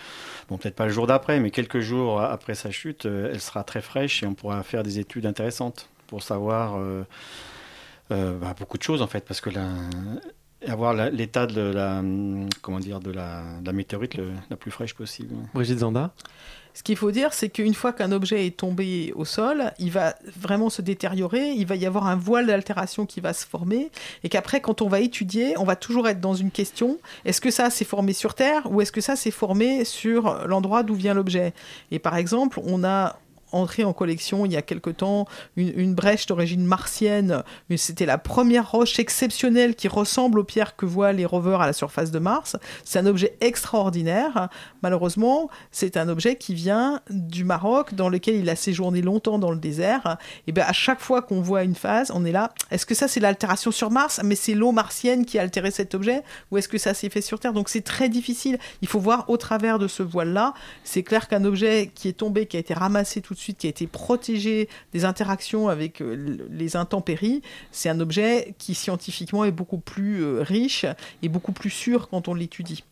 bon, 0.50 0.58
peut-être 0.58 0.76
pas 0.76 0.86
le 0.86 0.92
jour 0.92 1.08
d'après, 1.08 1.40
mais 1.40 1.52
quelques 1.52 1.80
jours 1.80 2.20
après 2.22 2.56
sa 2.56 2.70
chute, 2.72 3.06
elle 3.06 3.40
sera 3.40 3.64
très 3.64 3.82
fraîche 3.82 4.24
et 4.24 4.28
on 4.28 4.34
pourra 4.34 4.62
faire 4.64 4.84
des 4.84 5.00
études 5.00 5.26
intéressantes 5.26 5.88
pour 6.08 6.22
savoir 6.24 6.78
bah, 8.10 8.54
beaucoup 8.60 8.78
de 8.78 8.84
choses 8.84 9.02
en 9.02 9.08
fait. 9.08 9.24
Parce 9.26 9.40
que 9.42 9.50
avoir 10.68 10.94
l'état 10.94 11.48
de 11.48 11.62
la, 11.62 12.00
hum, 12.00 12.48
comment 12.62 12.80
dire, 12.80 13.00
de 13.00 13.10
la, 13.12 13.44
de 13.62 13.66
la 13.66 13.74
météorite 13.74 14.16
le- 14.16 14.32
la 14.50 14.58
plus 14.58 14.70
fraîche 14.72 14.94
possible. 14.94 15.34
Brigitte 15.54 15.80
Zanda? 15.80 16.12
Ce 16.74 16.84
qu'il 16.84 16.96
faut 16.96 17.12
dire, 17.12 17.34
c'est 17.34 17.50
qu'une 17.50 17.74
fois 17.74 17.94
qu'un 17.94 18.12
objet 18.12 18.48
est 18.48 18.58
tombé 18.58 19.14
au 19.16 19.26
sol, 19.26 19.72
il 19.80 19.92
va 19.92 20.16
vraiment 20.40 20.70
se 20.70 20.82
détériorer, 20.82 21.52
il 21.52 21.66
va 21.66 21.76
y 21.76 21.86
avoir 21.86 22.08
un 22.08 22.16
voile 22.16 22.48
d'altération 22.48 23.06
qui 23.06 23.20
va 23.20 23.34
se 23.34 23.46
former, 23.46 23.90
et 24.24 24.30
qu'après, 24.30 24.62
quand 24.62 24.82
on 24.82 24.88
va 24.88 25.00
étudier, 25.00 25.58
on 25.58 25.64
va 25.64 25.76
toujours 25.76 26.08
être 26.08 26.22
dans 26.22 26.34
une 26.34 26.52
question, 26.52 26.98
est-ce 27.26 27.42
que 27.42 27.52
ça 27.52 27.70
s'est 27.70 27.86
formé 27.86 28.14
sur 28.14 28.34
Terre, 28.34 28.72
ou 28.72 28.82
est-ce 28.82 28.92
que 28.92 29.02
ça 29.02 29.16
s'est 29.16 29.32
formé 29.32 29.86
sur 29.86 30.48
l'endroit 30.48 30.84
d'où 30.84 30.96
vient 30.96 31.14
l'objet? 31.14 31.54
Et 31.92 32.00
par 32.00 32.16
exemple, 32.16 32.60
on 32.64 32.84
a 32.84 33.18
entré 33.52 33.84
en 33.84 33.94
collection 33.94 34.46
il 34.46 34.52
y 34.52 34.58
a 34.58 34.62
quelque 34.62 34.90
temps 34.90 35.26
une, 35.56 35.74
une 35.78 35.96
brèche 35.96 36.26
d'origine 36.26 36.66
martienne. 36.66 37.44
C'était 37.76 38.06
la 38.06 38.18
première 38.18 38.72
roche 38.72 39.00
exceptionnelle 39.00 39.76
qui 39.76 39.88
ressemble 39.88 40.40
aux 40.40 40.44
pierres 40.44 40.76
que 40.76 40.86
voient 40.86 41.12
les 41.12 41.26
rovers 41.26 41.62
à 41.62 41.66
la 41.66 41.74
surface 41.74 42.12
de 42.12 42.20
Mars. 42.20 42.58
C'est 42.84 43.00
un 43.00 43.06
objet 43.06 43.38
extraordinaire. 43.42 44.50
Malheureusement, 44.82 45.50
c'est 45.72 45.98
un 45.98 46.10
objet 46.10 46.36
qui 46.36 46.54
vient 46.54 47.02
du 47.10 47.44
Maroc, 47.44 47.94
dans 47.94 48.10
lequel 48.10 48.36
il 48.36 48.50
a 48.50 48.56
séjourné 48.56 49.02
longtemps 49.02 49.40
dans 49.40 49.52
le 49.52 49.58
désert. 49.58 50.18
Et 50.48 50.52
bien 50.52 50.66
à 50.66 50.74
chaque 50.74 51.02
fois 51.02 51.22
qu'on 51.22 51.42
voit 51.42 51.64
une 51.64 51.76
phase, 51.76 52.12
on 52.14 52.26
est 52.26 52.32
là. 52.32 52.54
Est-ce 52.72 52.86
que 52.86 52.96
ça 52.96 53.08
c'est 53.08 53.20
l'altération 53.20 53.72
sur 53.72 53.92
Mars, 53.92 54.22
mais 54.24 54.36
c'est 54.36 54.54
l'eau 54.54 54.72
martienne 54.72 55.26
qui 55.26 55.40
a 55.40 55.42
altéré 55.42 55.72
cet 55.72 55.96
objet, 55.96 56.24
ou 56.50 56.58
est-ce 56.58 56.70
que 56.70 56.78
ça 56.78 56.94
s'est 56.94 57.10
fait 57.10 57.22
sur 57.22 57.40
Terre? 57.40 57.54
Donc 57.54 57.70
c'est 57.70 57.82
très 57.82 58.10
difficile. 58.10 58.58
Il 58.82 58.88
faut 58.88 59.00
voir 59.00 59.30
au 59.30 59.38
travers 59.38 59.80
de 59.80 59.88
ce 59.88 60.04
voile-là. 60.04 60.54
C'est 60.84 61.04
clair 61.04 61.28
qu'un 61.28 61.44
objet 61.46 61.92
qui 61.94 62.08
est 62.08 62.14
tombé, 62.14 62.46
qui 62.46 62.58
a 62.58 62.60
été 62.60 62.74
ramassé 62.74 63.22
tout 63.22 63.34
de 63.34 63.40
suite, 63.40 63.41
qui 63.58 63.68
a 63.68 63.70
été 63.70 63.88
protégé 63.88 64.70
des 64.94 65.06
interactions 65.06 65.68
avec 65.68 66.02
euh, 66.02 66.38
les 66.50 66.76
intempéries, 66.76 67.42
c'est 67.72 67.90
un 67.90 68.00
objet 68.00 68.54
qui 68.58 68.76
scientifiquement 68.76 69.44
est 69.46 69.52
beaucoup 69.52 69.80
plus 69.80 70.24
euh, 70.24 70.42
riche 70.42 70.86
et 71.22 71.30
beaucoup 71.30 71.52
plus 71.52 71.70
sûr 71.70 72.10
quand 72.10 72.28
on 72.28 72.34
l'étudie. 72.34 72.84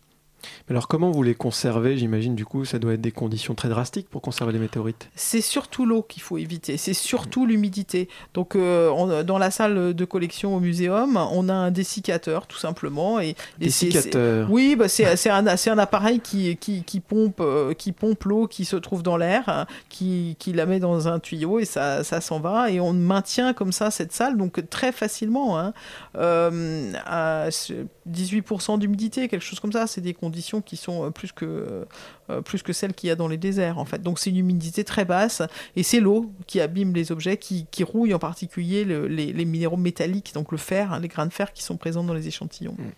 Alors 0.70 0.88
comment 0.88 1.12
vous 1.12 1.24
les 1.24 1.36
conservez 1.36 1.98
J'imagine 1.98 2.36
du 2.36 2.46
coup 2.46 2.66
ça 2.66 2.80
doit 2.80 2.94
être 2.94 3.02
des 3.02 3.12
conditions 3.12 3.56
très 3.56 3.70
drastiques 3.70 4.10
pour 4.10 4.22
conserver 4.22 4.54
les 4.54 4.60
météorites. 4.60 5.10
C'est 5.16 5.42
surtout 5.42 5.86
l'eau 5.86 6.04
qu'il 6.04 6.22
faut 6.22 6.38
éviter, 6.38 6.78
c'est 6.78 6.94
surtout 6.94 7.46
l'humidité. 7.46 8.10
Donc 8.34 8.56
euh, 8.56 9.24
dans 9.24 9.38
la 9.38 9.52
salle 9.52 9.94
de 9.94 10.06
collection 10.06 10.56
au 10.56 10.60
muséum, 10.60 11.18
on 11.32 11.50
a 11.50 11.54
un 11.54 11.72
dessiccateur 11.72 12.48
tout 12.48 12.58
simplement. 12.58 13.20
Et, 13.20 13.36
dessiccateur 13.60 14.50
Oui, 14.52 14.76
bah, 14.76 14.88
c'est 14.88 15.30
un, 15.30 15.48
un, 15.48 15.78
appareil 15.78 16.20
qui, 16.20 16.56
qui, 16.58 16.84
qui 16.84 17.00
pompe, 17.00 17.40
euh, 17.40 17.74
qui 17.74 17.92
pompe 17.92 18.24
l'eau 18.24 18.48
qui 18.48 18.66
se 18.66 18.76
trouve 18.76 19.04
dans 19.04 19.18
l'air, 19.18 19.66
qui, 19.90 20.36
qui, 20.40 20.54
la 20.54 20.66
met 20.66 20.80
dans 20.80 21.08
un 21.08 21.20
tuyau 21.20 21.60
et 21.60 21.66
ça, 21.66 22.04
ça 22.04 22.22
s'en 22.22 22.40
va. 22.40 22.72
Et 22.72 22.80
on 22.80 22.94
maintient 22.94 23.54
comme 23.54 23.72
ça 23.72 23.92
cette 23.92 24.12
salle, 24.12 24.38
donc 24.38 24.70
très 24.70 24.92
facilement. 24.92 25.60
Hein, 25.60 25.74
euh, 26.18 26.92
à 27.06 27.50
18% 27.50 28.80
d'humidité, 28.80 29.28
quelque 29.28 29.44
chose 29.44 29.60
comme 29.60 29.72
ça, 29.72 29.88
c'est 29.88 30.02
des 30.02 30.14
conditions 30.14 30.29
qui 30.62 30.78
sont 30.78 31.06
euh, 31.06 31.10
plus 31.10 31.32
que, 31.32 31.86
euh, 32.30 32.42
plus 32.42 32.64
que 32.64 32.74
celles 32.74 32.94
qu'il 32.94 33.10
y 33.10 33.12
a 33.12 33.16
dans 33.16 33.28
les 33.28 33.38
déserts 33.38 33.78
en 33.78 33.86
fait. 33.86 34.02
Donc 34.02 34.20
c'est 34.20 34.30
une 34.30 34.38
humidité 34.38 34.84
très 34.84 35.06
basse 35.06 35.42
et 35.76 35.84
c'est 35.84 36.00
l'eau 36.00 36.32
qui 36.48 36.60
abîme 36.62 36.94
les 36.94 37.12
objets, 37.12 37.38
qui, 37.38 37.66
qui 37.72 37.84
rouille 37.84 38.14
en 38.14 38.20
particulier 38.20 38.86
les, 38.86 39.46
minéraux 39.46 39.78
métalliques, 39.78 40.34
donc 40.34 40.52
le 40.52 40.58
fer, 40.58 40.94
hein, 40.94 41.00
les 41.00 41.08
grains 41.08 41.26
de 41.26 41.34
fer 41.34 41.54
qui 41.54 41.64
sont 41.64 41.78
présents 41.78 42.04
dans 42.04 42.14
les 42.14 42.28
échantillons. 42.28 42.76
Mmh. 42.78 42.92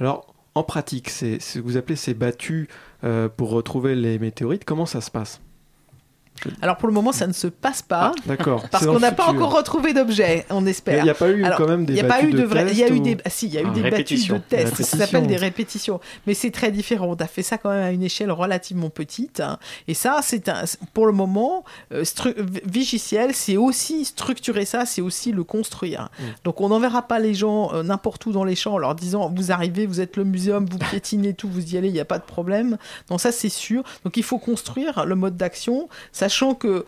Alors 0.00 0.34
en 0.58 0.64
pratique, 0.64 1.08
c'est 1.08 1.40
ce 1.40 1.60
que 1.60 1.64
vous 1.64 1.76
appelez 1.76 1.94
ces 1.94 2.14
battues 2.14 2.68
euh, 3.04 3.28
pour 3.28 3.50
retrouver 3.50 3.94
les 3.94 4.18
météorites, 4.18 4.64
comment 4.64 4.86
ça 4.86 5.00
se 5.00 5.10
passe? 5.10 5.40
Alors 6.62 6.76
pour 6.76 6.88
le 6.88 6.94
moment, 6.94 7.12
ça 7.12 7.26
ne 7.26 7.32
se 7.32 7.46
passe 7.46 7.82
pas. 7.82 8.12
Ah, 8.14 8.20
d'accord. 8.26 8.68
Parce 8.70 8.86
qu'on 8.86 8.98
n'a 8.98 9.12
pas 9.12 9.26
encore 9.26 9.56
retrouvé 9.56 9.92
d'objet, 9.92 10.46
on 10.50 10.66
espère. 10.66 10.98
Il 10.98 11.04
n'y 11.04 11.10
a 11.10 11.14
pas 11.14 11.30
eu 11.30 11.44
quand 11.56 11.68
même 11.68 11.84
des 11.84 11.94
Il 11.94 11.96
n'y 11.96 12.00
a 12.00 12.04
pas 12.04 12.22
eu 12.22 12.32
de, 12.32 12.42
vrais. 12.42 12.70
Il 12.70 12.78
y 12.78 12.84
a 12.84 12.88
eu 12.88 13.00
des. 13.00 13.16
Ah, 13.24 13.30
si, 13.30 13.46
il 13.46 13.54
y 13.54 13.58
a 13.58 13.62
eu 13.62 13.70
des 13.70 13.82
battues 13.90 14.28
de 14.28 14.38
tests. 14.38 14.82
Ça 14.82 14.98
s'appelle 14.98 15.26
des 15.26 15.36
répétitions. 15.36 16.00
Mais 16.26 16.34
c'est 16.34 16.50
très 16.50 16.70
différent. 16.70 17.06
On 17.08 17.14
a 17.14 17.26
fait 17.26 17.42
ça 17.42 17.58
quand 17.58 17.70
même 17.70 17.84
à 17.84 17.90
une 17.90 18.02
échelle 18.02 18.30
relativement 18.30 18.90
petite. 18.90 19.40
Hein. 19.40 19.58
Et 19.86 19.94
ça, 19.94 20.20
c'est 20.22 20.48
un. 20.48 20.64
Pour 20.94 21.06
le 21.06 21.12
moment, 21.12 21.64
euh, 21.92 22.04
Vigiciel, 22.64 23.34
c'est 23.34 23.56
aussi 23.56 24.04
structurer 24.04 24.64
ça, 24.64 24.86
c'est 24.86 25.02
aussi 25.02 25.32
le 25.32 25.44
construire. 25.44 26.08
Mm. 26.18 26.22
Donc 26.44 26.60
on 26.60 26.68
n'enverra 26.68 27.02
pas 27.02 27.18
les 27.18 27.34
gens 27.34 27.72
euh, 27.72 27.82
n'importe 27.82 28.24
où 28.26 28.32
dans 28.32 28.44
les 28.44 28.54
champs 28.54 28.74
en 28.74 28.78
leur 28.78 28.94
disant 28.94 29.32
vous 29.34 29.52
arrivez, 29.52 29.86
vous 29.86 30.00
êtes 30.00 30.16
le 30.16 30.24
muséum, 30.24 30.66
vous 30.70 30.78
piétinez 30.78 31.34
tout, 31.34 31.48
vous 31.48 31.74
y 31.74 31.78
allez, 31.78 31.88
il 31.88 31.94
n'y 31.94 32.00
a 32.00 32.04
pas 32.04 32.18
de 32.18 32.24
problème. 32.24 32.78
Non, 33.10 33.18
ça 33.18 33.32
c'est 33.32 33.48
sûr. 33.48 33.82
Donc 34.04 34.16
il 34.16 34.22
faut 34.22 34.38
construire 34.38 35.04
le 35.04 35.14
mode 35.14 35.36
d'action. 35.36 35.88
Ça 36.12 36.27
sachant 36.28 36.54
que 36.54 36.84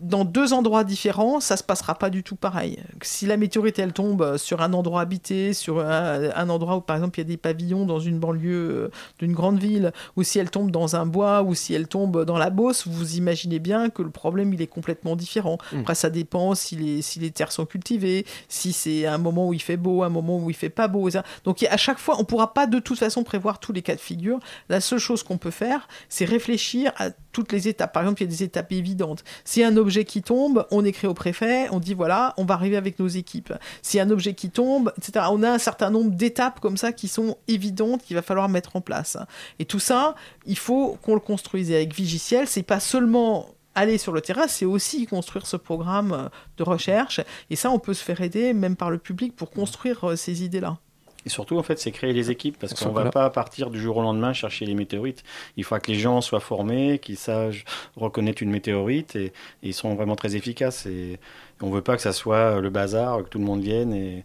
dans 0.00 0.24
deux 0.24 0.52
endroits 0.52 0.84
différents, 0.84 1.40
ça 1.40 1.56
se 1.56 1.62
passera 1.62 1.94
pas 1.94 2.10
du 2.10 2.22
tout 2.22 2.36
pareil. 2.36 2.78
Si 3.02 3.26
la 3.26 3.36
météorite 3.36 3.78
elle 3.78 3.92
tombe 3.92 4.36
sur 4.36 4.60
un 4.60 4.72
endroit 4.72 5.00
habité, 5.00 5.54
sur 5.54 5.80
un, 5.80 6.48
endroit 6.50 6.76
où 6.76 6.80
par 6.80 6.96
exemple 6.96 7.18
il 7.18 7.22
y 7.22 7.26
a 7.26 7.28
des 7.28 7.36
pavillons 7.36 7.86
dans 7.86 7.98
une 7.98 8.18
banlieue 8.18 8.70
euh, 8.70 8.90
d'une 9.18 9.32
grande 9.32 9.58
ville, 9.58 9.92
ou 10.16 10.22
si 10.22 10.38
elle 10.38 10.50
tombe 10.50 10.70
dans 10.70 10.96
un 10.96 11.06
bois, 11.06 11.42
ou 11.42 11.54
si 11.54 11.72
elle 11.72 11.88
tombe 11.88 12.24
dans 12.24 12.36
la 12.36 12.50
Beauce, 12.50 12.86
vous 12.86 13.16
imaginez 13.16 13.58
bien 13.58 13.88
que 13.88 14.02
le 14.02 14.10
problème 14.10 14.52
il 14.52 14.60
est 14.60 14.66
complètement 14.66 15.16
différent. 15.16 15.58
Mm. 15.72 15.80
Après 15.80 15.94
ça 15.94 16.10
dépend 16.10 16.54
si 16.54 16.76
les, 16.76 17.02
si 17.02 17.18
les 17.18 17.30
terres 17.30 17.52
sont 17.52 17.66
cultivées, 17.66 18.26
si 18.48 18.72
c'est 18.72 19.06
un 19.06 19.18
moment 19.18 19.48
où 19.48 19.54
il 19.54 19.62
fait 19.62 19.78
beau, 19.78 20.02
un 20.02 20.10
moment 20.10 20.38
où 20.38 20.50
il 20.50 20.56
fait 20.56 20.68
pas 20.68 20.88
beau. 20.88 21.08
Donc 21.44 21.62
à 21.62 21.76
chaque 21.76 21.98
fois, 21.98 22.16
on 22.18 22.24
pourra 22.24 22.52
pas 22.52 22.66
de 22.66 22.78
toute 22.78 22.98
façon 22.98 23.24
prévoir 23.24 23.60
tous 23.60 23.72
les 23.72 23.82
cas 23.82 23.94
de 23.94 24.00
figure. 24.00 24.40
La 24.68 24.80
seule 24.80 24.98
chose 24.98 25.22
qu'on 25.22 25.38
peut 25.38 25.50
faire, 25.50 25.88
c'est 26.08 26.26
réfléchir 26.26 26.92
à 26.96 27.10
toutes 27.36 27.52
les 27.52 27.68
étapes. 27.68 27.92
Par 27.92 28.02
exemple, 28.02 28.22
il 28.22 28.24
y 28.24 28.28
a 28.28 28.30
des 28.30 28.44
étapes 28.44 28.72
évidentes. 28.72 29.22
Si 29.44 29.62
un 29.62 29.76
objet 29.76 30.06
qui 30.06 30.22
tombe, 30.22 30.66
on 30.70 30.86
écrit 30.86 31.06
au 31.06 31.12
préfet, 31.12 31.68
on 31.70 31.80
dit 31.80 31.92
voilà, 31.92 32.32
on 32.38 32.46
va 32.46 32.54
arriver 32.54 32.78
avec 32.78 32.98
nos 32.98 33.08
équipes. 33.08 33.52
Si 33.82 34.00
un 34.00 34.08
objet 34.08 34.32
qui 34.32 34.48
tombe, 34.48 34.90
etc. 34.96 35.26
On 35.30 35.42
a 35.42 35.50
un 35.50 35.58
certain 35.58 35.90
nombre 35.90 36.12
d'étapes 36.12 36.60
comme 36.60 36.78
ça 36.78 36.92
qui 36.92 37.08
sont 37.08 37.36
évidentes 37.46 38.02
qu'il 38.02 38.16
va 38.16 38.22
falloir 38.22 38.48
mettre 38.48 38.74
en 38.74 38.80
place. 38.80 39.18
Et 39.58 39.66
tout 39.66 39.78
ça, 39.78 40.14
il 40.46 40.56
faut 40.56 40.96
qu'on 41.02 41.12
le 41.12 41.20
construise. 41.20 41.70
Et 41.70 41.76
avec 41.76 41.94
Vigiciel, 41.94 42.48
c'est 42.48 42.62
pas 42.62 42.80
seulement 42.80 43.50
aller 43.74 43.98
sur 43.98 44.12
le 44.12 44.22
terrain, 44.22 44.48
c'est 44.48 44.64
aussi 44.64 45.06
construire 45.06 45.46
ce 45.46 45.58
programme 45.58 46.30
de 46.56 46.62
recherche. 46.62 47.20
Et 47.50 47.56
ça, 47.56 47.70
on 47.70 47.78
peut 47.78 47.92
se 47.92 48.02
faire 48.02 48.22
aider, 48.22 48.54
même 48.54 48.76
par 48.76 48.90
le 48.90 48.96
public, 48.96 49.36
pour 49.36 49.50
construire 49.50 50.08
euh, 50.08 50.16
ces 50.16 50.42
idées-là. 50.42 50.78
Et 51.26 51.28
surtout, 51.28 51.58
en 51.58 51.62
fait, 51.64 51.78
c'est 51.78 51.90
créer 51.90 52.12
les 52.12 52.30
équipes 52.30 52.56
parce 52.58 52.72
qu'on 52.72 52.90
ne 52.90 52.94
va 52.94 53.10
pas 53.10 53.28
partir 53.30 53.68
du 53.70 53.80
jour 53.80 53.96
au 53.96 54.02
lendemain 54.02 54.32
chercher 54.32 54.64
les 54.64 54.74
météorites. 54.74 55.24
Il 55.56 55.64
faut 55.64 55.76
que 55.76 55.90
les 55.90 55.98
gens 55.98 56.20
soient 56.20 56.40
formés, 56.40 57.00
qu'ils 57.00 57.16
sachent 57.16 57.64
reconnaître 57.96 58.42
une 58.42 58.50
météorite 58.50 59.16
et, 59.16 59.32
ils 59.62 59.74
sont 59.74 59.94
vraiment 59.96 60.14
très 60.14 60.36
efficaces. 60.36 60.86
Et 60.86 61.18
on 61.60 61.68
ne 61.68 61.74
veut 61.74 61.82
pas 61.82 61.96
que 61.96 62.02
ça 62.02 62.12
soit 62.12 62.60
le 62.60 62.70
bazar, 62.70 63.24
que 63.24 63.28
tout 63.28 63.38
le 63.38 63.44
monde 63.44 63.60
vienne 63.60 63.92
et, 63.92 64.24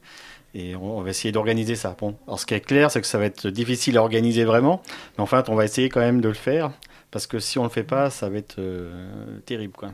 et 0.53 0.75
on 0.75 1.01
va 1.01 1.09
essayer 1.09 1.31
d'organiser 1.31 1.75
ça. 1.75 1.95
Bon. 1.97 2.15
Alors, 2.27 2.39
ce 2.39 2.45
qui 2.45 2.53
est 2.53 2.59
clair, 2.59 2.91
c'est 2.91 3.01
que 3.01 3.07
ça 3.07 3.17
va 3.17 3.25
être 3.25 3.47
difficile 3.47 3.97
à 3.97 4.01
organiser 4.01 4.43
vraiment, 4.43 4.81
mais 5.17 5.23
en 5.23 5.25
fait, 5.25 5.49
on 5.49 5.55
va 5.55 5.65
essayer 5.65 5.89
quand 5.89 6.01
même 6.01 6.21
de 6.21 6.27
le 6.27 6.35
faire 6.35 6.71
parce 7.11 7.27
que 7.27 7.39
si 7.39 7.59
on 7.59 7.63
le 7.63 7.69
fait 7.69 7.83
pas, 7.83 8.09
ça 8.09 8.29
va 8.29 8.37
être 8.37 8.55
euh, 8.57 9.39
terrible. 9.45 9.73
Quoi. 9.73 9.89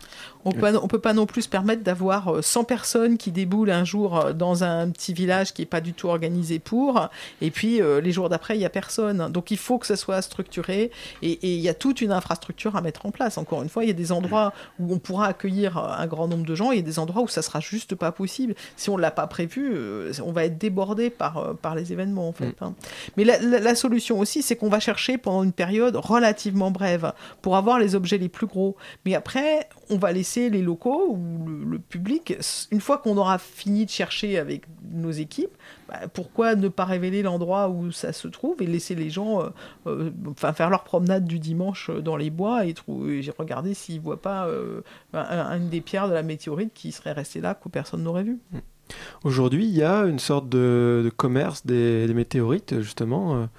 On 0.47 0.51
peut, 0.51 0.79
on 0.81 0.87
peut 0.87 0.99
pas 0.99 1.13
non 1.13 1.25
plus 1.25 1.43
se 1.43 1.49
permettre 1.49 1.83
d'avoir 1.83 2.43
100 2.43 2.61
euh, 2.61 2.63
personnes 2.63 3.17
qui 3.17 3.31
déboulent 3.31 3.71
un 3.71 3.83
jour 3.83 4.17
euh, 4.17 4.33
dans 4.33 4.63
un 4.63 4.89
petit 4.89 5.13
village 5.13 5.53
qui 5.53 5.61
est 5.61 5.67
pas 5.67 5.81
du 5.81 5.93
tout 5.93 6.07
organisé 6.07 6.59
pour, 6.59 7.09
et 7.41 7.51
puis 7.51 7.81
les 8.01 8.11
jours 8.11 8.29
d'après, 8.29 8.55
il 8.57 8.61
y 8.61 8.65
a 8.65 8.69
personne. 8.69 9.29
Donc 9.31 9.51
il 9.51 9.57
faut 9.57 9.77
que 9.77 9.85
ça 9.85 9.95
soit 9.95 10.21
structuré, 10.21 10.91
et 11.21 11.39
il 11.41 11.59
y 11.59 11.69
a 11.69 11.73
toute 11.73 12.01
une 12.01 12.11
infrastructure 12.11 12.75
à 12.75 12.81
mettre 12.81 13.05
en 13.05 13.11
place. 13.11 13.37
Encore 13.37 13.61
une 13.63 13.69
fois, 13.69 13.83
il 13.83 13.87
y 13.87 13.91
a 13.91 13.93
des 13.93 14.11
endroits 14.11 14.53
où 14.79 14.93
on 14.93 14.99
pourra 14.99 15.27
accueillir 15.27 15.77
un 15.77 16.07
grand 16.07 16.27
nombre 16.27 16.45
de 16.45 16.55
gens, 16.55 16.71
et 16.71 16.75
il 16.75 16.79
y 16.79 16.83
a 16.83 16.85
des 16.85 16.99
endroits 16.99 17.23
où 17.23 17.27
ça 17.27 17.41
sera 17.41 17.59
juste 17.59 17.95
pas 17.95 18.11
possible. 18.11 18.55
Si 18.75 18.89
on 18.89 18.97
l'a 18.97 19.11
pas 19.11 19.27
prévu, 19.27 19.75
on 20.23 20.31
va 20.31 20.45
être 20.45 20.57
débordé 20.57 21.09
par, 21.09 21.55
par 21.61 21.75
les 21.75 21.91
événements, 21.91 22.29
en 22.29 22.33
fait. 22.33 22.59
Mm. 22.61 22.65
Hein. 22.65 22.73
Mais 23.17 23.23
la, 23.23 23.39
la 23.39 23.75
solution 23.75 24.19
aussi, 24.19 24.41
c'est 24.41 24.55
qu'on 24.55 24.69
va 24.69 24.79
chercher 24.79 25.17
pendant 25.17 25.43
une 25.43 25.53
période 25.53 25.95
relativement 25.95 26.71
brève 26.71 27.13
pour 27.41 27.57
avoir 27.57 27.79
les 27.79 27.95
objets 27.95 28.17
les 28.17 28.29
plus 28.29 28.47
gros. 28.47 28.75
Mais 29.05 29.15
après, 29.15 29.67
on 29.89 29.97
va 29.97 30.11
laisser 30.11 30.49
les 30.49 30.61
locaux 30.61 31.07
ou 31.09 31.47
le, 31.47 31.79
public, 31.79 32.35
une 32.71 32.81
fois 32.81 32.97
qu'on 32.97 33.17
aura 33.17 33.37
fini 33.37 33.85
de 33.85 33.89
chercher 33.89 34.37
avec 34.37 34.63
nos 34.91 35.11
équipes, 35.11 35.55
bah, 35.87 36.07
pourquoi 36.13 36.55
ne 36.55 36.67
pas 36.67 36.85
révéler 36.85 37.21
l'endroit 37.21 37.69
où 37.69 37.91
ça 37.91 38.13
se 38.13 38.27
trouve 38.27 38.61
et 38.61 38.67
laisser 38.67 38.95
les 38.95 39.09
gens 39.09 39.41
euh, 39.41 39.49
euh, 39.87 40.11
faire 40.53 40.69
leur 40.69 40.83
promenade 40.83 41.25
du 41.25 41.39
dimanche 41.39 41.89
dans 41.89 42.17
les 42.17 42.29
bois 42.29 42.65
et, 42.65 42.75
regarder 43.37 43.73
s'ils 43.73 43.97
ne 43.97 44.01
voient 44.01 44.21
pas 44.21 44.47
euh, 44.47 44.81
une 45.13 45.69
des 45.69 45.81
pierres 45.81 46.09
de 46.09 46.13
la 46.13 46.23
météorite 46.23 46.73
qui 46.73 46.91
serait 46.91 47.11
restée 47.13 47.41
là 47.41 47.53
que 47.55 47.69
personne 47.69 48.03
n'aurait 48.03 48.23
vu. 48.23 48.39
Aujourd'hui, 49.23 49.65
il 49.65 49.75
y 49.75 49.83
a 49.83 50.03
une 50.03 50.19
sorte 50.19 50.47
de, 50.47 51.11
commerce 51.17 51.65
des, 51.65 52.07
météorites, 52.13 52.79
justement. 52.79 53.49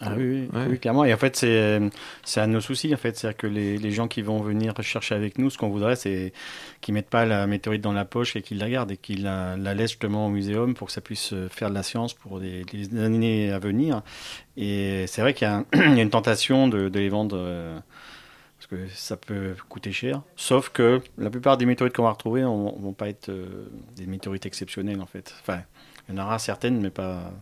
Ah 0.00 0.12
oui, 0.16 0.48
oui, 0.68 0.78
clairement. 0.78 1.04
Et 1.04 1.14
en 1.14 1.16
fait, 1.16 1.36
c'est, 1.36 1.80
c'est 2.22 2.40
à 2.40 2.46
nos 2.46 2.60
soucis, 2.60 2.92
en 2.92 2.98
fait. 2.98 3.16
C'est-à-dire 3.16 3.36
que 3.36 3.46
les, 3.46 3.78
les, 3.78 3.90
gens 3.92 4.08
qui 4.08 4.20
vont 4.20 4.40
venir 4.42 4.74
chercher 4.82 5.14
avec 5.14 5.38
nous, 5.38 5.48
ce 5.48 5.56
qu'on 5.56 5.70
voudrait, 5.70 5.96
c'est 5.96 6.34
qu'ils 6.82 6.92
mettent 6.92 7.08
pas 7.08 7.24
la 7.24 7.46
météorite 7.46 7.80
dans 7.80 7.94
la 7.94 8.04
poche 8.04 8.36
et 8.36 8.42
qu'ils 8.42 8.58
la 8.58 8.68
gardent 8.68 8.90
et 8.90 8.98
qu'ils 8.98 9.22
la, 9.22 9.56
la, 9.56 9.74
laissent 9.74 9.92
justement 9.92 10.26
au 10.26 10.28
muséum 10.28 10.74
pour 10.74 10.88
que 10.88 10.92
ça 10.92 11.00
puisse 11.00 11.32
faire 11.50 11.70
de 11.70 11.74
la 11.74 11.82
science 11.82 12.12
pour 12.12 12.40
des, 12.40 12.64
années 12.98 13.50
à 13.50 13.58
venir. 13.58 14.02
Et 14.58 15.06
c'est 15.06 15.22
vrai 15.22 15.32
qu'il 15.32 15.48
y 15.48 15.50
a, 15.50 15.64
y 15.74 15.98
a 15.98 16.02
une 16.02 16.10
tentation 16.10 16.68
de, 16.68 16.88
de 16.88 16.98
les 16.98 17.08
vendre. 17.08 17.36
Euh, 17.38 17.78
parce 18.58 18.68
que 18.68 18.88
ça 18.94 19.16
peut 19.16 19.54
coûter 19.68 19.92
cher. 19.92 20.22
Sauf 20.34 20.70
que 20.70 21.02
la 21.18 21.30
plupart 21.30 21.56
des 21.58 21.66
météorites 21.66 21.94
qu'on 21.94 22.04
va 22.04 22.10
retrouver 22.10 22.40
ne 22.40 22.46
vont 22.46 22.94
pas 22.94 23.08
être 23.08 23.28
euh, 23.28 23.68
des 23.96 24.06
météorites 24.06 24.46
exceptionnelles, 24.46 25.00
en 25.00 25.06
fait. 25.06 25.34
Enfin, 25.40 25.60
il 26.08 26.14
y 26.14 26.18
en 26.18 26.24
aura 26.24 26.38
certaines, 26.38 26.80
mais 26.80 26.90
pas, 26.90 27.32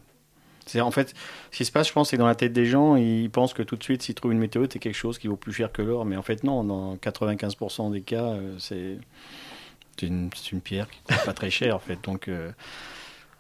c'est 0.67 0.81
en 0.81 0.91
fait 0.91 1.15
ce 1.51 1.57
qui 1.57 1.65
se 1.65 1.73
passe, 1.73 1.89
je 1.89 1.93
pense, 1.93 2.11
c'est 2.11 2.17
dans 2.17 2.27
la 2.27 2.35
tête 2.35 2.53
des 2.53 2.67
gens, 2.67 2.97
ils 2.97 3.31
pensent 3.31 3.55
que 3.55 3.63
tout 3.63 3.77
de 3.77 3.83
suite, 3.83 4.03
s'ils 4.03 4.15
trouvent 4.15 4.33
une 4.33 4.39
météorite, 4.39 4.73
c'est 4.73 4.79
quelque 4.79 4.95
chose 4.95 5.19
qui 5.19 5.29
vaut 5.29 5.37
plus 5.37 5.53
cher 5.53 5.73
que 5.73 5.83
l'or, 5.83 6.05
mais 6.05 6.17
en 6.17 6.23
fait 6.23 6.45
non. 6.45 6.65
Dans 6.65 6.97
95% 6.97 7.93
des 7.93 8.01
cas, 8.01 8.25
euh, 8.25 8.57
c'est 8.59 8.99
une, 10.03 10.31
une, 10.53 10.61
pierre 10.61 10.89
qui 10.91 11.01
coûte 11.01 11.25
pas 11.25 11.33
très 11.33 11.51
cher 11.51 11.77
en 11.77 11.79
fait. 11.79 11.99
Donc 12.05 12.29
euh, 12.29 12.51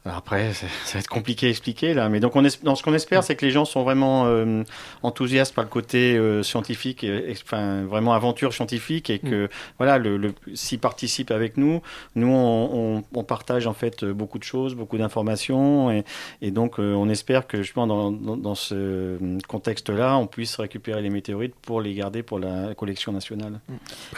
après, 0.04 0.52
ça 0.52 0.66
va 0.94 1.00
être 1.00 1.08
compliqué 1.08 1.46
à 1.46 1.50
expliquer 1.50 1.94
là, 1.94 2.08
mais 2.08 2.20
donc 2.20 2.36
on 2.36 2.44
ce 2.48 2.82
qu'on 2.82 2.94
espère, 2.94 3.24
c'est 3.24 3.36
que 3.36 3.44
les 3.44 3.50
gens 3.50 3.64
sont 3.64 3.82
vraiment 3.82 4.26
euh, 4.26 4.62
enthousiastes 5.02 5.54
par 5.54 5.64
le 5.64 5.70
côté 5.70 6.16
euh, 6.16 6.42
scientifique, 6.42 7.06
enfin 7.42 7.84
vraiment 7.84 8.12
aventure 8.12 8.52
scientifique, 8.52 9.08
et 9.08 9.18
que 9.18 9.46
mm. 9.46 9.48
voilà, 9.78 9.98
le, 9.98 10.34
s'ils 10.54 10.78
participent 10.78 11.30
avec 11.30 11.56
nous, 11.56 11.80
nous 12.16 12.28
on, 12.28 13.02
partage 13.24 13.66
en 13.66 13.72
fait 13.72 14.04
beaucoup 14.04 14.38
de 14.38 14.44
choses, 14.44 14.74
beaucoup 14.74 14.98
d'informations, 14.98 15.90
et, 16.42 16.50
donc 16.50 16.78
euh, 16.78 16.92
on 16.92 17.08
espère 17.08 17.46
que 17.46 17.62
justement 17.62 17.86
dans, 17.86 18.10
dans, 18.10 18.54
ce 18.54 19.16
contexte-là, 19.48 20.18
on 20.18 20.26
puisse 20.26 20.56
récupérer 20.56 21.00
les 21.00 21.08
météorites 21.08 21.54
pour 21.62 21.80
les 21.80 21.94
garder 21.94 22.22
pour 22.22 22.38
la 22.38 22.74
collection 22.74 23.12
nationale. 23.12 23.60
Mm. 23.68 23.74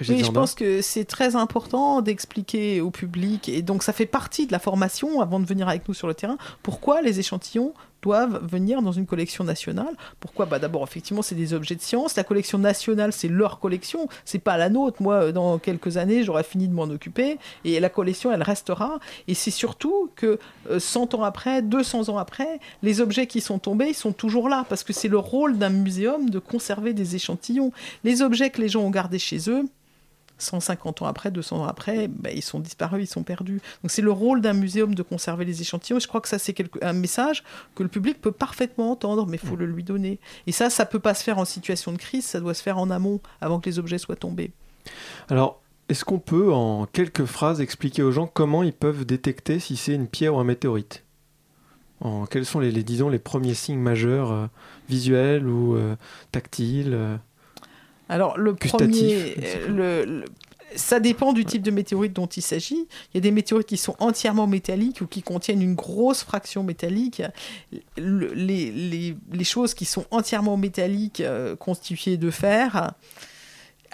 Oui, 0.09 0.25
je 0.25 0.31
pense 0.33 0.55
que 0.55 0.83
c'est 0.83 1.05
très 1.05 1.37
important 1.37 2.03
d'expliquer 2.03 2.81
au 2.81 2.91
public, 2.91 3.49
et 3.49 3.63
donc 3.63 3.85
ça 3.85 3.93
fait 3.93 4.07
partie 4.07 4.49
de 4.49 4.53
la 4.53 4.59
formation 4.59 5.21
avant 5.21 5.39
de 5.39 5.47
venir 5.47 5.69
avec 5.69 5.76
nous 5.89 5.95
sur 5.95 6.09
le 6.09 6.15
terrain, 6.15 6.39
pourquoi 6.63 7.03
les 7.03 7.21
échantillons 7.21 7.73
doivent 8.03 8.41
venir 8.47 8.83
dans 8.83 8.93
une 8.93 9.07
collection 9.07 9.43
nationale? 9.43 9.95
Pourquoi? 10.21 10.47
Bah 10.47 10.59
D'abord, 10.59 10.85
effectivement, 10.85 11.23
c'est 11.23 11.35
des 11.35 11.55
objets 11.55 11.75
de 11.75 11.81
science. 11.81 12.15
La 12.17 12.25
collection 12.25 12.59
nationale, 12.59 13.13
c'est 13.13 13.29
leur 13.29 13.59
collection, 13.59 14.09
c'est 14.25 14.39
pas 14.39 14.57
la 14.57 14.69
nôtre. 14.69 15.03
Moi, 15.03 15.33
dans 15.33 15.59
quelques 15.59 15.97
années, 15.97 16.23
j'aurai 16.23 16.45
fini 16.45 16.69
de 16.69 16.75
m'en 16.75 16.85
occuper 16.85 17.39
et 17.65 17.81
la 17.81 17.89
collection, 17.89 18.31
elle 18.31 18.43
restera. 18.43 18.99
Et 19.29 19.35
c'est 19.35 19.51
surtout 19.51 20.11
que 20.15 20.39
100 20.79 21.15
ans 21.15 21.25
après, 21.25 21.63
200 21.63 22.09
ans 22.09 22.19
après, 22.19 22.61
les 22.83 23.01
objets 23.01 23.27
qui 23.27 23.41
sont 23.41 23.59
tombés, 23.59 23.89
ils 23.89 23.95
sont 23.95 24.13
toujours 24.13 24.49
là 24.49 24.65
parce 24.69 24.85
que 24.85 24.93
c'est 24.93 25.09
le 25.09 25.19
rôle 25.19 25.59
d'un 25.59 25.71
muséum 25.71 26.31
de 26.31 26.39
conserver 26.39 26.93
des 26.93 27.17
échantillons. 27.17 27.73
Les 28.05 28.23
objets 28.23 28.51
que 28.51 28.61
les 28.61 28.69
gens 28.69 28.83
ont 28.83 28.91
gardés 28.91 29.19
chez 29.19 29.51
eux, 29.51 29.65
150 30.39 31.03
ans 31.03 31.07
après, 31.07 31.31
200 31.31 31.63
ans 31.63 31.67
après, 31.67 32.09
ben, 32.09 32.33
ils 32.35 32.43
sont 32.43 32.61
disparus, 32.61 33.09
ils 33.09 33.13
sont 33.13 33.23
perdus. 33.23 33.61
Donc 33.83 33.91
c'est 33.91 34.03
le 34.03 34.13
rôle 34.13 34.41
d'un 34.41 34.53
muséum 34.53 34.95
de 34.95 35.03
conserver 35.03 35.45
les 35.45 35.61
échantillons. 35.61 35.99
Et 35.99 36.01
je 36.01 36.09
crois 36.09 36.21
que 36.21 36.29
ça, 36.29 36.39
c'est 36.39 36.55
un 36.83 36.93
message 36.93 37.45
que 37.75 37.83
le 37.83 37.89
public 37.89 38.21
peut 38.21 38.33
parfaitement 38.33 38.91
entendre, 38.91 39.27
mais 39.27 39.39
il 39.43 39.47
faut 39.47 39.57
mm. 39.57 39.61
le 39.61 39.67
lui 39.67 39.83
donner. 39.83 40.19
Et 40.47 40.53
ça, 40.53 40.71
ça 40.71 40.87
peut 40.87 40.99
pas 40.99 41.15
se 41.15 41.23
faire 41.23 41.39
en 41.39 41.45
situation 41.45 41.93
de 41.93 41.99
crise, 41.99 42.25
ça 42.25 42.41
doit 42.41 42.55
se 42.55 42.63
faire 42.63 42.79
en 42.79 42.91
amont, 42.91 43.21
avant 43.41 43.61
que 43.61 43.69
les 43.69 43.79
objets 43.79 43.99
soient 43.99 44.17
tombés. 44.17 44.53
Alors, 45.29 45.61
est-ce 45.89 46.05
qu'on 46.05 46.19
peut, 46.19 46.53
en 46.53 46.87
quelques 46.87 47.25
phrases, 47.25 47.61
expliquer 47.61 48.03
aux 48.03 48.11
gens 48.11 48.27
comment 48.27 48.63
ils 48.63 48.73
peuvent 48.73 49.05
détecter 49.05 49.61
si 49.61 49.77
c'est 49.77 49.95
une 49.95 50.09
pierre 50.09 50.35
ou 50.35 50.39
un 50.39 50.45
météorite? 50.45 51.05
En, 52.01 52.27
Quels 52.27 52.45
sont 52.45 52.61
les, 52.61 52.73
disons, 52.83 53.09
les 53.09 53.19
premiers 53.19 53.55
signes 53.55 53.79
majeurs, 53.79 54.33
euh, 54.33 54.47
visuels 54.89 55.47
ou 55.47 55.77
euh, 55.77 55.97
tactiles 56.33 56.93
euh? 56.93 57.17
Alors, 58.09 58.39
le 58.39 58.55
premier, 58.55 59.35
le, 59.69 60.25
ça 60.75 61.01
dépend 61.01 61.33
du 61.33 61.45
type 61.45 61.63
de 61.63 61.71
météorite 61.71 62.13
dont 62.13 62.27
il 62.27 62.43
s'agit. 62.43 62.87
Il 63.13 63.17
y 63.17 63.19
a 63.19 63.21
des 63.21 63.31
météorites 63.31 63.67
qui 63.67 63.77
sont 63.77 63.97
entièrement 63.99 64.47
métalliques 64.47 65.01
ou 65.01 65.07
qui 65.07 65.23
contiennent 65.23 65.63
une 65.63 65.75
grosse 65.75 66.23
fraction 66.23 66.63
métallique. 66.63 67.23
les, 67.97 68.71
les, 68.71 69.17
les, 69.33 69.45
choses 69.45 69.75
qui 69.75 69.85
sont 69.85 70.05
entièrement 70.11 70.57
métalliques, 70.57 71.21
euh, 71.21 71.57
constituées 71.57 72.17
de 72.17 72.31
fer, 72.31 72.93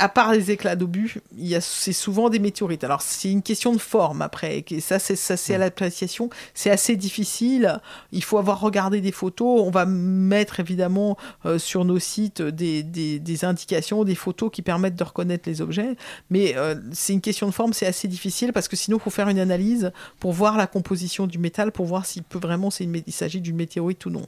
à 0.02 0.08
part 0.08 0.32
les 0.32 0.50
éclats 0.50 0.74
d'obus, 0.74 1.20
c'est 1.60 1.92
souvent 1.92 2.28
des 2.28 2.40
météorites. 2.40 2.82
Alors, 2.82 3.02
c'est 3.02 3.30
une 3.30 3.40
question 3.40 3.72
de 3.72 3.78
forme 3.78 4.20
après. 4.20 4.64
Et 4.68 4.80
ça, 4.80 4.98
c'est, 4.98 5.14
ça, 5.14 5.36
c'est 5.36 5.54
à 5.54 5.58
l'appréciation. 5.58 6.28
C'est 6.54 6.70
assez 6.70 6.96
difficile. 6.96 7.80
Il 8.10 8.24
faut 8.24 8.38
avoir 8.38 8.58
regardé 8.58 9.00
des 9.00 9.12
photos. 9.12 9.62
On 9.64 9.70
va 9.70 9.86
mettre 9.86 10.58
évidemment 10.58 11.16
euh, 11.46 11.56
sur 11.56 11.84
nos 11.84 12.00
sites 12.00 12.42
des, 12.42 12.82
des, 12.82 13.44
indications, 13.44 14.02
des 14.02 14.16
photos 14.16 14.50
qui 14.52 14.60
permettent 14.60 14.96
de 14.96 15.04
reconnaître 15.04 15.48
les 15.48 15.60
objets. 15.60 15.94
Mais 16.30 16.56
euh, 16.56 16.74
c'est 16.90 17.12
une 17.12 17.20
question 17.20 17.46
de 17.46 17.52
forme. 17.52 17.72
C'est 17.72 17.86
assez 17.86 18.08
difficile 18.08 18.52
parce 18.52 18.66
que 18.66 18.74
sinon, 18.74 18.96
il 18.96 19.02
faut 19.02 19.10
faire 19.10 19.28
une 19.28 19.38
analyse 19.38 19.92
pour 20.18 20.32
voir 20.32 20.56
la 20.56 20.66
composition 20.66 21.28
du 21.28 21.38
métal, 21.38 21.70
pour 21.70 21.86
voir 21.86 22.06
s'il 22.06 22.24
peut 22.24 22.40
vraiment, 22.40 22.70
il 22.80 23.12
s'agit 23.12 23.40
d'une 23.40 23.54
météorite 23.54 24.04
ou 24.06 24.10
non. 24.10 24.26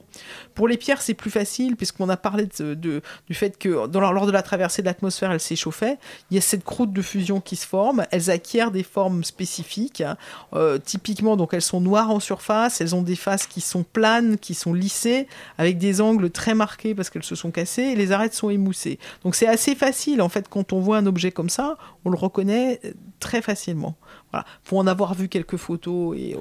Pour 0.53 0.69
les 0.69 0.77
pierres, 0.77 1.01
c'est 1.01 1.15
plus 1.15 1.31
facile 1.31 1.75
puisqu'on 1.75 2.07
a 2.07 2.15
parlé 2.15 2.47
de, 2.59 2.75
du 2.75 3.33
fait 3.33 3.57
que 3.57 3.87
dans, 3.87 3.99
lors 3.99 4.25
de 4.25 4.31
la 4.31 4.41
traversée 4.41 4.81
de 4.81 4.87
l'atmosphère, 4.87 5.33
elle 5.33 5.41
s'est 5.41 5.64
il 6.29 6.35
y 6.35 6.37
a 6.37 6.41
cette 6.41 6.63
croûte 6.63 6.93
de 6.93 7.01
fusion 7.01 7.41
qui 7.41 7.55
se 7.55 7.65
forme, 7.65 8.05
elles 8.11 8.29
acquièrent 8.29 8.71
des 8.71 8.83
formes 8.83 9.23
spécifiques, 9.23 10.03
euh, 10.53 10.77
typiquement 10.77 11.37
donc 11.37 11.53
elles 11.53 11.61
sont 11.61 11.81
noires 11.81 12.11
en 12.11 12.19
surface, 12.19 12.81
elles 12.81 12.95
ont 12.95 13.01
des 13.01 13.15
faces 13.15 13.47
qui 13.47 13.61
sont 13.61 13.83
planes, 13.83 14.37
qui 14.37 14.53
sont 14.53 14.73
lissées, 14.73 15.27
avec 15.57 15.77
des 15.77 16.01
angles 16.01 16.29
très 16.29 16.53
marqués 16.53 16.95
parce 16.95 17.09
qu'elles 17.09 17.23
se 17.23 17.35
sont 17.35 17.51
cassées, 17.51 17.83
et 17.83 17.95
les 17.95 18.11
arêtes 18.11 18.33
sont 18.33 18.49
émoussées. 18.49 18.99
Donc 19.23 19.35
c'est 19.35 19.47
assez 19.47 19.75
facile 19.75 20.21
en 20.21 20.29
fait 20.29 20.47
quand 20.49 20.73
on 20.73 20.79
voit 20.79 20.97
un 20.97 21.05
objet 21.05 21.31
comme 21.31 21.49
ça, 21.49 21.77
on 22.03 22.09
le 22.09 22.17
reconnaît 22.17 22.79
très 23.19 23.41
facilement. 23.41 23.95
Voilà, 24.31 24.45
faut 24.63 24.77
en 24.77 24.87
avoir 24.87 25.13
vu 25.13 25.29
quelques 25.29 25.57
photos 25.57 26.17
et 26.17 26.35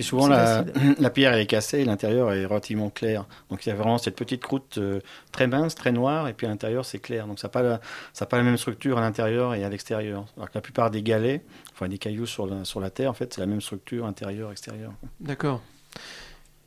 et 0.00 0.02
souvent, 0.02 0.28
la, 0.28 0.64
la, 0.98 1.10
pierre 1.10 1.34
est 1.34 1.44
cassée 1.44 1.80
et 1.80 1.84
l'intérieur 1.84 2.32
est 2.32 2.46
relativement 2.46 2.88
clair. 2.88 3.26
Donc, 3.50 3.66
il 3.66 3.68
y 3.68 3.72
a 3.72 3.74
vraiment 3.74 3.98
cette 3.98 4.16
petite 4.16 4.40
croûte 4.40 4.78
euh, 4.78 5.00
très 5.30 5.46
mince, 5.46 5.74
très 5.74 5.92
noire, 5.92 6.26
et 6.26 6.32
puis 6.32 6.46
à 6.46 6.50
l'intérieur, 6.50 6.86
c'est 6.86 7.00
clair. 7.00 7.26
Donc, 7.26 7.38
ça 7.38 7.48
n'a 7.48 7.52
pas, 7.52 7.62
la, 7.62 7.80
pas 8.26 8.36
la 8.38 8.42
même 8.42 8.56
structure 8.56 8.96
à 8.96 9.02
l'intérieur 9.02 9.54
et 9.54 9.62
à 9.62 9.68
l'extérieur. 9.68 10.24
Alors 10.38 10.48
que 10.48 10.54
la 10.54 10.62
plupart 10.62 10.90
des 10.90 11.02
galets, 11.02 11.42
enfin 11.74 11.86
des 11.86 11.98
cailloux 11.98 12.24
sur 12.24 12.46
la, 12.46 12.64
sur 12.64 12.80
la 12.80 12.88
Terre, 12.88 13.10
en 13.10 13.14
fait, 13.14 13.34
c'est 13.34 13.42
la 13.42 13.46
même 13.46 13.60
structure 13.60 14.06
intérieur-extérieur. 14.06 14.92
D'accord. 15.20 15.60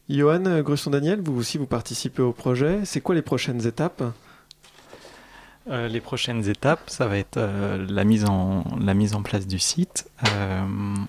Johan 0.09 0.61
Grusson-Daniel, 0.61 1.19
vous 1.19 1.35
aussi, 1.35 1.57
vous 1.57 1.65
participez 1.65 2.21
au 2.21 2.33
projet. 2.33 2.81
C'est 2.85 3.01
quoi 3.01 3.15
les 3.15 3.23
prochaines 3.23 3.65
étapes? 3.65 4.03
Euh, 5.69 5.87
les 5.87 6.01
prochaines 6.01 6.49
étapes, 6.49 6.81
ça 6.87 7.07
va 7.07 7.17
être 7.17 7.37
euh, 7.37 7.85
la, 7.89 8.03
mise 8.03 8.25
en, 8.25 8.65
la 8.81 8.93
mise 8.93 9.15
en 9.15 9.21
place 9.21 9.47
du 9.47 9.59
site. 9.59 10.09
Euh, 10.27 10.61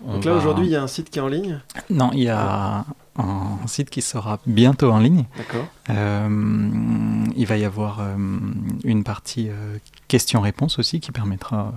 Donc 0.07 0.24
là, 0.24 0.34
aujourd'hui, 0.34 0.66
il 0.66 0.70
y 0.70 0.76
a 0.76 0.82
un 0.82 0.86
site 0.86 1.11
qui 1.11 1.18
est 1.18 1.22
en 1.22 1.28
ligne 1.28 1.61
Non, 1.90 2.11
il 2.12 2.22
y 2.22 2.28
a 2.28 2.84
un 3.16 3.66
site 3.66 3.90
qui 3.90 4.00
sera 4.00 4.38
bientôt 4.46 4.92
en 4.92 5.00
ligne. 5.00 5.24
D'accord. 5.36 5.66
il 5.88 7.46
va 7.46 7.57
y 7.57 7.64
avoir 7.64 8.00
une 8.84 9.02
partie 9.05 9.48
questions-réponses 10.09 10.78
aussi 10.78 11.00
qui 11.00 11.11
permettra 11.11 11.72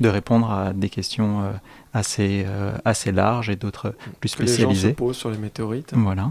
de 0.00 0.08
répondre 0.08 0.50
à 0.50 0.72
des 0.72 0.88
questions 0.88 1.52
assez, 1.92 2.46
assez 2.84 3.12
larges 3.12 3.50
et 3.50 3.56
d'autres 3.56 3.94
plus 4.20 4.28
spécialisées. 4.28 4.88
Les 4.88 4.92
gens 4.92 4.98
se 4.98 4.98
posent 4.98 5.16
sur 5.16 5.30
les 5.30 5.38
météorites. 5.38 5.92
Voilà. 5.94 6.30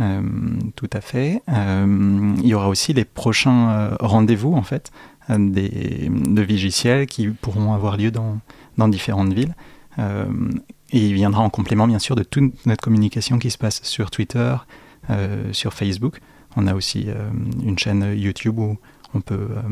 Euh, 0.00 0.22
tout 0.76 0.90
à 0.92 1.00
fait. 1.00 1.42
Euh, 1.48 2.34
il 2.38 2.46
y 2.46 2.54
aura 2.54 2.68
aussi 2.68 2.92
les 2.92 3.04
prochains 3.04 3.70
euh, 3.70 3.96
rendez-vous 4.00 4.54
en 4.54 4.62
fait 4.62 4.92
de 5.28 6.40
Vigiciel 6.40 7.06
qui 7.06 7.28
pourront 7.28 7.74
avoir 7.74 7.98
lieu 7.98 8.10
dans, 8.10 8.38
dans 8.78 8.88
différentes 8.88 9.34
villes. 9.34 9.54
et 9.98 11.06
il 11.06 11.12
viendra 11.12 11.42
en 11.42 11.50
complément 11.50 11.86
bien 11.86 11.98
sûr 11.98 12.16
de 12.16 12.22
toute 12.22 12.64
notre 12.64 12.82
communication 12.82 13.38
qui 13.38 13.50
se 13.50 13.58
passe 13.58 13.82
sur 13.82 14.10
Twitter, 14.10 14.56
sur 15.52 15.74
Facebook. 15.74 16.20
On 16.56 16.66
a 16.66 16.72
aussi 16.72 17.08
une 17.62 17.78
chaîne 17.78 18.14
YouTube 18.16 18.58
où 18.58 18.78
on 19.14 19.20
peut 19.20 19.34
euh, 19.34 19.62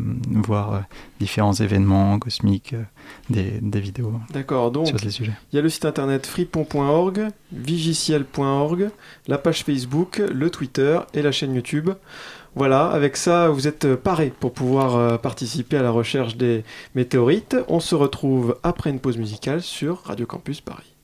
voir 0.43 0.75
euh, 0.75 0.79
différents 1.21 1.53
événements 1.53 2.19
cosmiques, 2.19 2.73
euh, 2.73 2.83
des, 3.29 3.61
des, 3.61 3.81
vidéos 3.81 4.13
D'accord, 4.33 4.71
donc 4.71 4.89
sur 4.89 4.99
ces 4.99 5.11
sujets. 5.11 5.33
Il 5.53 5.57
y 5.57 5.59
a 5.59 5.63
le 5.63 5.69
site 5.69 5.85
internet 5.85 6.27
fripon.org, 6.27 7.29
vigiciel.org, 7.53 8.91
la 9.27 9.39
page 9.39 9.65
Facebook, 9.65 10.19
le 10.19 10.51
Twitter 10.51 10.99
et 11.15 11.23
la 11.23 11.33
chaîne 11.33 11.55
YouTube. 11.55 11.91
Voilà, 12.55 12.87
avec 12.87 13.19
ça, 13.19 13.51
vous 13.51 13.69
êtes 13.69 13.97
parés 13.97 14.33
pour 14.41 14.53
pouvoir 14.53 15.21
participer 15.21 15.77
à 15.77 15.83
la 15.83 15.91
recherche 15.91 16.39
des 16.39 16.65
météorites. 16.95 17.55
On 17.69 17.81
se 17.81 17.95
retrouve 17.95 18.57
après 18.63 18.89
une 18.89 19.01
pause 19.01 19.19
musicale 19.19 19.61
sur 19.61 20.03
Radio 20.05 20.25
Campus 20.25 20.63
Paris. 20.63 20.96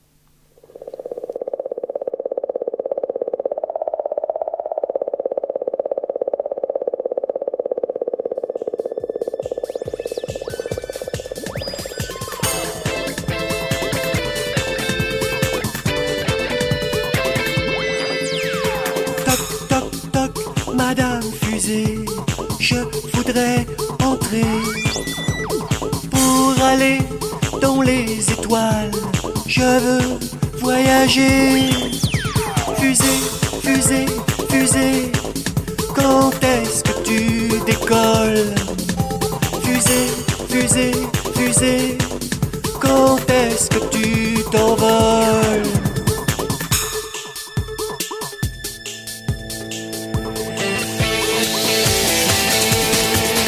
Je 29.47 29.61
veux 29.61 30.19
voyager. 30.59 31.71
Fusée, 32.77 33.19
fusée, 33.63 34.05
fusée. 34.47 35.11
Quand 35.95 36.31
est-ce 36.43 36.83
que 36.83 37.03
tu 37.03 37.49
décolles? 37.65 38.53
Fusée, 39.63 40.07
fusée, 40.49 40.91
fusée. 41.35 41.97
Quand 42.79 43.17
est-ce 43.27 43.69
que 43.69 43.79
tu 43.89 44.43
t'envoles? 44.51 45.63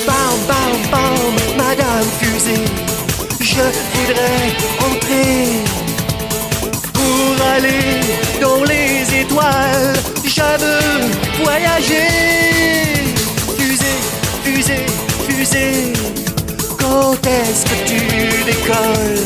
Bam, 0.08 0.36
bam, 0.48 0.92
bam, 0.92 1.58
Madame 1.58 2.08
Fusée. 2.20 2.85
Je 3.56 3.62
voudrais 3.62 4.52
entrer 4.82 5.76
aller 7.56 8.02
dans 8.42 8.64
les 8.64 9.22
étoiles. 9.22 9.94
Je 10.26 10.42
veux 10.62 11.44
voyager. 11.44 12.08
Fusée, 13.58 14.00
fusée, 14.44 14.86
fusée. 15.28 15.94
Quand 16.78 17.16
est-ce 17.26 17.64
que 17.66 17.78
tu 17.88 18.00
décolles? 18.44 19.24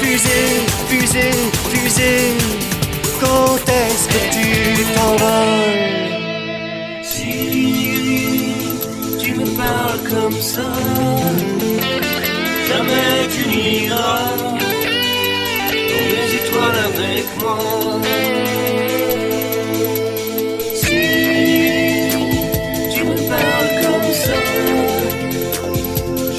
Fusée, 0.00 0.66
fusée, 0.88 1.30
fusée. 1.70 2.43
Moi. 17.40 17.58
Si 20.82 21.02
tu 22.94 23.00
me 23.04 23.16
parles 23.30 23.72
comme 23.82 24.10
ça, 24.24 24.40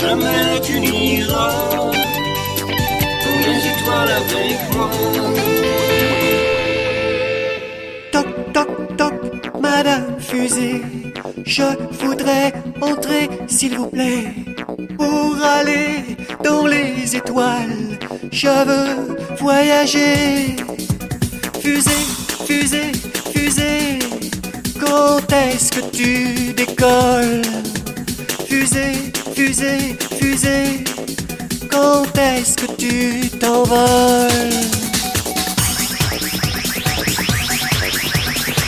jamais 0.02 0.60
tu 0.62 0.80
n'iras 0.80 1.54
pour 3.24 3.38
les 3.46 3.62
étoiles 3.74 4.14
avec 4.22 4.58
moi. 4.76 4.90
Toc, 8.12 8.28
toc, 8.54 8.98
toc, 8.98 9.16
Madame 9.62 10.16
Fusée, 10.20 10.82
je 11.46 11.64
voudrais 12.02 12.54
entrer, 12.82 13.30
s'il 13.48 13.78
vous 13.78 13.88
plaît, 13.88 14.28
pour 14.98 15.36
aller 15.44 16.18
dans 16.44 16.66
les 16.66 17.16
étoiles. 17.16 17.98
Je 18.32 18.48
veux 18.48 19.18
voyager. 19.38 20.56
Fusée, 21.66 22.06
fusée, 22.46 22.92
fusée, 23.34 23.98
quand 24.80 25.34
est-ce 25.34 25.72
que 25.72 25.80
tu 25.92 26.54
décolles? 26.54 27.42
Fusée, 28.48 29.12
fusée, 29.34 29.98
fusée, 30.22 30.84
quand 31.72 32.06
est-ce 32.20 32.56
que 32.56 32.72
tu 32.78 33.30
t'envoles? 33.40 34.62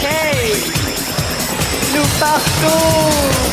Hey! 0.01 0.55
Nous 1.93 2.07
partons 2.19 3.46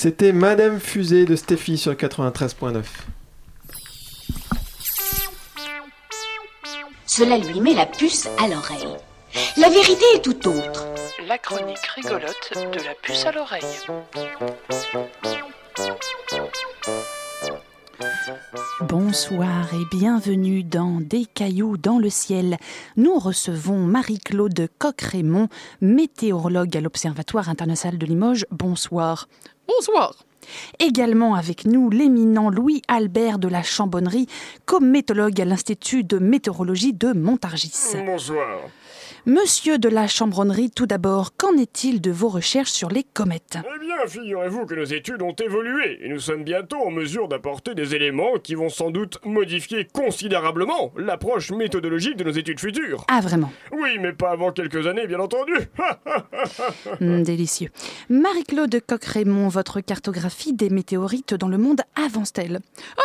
C'était 0.00 0.32
Madame 0.32 0.78
Fusée 0.78 1.24
de 1.24 1.34
Steffi 1.34 1.76
sur 1.76 1.92
93.9. 1.92 2.84
Cela 7.04 7.36
lui 7.36 7.60
met 7.60 7.74
la 7.74 7.84
puce 7.84 8.28
à 8.38 8.46
l'oreille. 8.46 8.94
La 9.56 9.68
vérité 9.68 10.04
est 10.14 10.22
tout 10.22 10.38
autre. 10.46 10.86
La 11.26 11.36
chronique 11.36 11.84
rigolote 11.96 12.52
de 12.54 12.84
la 12.84 12.94
puce 13.02 13.26
à 13.26 13.32
l'oreille. 13.32 13.64
Bonsoir 18.82 19.74
et 19.74 19.96
bienvenue 19.96 20.62
dans 20.62 21.00
Des 21.00 21.26
cailloux 21.26 21.76
dans 21.76 21.98
le 21.98 22.08
ciel. 22.08 22.56
Nous 22.96 23.18
recevons 23.18 23.78
Marie-Claude 23.78 24.68
Coq-Raymond, 24.78 25.48
météorologue 25.80 26.76
à 26.76 26.80
l'Observatoire 26.80 27.48
international 27.48 27.98
de 27.98 28.06
Limoges. 28.06 28.46
Bonsoir. 28.52 29.26
Bonsoir. 29.68 30.14
Également 30.78 31.34
avec 31.34 31.66
nous 31.66 31.90
l'éminent 31.90 32.48
Louis-Albert 32.48 33.38
de 33.38 33.48
la 33.48 33.62
Chambonnerie, 33.62 34.26
cométologue 34.64 35.38
à 35.42 35.44
l'Institut 35.44 36.04
de 36.04 36.18
météorologie 36.18 36.94
de 36.94 37.12
Montargis. 37.12 37.94
Bonsoir. 38.06 38.60
Monsieur 39.28 39.76
de 39.76 39.90
la 39.90 40.06
Chambronnerie, 40.06 40.70
tout 40.70 40.86
d'abord, 40.86 41.36
qu'en 41.36 41.54
est-il 41.58 42.00
de 42.00 42.10
vos 42.10 42.30
recherches 42.30 42.70
sur 42.70 42.88
les 42.88 43.04
comètes? 43.04 43.58
Eh 43.58 43.78
bien, 43.78 43.96
figurez-vous 44.06 44.64
que 44.64 44.74
nos 44.74 44.84
études 44.84 45.20
ont 45.20 45.34
évolué 45.34 45.98
et 46.00 46.08
nous 46.08 46.18
sommes 46.18 46.44
bientôt 46.44 46.78
en 46.78 46.90
mesure 46.90 47.28
d'apporter 47.28 47.74
des 47.74 47.94
éléments 47.94 48.38
qui 48.42 48.54
vont 48.54 48.70
sans 48.70 48.90
doute 48.90 49.18
modifier 49.26 49.86
considérablement 49.92 50.92
l'approche 50.96 51.50
méthodologique 51.50 52.16
de 52.16 52.24
nos 52.24 52.30
études 52.30 52.58
futures. 52.58 53.04
Ah, 53.08 53.20
vraiment? 53.20 53.52
Oui, 53.70 53.98
mais 54.00 54.14
pas 54.14 54.30
avant 54.30 54.50
quelques 54.50 54.86
années, 54.86 55.06
bien 55.06 55.20
entendu. 55.20 55.52
Hum, 57.02 57.22
délicieux. 57.22 57.68
Marie-Claude 58.08 58.80
Coq-Raymond, 58.86 59.48
votre 59.48 59.82
cartographie 59.82 60.54
des 60.54 60.70
météorites 60.70 61.34
dans 61.34 61.48
le 61.48 61.58
monde 61.58 61.82
avance-t-elle? 62.02 62.60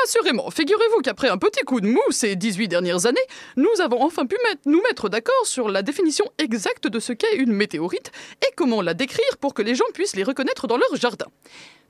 Assurément. 0.06 0.50
Figurez-vous 0.52 1.02
qu'après 1.02 1.28
un 1.28 1.38
petit 1.38 1.66
coup 1.66 1.82
de 1.82 1.88
mou 1.88 2.00
ces 2.12 2.38
18 2.38 2.70
dernières 2.70 3.08
années, 3.08 3.20
nous 3.58 3.82
avons 3.82 4.02
enfin 4.02 4.26
pu 4.26 4.38
nous 4.66 4.82
mettre 4.84 5.10
d'accord 5.10 5.34
sur 5.44 5.68
la 5.68 5.82
définition 5.82 6.13
exacte 6.38 6.88
de 6.88 7.00
ce 7.00 7.14
qu'est 7.14 7.36
une 7.38 7.52
météorite 7.52 8.12
et 8.42 8.52
comment 8.56 8.82
la 8.82 8.94
décrire 8.94 9.38
pour 9.40 9.54
que 9.54 9.62
les 9.62 9.76
gens 9.76 9.86
puissent 9.94 10.16
les 10.16 10.24
reconnaître 10.24 10.68
dans 10.68 10.78
leur 10.78 10.96
jardin. 10.96 11.28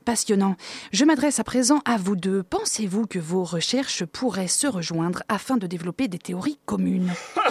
Passionnant. 0.04 0.56
Je 0.92 1.04
m'adresse 1.04 1.40
à 1.40 1.44
présent 1.44 1.80
à 1.86 1.96
vous 1.96 2.16
deux. 2.16 2.42
Pensez-vous 2.42 3.06
que 3.06 3.18
vos 3.18 3.42
recherches 3.42 4.04
pourraient 4.04 4.48
se 4.48 4.66
rejoindre 4.66 5.22
afin 5.28 5.56
de 5.56 5.66
développer 5.66 6.08
des 6.08 6.18
théories 6.18 6.58
communes? 6.66 7.12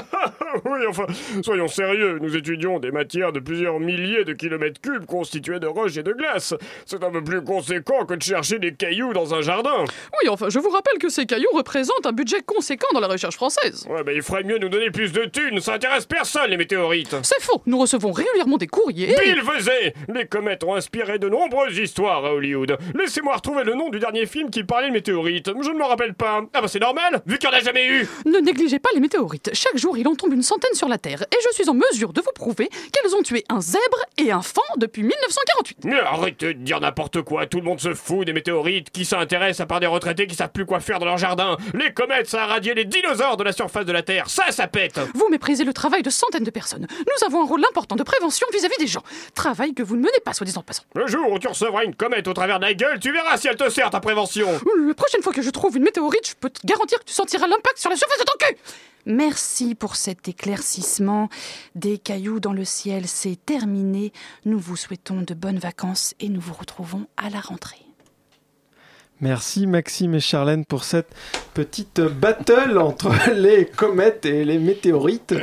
Oui, 0.66 0.80
enfin, 0.88 1.08
soyons 1.42 1.68
sérieux, 1.68 2.20
nous 2.22 2.36
étudions 2.38 2.80
des 2.80 2.92
matières 2.92 3.32
de 3.32 3.40
plusieurs 3.40 3.80
milliers 3.80 4.24
de 4.24 4.34
kilomètres 4.34 4.80
cubes 4.82 5.06
constituées 5.06 5.60
de 5.60 5.68
roches 5.68 5.98
et 5.98 6.04
de 6.04 6.14
glace. 6.14 6.54
C'est 6.86 7.04
un 7.04 7.10
peu 7.12 7.24
plus 7.24 7.44
conséquent 7.44 8.06
que 8.06 8.14
de 8.14 8.22
chercher 8.22 8.60
des 8.60 8.74
cailloux 8.74 9.14
dans 9.14 9.34
un 9.34 9.42
jardin. 9.42 9.84
Oui, 10.22 10.30
enfin, 10.30 10.50
je 10.50 10.60
vous 10.60 10.70
rappelle 10.70 11.00
que 11.00 11.10
ces 11.10 11.26
cailloux 11.26 11.50
représentent 11.54 12.06
un 12.06 12.12
budget 12.12 12.42
conséquent 12.46 12.88
dans 12.94 13.00
la 13.00 13.08
recherche 13.08 13.36
française. 13.36 13.88
Ouais, 13.90 14.04
bah 14.04 14.14
il 14.14 14.22
ferait 14.22 14.44
mieux 14.44 14.60
nous 14.60 14.70
donner 14.70 14.92
plus 14.92 15.12
de 15.12 15.26
thunes, 15.26 15.60
ça 15.60 15.74
intéresse 15.74 16.06
personne 16.06 16.50
les 16.50 16.58
météorites. 16.58 17.16
C'est 17.24 17.42
faux, 17.42 17.62
nous 17.66 17.80
recevons 17.80 18.12
régulièrement 18.12 18.58
des 18.58 18.68
courriers. 18.68 19.16
Bill 19.24 19.42
faisait 19.42 19.94
Les 20.14 20.26
comètes 20.28 20.64
ont 20.64 20.76
inspiré 20.76 21.18
de 21.20 21.30
nombreuses 21.30 21.78
histoires 21.78 22.26
à 22.26 22.34
Laissez-moi 22.96 23.36
retrouver 23.36 23.64
le 23.64 23.74
nom 23.74 23.90
du 23.90 24.00
dernier 24.00 24.26
film 24.26 24.50
qui 24.50 24.64
parlait 24.64 24.90
de 24.90 24.94
météorites. 24.94 25.50
Je 25.62 25.70
ne 25.70 25.78
me 25.78 25.84
rappelle 25.84 26.14
pas. 26.14 26.42
Ah 26.54 26.62
bah 26.62 26.68
c'est 26.68 26.80
normal, 26.80 27.22
vu 27.26 27.38
qu'il 27.38 27.50
n'y 27.50 27.56
en 27.56 27.60
a 27.60 27.62
jamais 27.62 27.88
eu. 27.88 28.08
Ne 28.26 28.40
négligez 28.40 28.80
pas 28.80 28.90
les 28.94 29.00
météorites. 29.00 29.52
Chaque 29.54 29.78
jour, 29.78 29.98
il 29.98 30.08
en 30.08 30.16
tombe 30.16 30.34
une 30.34 30.42
centaine 30.42 30.74
sur 30.74 30.88
la 30.88 30.98
Terre. 30.98 31.24
Et 31.32 31.38
je 31.44 31.54
suis 31.56 31.70
en 31.70 31.74
mesure 31.74 32.12
de 32.14 32.22
vous 32.22 32.32
prouver 32.36 32.70
qu'elles 32.92 33.16
ont 33.16 33.22
tué 33.22 33.44
un 33.50 33.62
zèbre 33.62 34.00
et 34.18 34.32
un 34.32 34.42
fan 34.42 34.64
depuis 34.78 35.04
1948. 35.04 35.86
Mais 35.86 36.00
arrêtez 36.00 36.54
de 36.54 36.60
dire 36.60 36.80
n'importe 36.80 37.22
quoi, 37.22 37.46
tout 37.46 37.58
le 37.58 37.64
monde 37.64 37.80
se 37.80 37.94
fout 37.94 38.26
des 38.26 38.34
météorites. 38.34 38.90
Qui 38.92 39.06
s'intéresse 39.06 39.60
à 39.60 39.66
part 39.66 39.80
des 39.80 39.88
retraités 39.88 40.28
qui 40.28 40.36
savent 40.36 40.52
plus 40.52 40.66
quoi 40.66 40.80
faire 40.80 41.00
dans 41.00 41.06
leur 41.06 41.18
jardin? 41.18 41.58
Les 41.74 41.94
comètes, 41.94 42.28
ça 42.28 42.44
a 42.44 42.46
radié 42.48 42.74
les 42.74 42.86
dinosaures 42.86 43.38
de 43.38 43.44
la 43.44 43.54
surface 43.54 43.86
de 43.86 43.92
la 43.92 44.02
Terre. 44.04 44.30
Ça, 44.30 44.52
ça 44.52 44.68
pète 44.68 45.00
Vous 45.14 45.30
méprisez 45.30 45.64
le 45.64 45.74
travail 45.74 46.04
de 46.04 46.10
centaines 46.10 46.44
de 46.44 46.52
personnes. 46.52 46.88
Nous 47.00 47.26
avons 47.28 47.42
un 47.44 47.46
rôle 47.46 47.64
important 47.70 47.96
de 47.96 48.04
prévention 48.04 48.48
vis-à-vis 48.52 48.78
des 48.80 48.88
gens. 48.88 49.04
Travail 49.36 49.74
que 49.74 49.84
vous 49.84 49.96
ne 49.96 50.02
menez 50.02 50.20
pas, 50.24 50.34
soi 50.34 50.46
disant 50.46 50.62
passant. 50.64 50.84
Le 50.96 51.08
jour 51.08 51.32
où 51.32 51.40
tu 51.40 51.48
recevras 51.48 51.84
une 51.84 51.96
comète 51.96 52.28
au 52.34 52.36
travers 52.36 52.60
de 52.60 52.66
la 52.66 52.74
gueule, 52.74 53.00
tu 53.00 53.12
verras 53.12 53.38
si 53.38 53.48
elle 53.48 53.56
te 53.56 53.70
sert 53.70 53.92
ta 53.92 54.00
prévention. 54.00 54.48
La 54.88 54.94
prochaine 54.96 55.22
fois 55.22 55.32
que 55.32 55.44
je 55.44 55.52
trouve 55.52 55.78
une 55.78 55.84
météorite, 55.84 56.28
je 56.28 56.34
peux 56.40 56.50
te 56.50 56.66
garantir 56.66 57.00
que 57.00 57.06
tu 57.06 57.14
sentiras 57.14 57.48
l'impact 57.48 57.78
sur 57.78 57.92
la 57.92 57.96
surface 57.96 58.18
de 58.18 58.24
ton 58.24 58.34
cul. 58.40 58.58
Merci 59.06 59.76
pour 59.76 59.96
cet 59.96 60.28
éclaircissement. 60.28 61.30
Des 61.76 62.00
cailloux 62.00 62.40
dans 62.40 62.54
le 62.54 62.66
ciel, 62.66 63.08
c'est 63.08 63.38
terminé. 63.46 64.14
Nous 64.46 64.58
vous 64.58 64.76
souhaitons 64.76 65.22
de 65.22 65.34
bonnes 65.36 65.60
vacances 65.60 66.16
et 66.20 66.30
nous 66.30 66.42
vous 66.42 66.54
retrouvons 66.54 67.06
à 67.18 67.30
la 67.30 67.40
rentrée. 67.40 67.86
Merci 69.22 69.68
Maxime 69.68 70.16
et 70.16 70.20
Charlène 70.20 70.66
pour 70.66 70.84
cette 70.84 71.14
petite 71.54 72.02
battle 72.02 72.80
entre 72.80 73.14
les 73.36 73.66
comètes 73.66 74.26
et 74.26 74.44
les 74.44 74.58
météorites. 74.58 75.36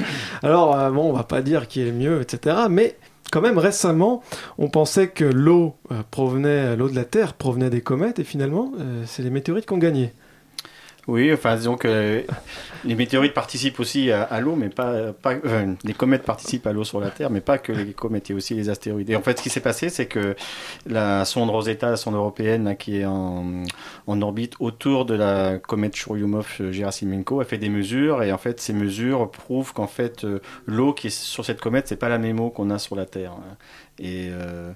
Alors, 0.43 0.76
euh, 0.76 0.91
bon, 0.91 1.09
on 1.09 1.12
va 1.12 1.22
pas 1.22 1.41
dire 1.41 1.68
qui 1.68 1.82
est 1.82 1.86
le 1.86 1.93
mieux, 1.93 2.20
etc. 2.20 2.57
Mais 2.68 2.97
quand 3.30 3.40
même, 3.40 3.58
récemment, 3.58 4.22
on 4.58 4.68
pensait 4.68 5.08
que 5.08 5.24
l'eau 5.24 5.74
euh, 5.90 6.02
provenait, 6.10 6.76
de 6.76 6.94
la 6.94 7.04
Terre 7.04 7.34
provenait 7.34 7.70
des 7.70 7.80
comètes 7.80 8.18
et 8.18 8.24
finalement, 8.24 8.72
euh, 8.78 9.02
c'est 9.06 9.22
les 9.22 9.30
météorites 9.30 9.66
qui 9.66 9.72
ont 9.72 9.78
gagné. 9.78 10.12
Oui, 11.11 11.32
enfin, 11.32 11.56
disons 11.56 11.76
que 11.76 12.24
les 12.84 12.94
météorites 12.94 13.34
participent 13.34 13.80
aussi 13.80 14.12
à, 14.12 14.40
l'eau, 14.40 14.54
mais 14.54 14.68
pas. 14.68 15.12
pas 15.12 15.32
euh, 15.44 15.74
les 15.82 15.92
comètes 15.92 16.22
participent 16.22 16.68
à 16.68 16.72
l'eau 16.72 16.84
sur 16.84 17.00
la 17.00 17.11
Terre, 17.11 17.30
mais 17.30 17.40
pas 17.40 17.58
que 17.58 17.72
les 17.72 17.92
comètes, 17.94 18.30
a 18.30 18.34
aussi 18.34 18.54
les 18.54 18.68
astéroïdes. 18.68 19.11
Et 19.11 19.16
en 19.16 19.20
fait, 19.20 19.38
ce 19.38 19.42
qui 19.42 19.50
s'est 19.50 19.61
passé, 19.61 19.88
c'est 19.88 20.06
que 20.06 20.36
la 20.86 21.24
sonde 21.24 21.50
Rosetta, 21.50 21.90
la 21.90 21.96
sonde 21.96 22.14
européenne, 22.14 22.76
qui 22.78 22.98
est 22.98 23.06
en, 23.06 23.64
en 24.06 24.22
orbite 24.22 24.54
autour 24.61 25.04
de 25.04 25.14
la 25.14 25.58
comète 25.58 25.96
Churyumov-Gerasimenko, 25.96 27.40
a 27.40 27.44
fait 27.44 27.58
des 27.58 27.70
mesures, 27.70 28.22
et 28.22 28.30
en 28.30 28.38
fait, 28.38 28.61
ces 28.61 28.72
mesures 28.72 29.32
prouvent 29.32 29.72
qu'en 29.72 29.88
fait, 29.88 30.22
euh, 30.22 30.38
l'eau 30.64 30.92
qui 30.92 31.08
est 31.08 31.11
sur 31.11 31.44
cette 31.44 31.61
comète, 31.61 31.88
c'est 31.88 31.96
pas 31.96 32.08
la 32.08 32.18
même 32.18 32.38
eau 32.38 32.50
qu'on 32.50 32.70
a 32.70 32.78
sur 32.78 32.94
la 32.94 33.04
Terre. 33.04 33.32
Et. 33.98 34.28
euh, 34.30 34.72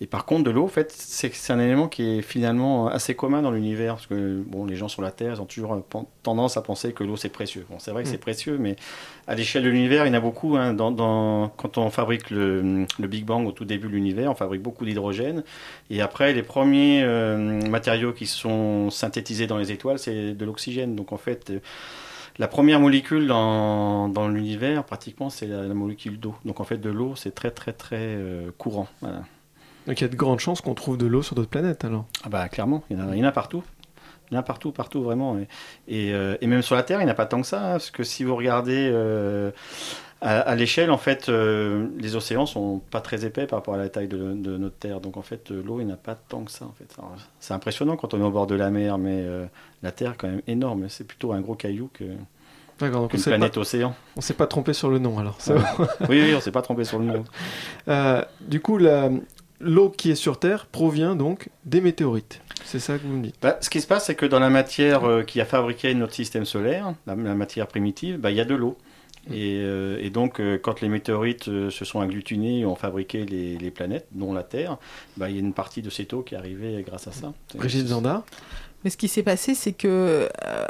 et 0.00 0.06
par 0.06 0.26
contre, 0.26 0.44
de 0.44 0.50
l'eau, 0.50 0.64
en 0.64 0.68
fait, 0.68 0.92
c'est 0.92 1.52
un 1.52 1.58
élément 1.58 1.88
qui 1.88 2.18
est 2.18 2.22
finalement 2.22 2.86
assez 2.88 3.14
commun 3.14 3.40
dans 3.40 3.50
l'univers, 3.50 3.94
parce 3.94 4.06
que 4.06 4.42
bon, 4.46 4.66
les 4.66 4.76
gens 4.76 4.88
sur 4.88 5.00
la 5.00 5.10
Terre 5.10 5.32
ils 5.36 5.40
ont 5.40 5.46
toujours 5.46 5.72
euh, 5.74 5.80
tendance 6.22 6.56
à 6.58 6.62
penser 6.62 6.92
que 6.92 7.02
l'eau 7.02 7.16
c'est 7.16 7.30
précieux. 7.30 7.64
Bon, 7.70 7.78
c'est 7.78 7.92
vrai 7.92 8.02
que 8.02 8.08
Mm. 8.08 8.12
c'est 8.12 8.18
précieux, 8.18 8.58
mais 8.58 8.76
à 9.26 9.34
l'échelle 9.34 9.62
de 9.64 9.70
l'univers, 9.70 10.04
il 10.04 10.08
y 10.08 10.10
en 10.10 10.14
a 10.14 10.20
beaucoup. 10.20 10.56
hein. 10.56 10.74
dans, 10.74 10.90
dans- 10.90 11.48
quand 11.56 11.78
on 11.78 11.88
fabrique 11.90 12.28
le, 12.30 12.84
le 12.98 13.08
Big 13.08 13.24
Bang 13.24 13.46
au 13.46 13.52
tout 13.52 13.64
début 13.64 13.88
de 13.88 13.92
l'univers, 13.92 14.30
on 14.30 14.34
fabrique 14.34 14.62
beaucoup 14.62 14.84
d'hydrogène, 14.84 15.44
et 15.88 16.02
après, 16.02 16.32
les 16.34 16.42
premiers 16.42 17.02
euh, 17.02 17.36
matériaux 17.68 18.12
qui 18.12 18.26
sont 18.26 18.90
synthétisés 18.90 19.46
dans 19.46 19.56
les 19.58 19.72
étoiles, 19.72 19.98
c'est 19.98 20.34
de 20.34 20.44
l'oxygène. 20.44 20.94
Donc 20.94 21.12
en 21.12 21.16
fait. 21.18 21.50
euh, 21.50 21.60
la 22.38 22.48
première 22.48 22.80
molécule 22.80 23.26
dans, 23.26 24.10
dans 24.10 24.28
l'univers, 24.28 24.84
pratiquement, 24.84 25.30
c'est 25.30 25.46
la, 25.46 25.62
la 25.62 25.72
molécule 25.74 26.20
d'eau. 26.20 26.34
Donc 26.44 26.60
en 26.60 26.64
fait, 26.64 26.76
de 26.76 26.90
l'eau, 26.90 27.14
c'est 27.16 27.34
très 27.34 27.50
très 27.50 27.72
très 27.72 27.96
euh, 27.98 28.50
courant. 28.58 28.88
Voilà. 29.00 29.22
Donc 29.86 30.00
il 30.00 30.02
y 30.02 30.04
a 30.04 30.08
de 30.08 30.16
grandes 30.16 30.40
chances 30.40 30.60
qu'on 30.60 30.74
trouve 30.74 30.96
de 30.98 31.06
l'eau 31.06 31.22
sur 31.22 31.34
d'autres 31.36 31.50
planètes 31.50 31.84
alors 31.84 32.06
Ah 32.24 32.28
bah 32.28 32.48
clairement, 32.48 32.82
il 32.90 32.98
y 32.98 33.00
en 33.00 33.08
a, 33.08 33.14
il 33.14 33.18
y 33.20 33.24
en 33.24 33.28
a 33.28 33.32
partout. 33.32 33.62
Il 34.30 34.34
y 34.34 34.36
en 34.36 34.40
a 34.40 34.42
partout, 34.42 34.72
partout 34.72 35.02
vraiment. 35.04 35.38
Et, 35.38 35.46
et, 35.86 36.12
euh, 36.12 36.36
et 36.40 36.48
même 36.48 36.62
sur 36.62 36.74
la 36.74 36.82
Terre, 36.82 37.00
il 37.00 37.04
n'y 37.04 37.08
en 37.10 37.12
a 37.12 37.16
pas 37.16 37.26
tant 37.26 37.40
que 37.40 37.46
ça. 37.46 37.60
hein, 37.64 37.70
parce 37.72 37.92
que 37.92 38.02
si 38.02 38.24
vous 38.24 38.34
regardez 38.34 38.90
euh, 38.92 39.52
à, 40.20 40.40
à 40.40 40.54
l'échelle, 40.56 40.90
en 40.90 40.98
fait, 40.98 41.28
euh, 41.28 41.86
les 42.00 42.16
océans 42.16 42.44
sont 42.46 42.80
pas 42.90 43.00
très 43.00 43.24
épais 43.24 43.46
par 43.46 43.60
rapport 43.60 43.74
à 43.74 43.78
la 43.78 43.88
taille 43.88 44.08
de, 44.08 44.32
de 44.34 44.56
notre 44.56 44.74
Terre. 44.78 45.00
Donc 45.00 45.16
en 45.16 45.22
fait, 45.22 45.50
l'eau, 45.50 45.78
il 45.78 45.86
n'y 45.86 45.92
en 45.92 45.94
a 45.94 45.98
pas 45.98 46.16
tant 46.16 46.42
que 46.42 46.50
ça. 46.50 46.64
En 46.64 46.72
fait. 46.72 46.92
C'est 47.38 47.54
impressionnant 47.54 47.96
quand 47.96 48.14
on 48.14 48.18
est 48.20 48.24
au 48.24 48.32
bord 48.32 48.48
de 48.48 48.56
la 48.56 48.70
mer, 48.70 48.98
mais 48.98 49.24
la 49.84 49.92
Terre 49.92 50.12
est 50.12 50.16
quand 50.16 50.26
même 50.28 50.42
énorme. 50.48 50.88
C'est 50.88 51.06
plutôt 51.06 51.32
un 51.32 51.40
gros 51.40 51.54
caillou 51.54 51.88
que 51.94 52.02
D'accord, 52.80 53.02
donc 53.02 53.04
on 53.04 53.08
qu'une 53.12 53.20
s'est 53.20 53.30
planète 53.30 53.54
pas- 53.54 53.60
océan. 53.60 53.94
On 54.16 54.20
s'est 54.20 54.34
pas 54.34 54.46
trompé 54.48 54.72
sur 54.74 54.90
le 54.90 54.98
nom 54.98 55.18
alors. 55.20 55.38
Ouais. 55.46 55.54
oui, 56.10 56.20
oui, 56.24 56.34
on 56.36 56.40
s'est 56.40 56.50
pas 56.50 56.60
trompé 56.62 56.82
sur 56.84 56.98
le 56.98 57.04
nom. 57.06 57.24
Euh, 57.88 58.22
du 58.40 58.60
coup, 58.60 58.76
la- 58.76 59.08
l'eau 59.60 59.90
qui 59.90 60.10
est 60.10 60.16
sur 60.16 60.38
Terre 60.38 60.66
provient 60.66 61.16
donc 61.16 61.48
des 61.64 61.80
météorites. 61.80 62.40
C'est 62.64 62.80
ça 62.80 62.98
que 62.98 63.02
vous 63.06 63.12
me 63.12 63.22
dites. 63.22 63.36
Bah, 63.40 63.58
ce 63.60 63.70
qui 63.70 63.80
se 63.80 63.86
passe, 63.86 64.06
c'est 64.06 64.14
que 64.14 64.26
dans 64.26 64.40
la 64.40 64.50
matière 64.50 65.04
euh, 65.04 65.22
qui 65.22 65.40
a 65.40 65.44
fabriqué 65.44 65.94
notre 65.94 66.14
système 66.14 66.44
solaire, 66.44 66.94
la, 67.06 67.14
la 67.14 67.34
matière 67.34 67.66
primitive, 67.66 68.18
bah, 68.18 68.30
il 68.30 68.36
y 68.36 68.40
a 68.40 68.44
de 68.44 68.54
l'eau. 68.54 68.76
Et, 69.28 69.58
euh, 69.58 69.98
et 70.00 70.10
donc, 70.10 70.38
euh, 70.38 70.56
quand 70.56 70.80
les 70.80 70.88
météorites 70.88 71.48
euh, 71.48 71.68
se 71.68 71.84
sont 71.84 72.00
agglutinés 72.00 72.60
et 72.60 72.66
ont 72.66 72.76
fabriqué 72.76 73.24
les, 73.24 73.58
les 73.58 73.70
planètes, 73.72 74.06
dont 74.12 74.32
la 74.32 74.44
Terre, 74.44 74.78
bah, 75.16 75.28
il 75.28 75.34
y 75.34 75.38
a 75.38 75.40
une 75.40 75.52
partie 75.52 75.82
de 75.82 75.90
cette 75.90 76.12
eau 76.12 76.22
qui 76.22 76.34
est 76.34 76.38
arrivée 76.38 76.84
grâce 76.86 77.08
à 77.08 77.12
ça. 77.12 77.32
Brigitte 77.56 77.88
Zanda? 77.88 78.24
Mais 78.84 78.90
ce 78.90 78.96
qui 78.96 79.08
s'est 79.08 79.24
passé, 79.24 79.56
c'est 79.56 79.72
que 79.72 80.28
euh, 80.46 80.66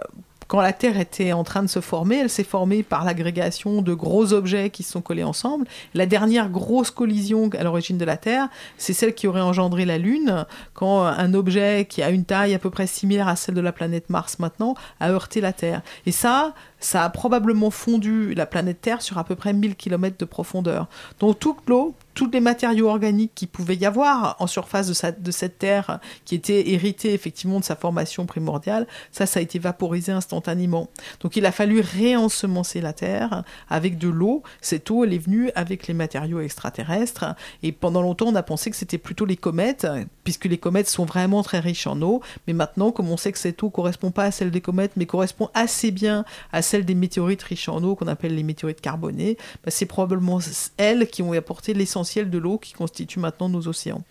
quand 0.48 0.60
la 0.60 0.72
Terre 0.72 0.98
était 0.98 1.32
en 1.32 1.44
train 1.44 1.62
de 1.62 1.68
se 1.68 1.80
former, 1.80 2.18
elle 2.18 2.30
s'est 2.30 2.44
formée 2.44 2.82
par 2.82 3.04
l'agrégation 3.04 3.82
de 3.82 3.94
gros 3.94 4.32
objets 4.32 4.70
qui 4.70 4.82
se 4.82 4.92
sont 4.92 5.00
collés 5.00 5.24
ensemble. 5.24 5.66
La 5.94 6.06
dernière 6.06 6.50
grosse 6.50 6.90
collision 6.90 7.50
à 7.58 7.64
l'origine 7.64 7.98
de 7.98 8.04
la 8.04 8.16
Terre, 8.16 8.48
c'est 8.78 8.92
celle 8.92 9.14
qui 9.14 9.26
aurait 9.26 9.40
engendré 9.40 9.84
la 9.84 9.98
Lune, 9.98 10.46
quand 10.74 11.04
un 11.04 11.34
objet 11.34 11.86
qui 11.88 12.02
a 12.02 12.10
une 12.10 12.24
taille 12.24 12.54
à 12.54 12.58
peu 12.58 12.70
près 12.70 12.86
similaire 12.86 13.28
à 13.28 13.36
celle 13.36 13.54
de 13.54 13.60
la 13.60 13.72
planète 13.72 14.10
Mars 14.10 14.38
maintenant 14.38 14.74
a 15.00 15.10
heurté 15.10 15.40
la 15.40 15.52
Terre. 15.52 15.82
Et 16.06 16.12
ça, 16.12 16.54
ça 16.86 17.02
a 17.02 17.10
probablement 17.10 17.72
fondu 17.72 18.32
la 18.32 18.46
planète 18.46 18.80
Terre 18.80 19.02
sur 19.02 19.18
à 19.18 19.24
peu 19.24 19.34
près 19.34 19.52
1000 19.52 19.74
km 19.74 20.16
de 20.18 20.24
profondeur. 20.24 20.86
Donc 21.18 21.36
toute 21.40 21.68
l'eau, 21.68 21.96
tous 22.14 22.30
les 22.30 22.38
matériaux 22.38 22.88
organiques 22.88 23.32
qui 23.34 23.48
pouvaient 23.48 23.74
y 23.74 23.84
avoir 23.84 24.36
en 24.38 24.46
surface 24.46 24.86
de, 24.86 25.30
cette 25.32 25.58
Terre, 25.58 25.98
qui 26.24 26.36
était 26.36 26.70
héritée 26.70 27.12
effectivement 27.12 27.58
de 27.58 27.64
sa 27.64 27.74
formation 27.74 28.24
primordiale, 28.24 28.86
ça, 29.10 29.26
ça 29.26 29.40
a 29.40 29.42
été 29.42 29.58
vaporisé 29.58 30.12
instantanément. 30.12 30.88
Donc 31.20 31.36
il 31.36 31.44
a 31.44 31.50
fallu 31.50 31.80
réensemencer 31.80 32.80
la 32.80 32.92
Terre 32.92 33.42
avec 33.68 33.98
de 33.98 34.08
l'eau. 34.08 34.44
Cette 34.60 34.88
eau, 34.88 35.02
elle 35.02 35.12
est 35.12 35.18
venue 35.18 35.50
avec 35.56 35.88
les 35.88 35.94
matériaux 35.94 36.40
extraterrestres. 36.40 37.34
Et 37.64 37.72
pendant 37.72 38.00
longtemps, 38.00 38.28
on 38.28 38.34
a 38.36 38.44
pensé 38.44 38.70
que 38.70 38.76
c'était 38.76 38.96
plutôt 38.96 39.26
les 39.26 39.36
comètes, 39.36 39.88
puisque 40.22 40.44
les 40.44 40.58
comètes 40.58 40.88
sont 40.88 41.04
vraiment 41.04 41.42
très 41.42 41.58
riches 41.58 41.88
en 41.88 42.00
eau. 42.00 42.22
Mais 42.46 42.52
maintenant, 42.52 42.92
comme 42.92 43.10
on 43.10 43.16
sait 43.16 43.32
que 43.32 43.38
cette 43.38 43.60
eau 43.64 43.70
correspond 43.70 44.12
pas 44.12 44.24
à 44.24 44.30
celle 44.30 44.52
des 44.52 44.60
comètes, 44.60 44.92
mais 44.96 45.06
correspond 45.06 45.50
assez 45.52 45.90
bien 45.90 46.24
à 46.52 46.62
celle 46.76 46.84
des 46.84 46.94
météorites 46.94 47.42
riches 47.42 47.70
en 47.70 47.82
eau, 47.82 47.94
qu'on 47.94 48.06
appelle 48.06 48.34
les 48.34 48.42
météorites 48.42 48.82
carbonées, 48.82 49.38
bah, 49.64 49.70
c'est 49.70 49.86
probablement 49.86 50.40
elles 50.76 51.08
qui 51.08 51.22
ont 51.22 51.32
apporté 51.32 51.72
l'essentiel 51.72 52.28
de 52.28 52.36
l'eau 52.36 52.58
qui 52.58 52.74
constitue 52.74 53.18
maintenant 53.18 53.48
nos 53.48 53.66
océans. 53.66 54.04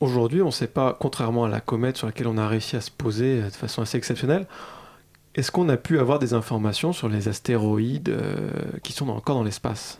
Aujourd'hui, 0.00 0.40
on 0.40 0.46
ne 0.46 0.50
sait 0.50 0.66
pas, 0.66 0.96
contrairement 0.98 1.44
à 1.44 1.50
la 1.50 1.60
comète 1.60 1.98
sur 1.98 2.06
laquelle 2.06 2.26
on 2.26 2.38
a 2.38 2.48
réussi 2.48 2.74
à 2.76 2.80
se 2.80 2.90
poser 2.90 3.42
euh, 3.42 3.50
de 3.50 3.54
façon 3.54 3.82
assez 3.82 3.98
exceptionnelle, 3.98 4.46
est-ce 5.34 5.52
qu'on 5.52 5.68
a 5.68 5.76
pu 5.76 5.98
avoir 5.98 6.18
des 6.18 6.32
informations 6.32 6.94
sur 6.94 7.10
les 7.10 7.28
astéroïdes 7.28 8.08
euh, 8.08 8.50
qui 8.82 8.94
sont 8.94 9.10
encore 9.10 9.36
dans 9.36 9.44
l'espace? 9.44 9.98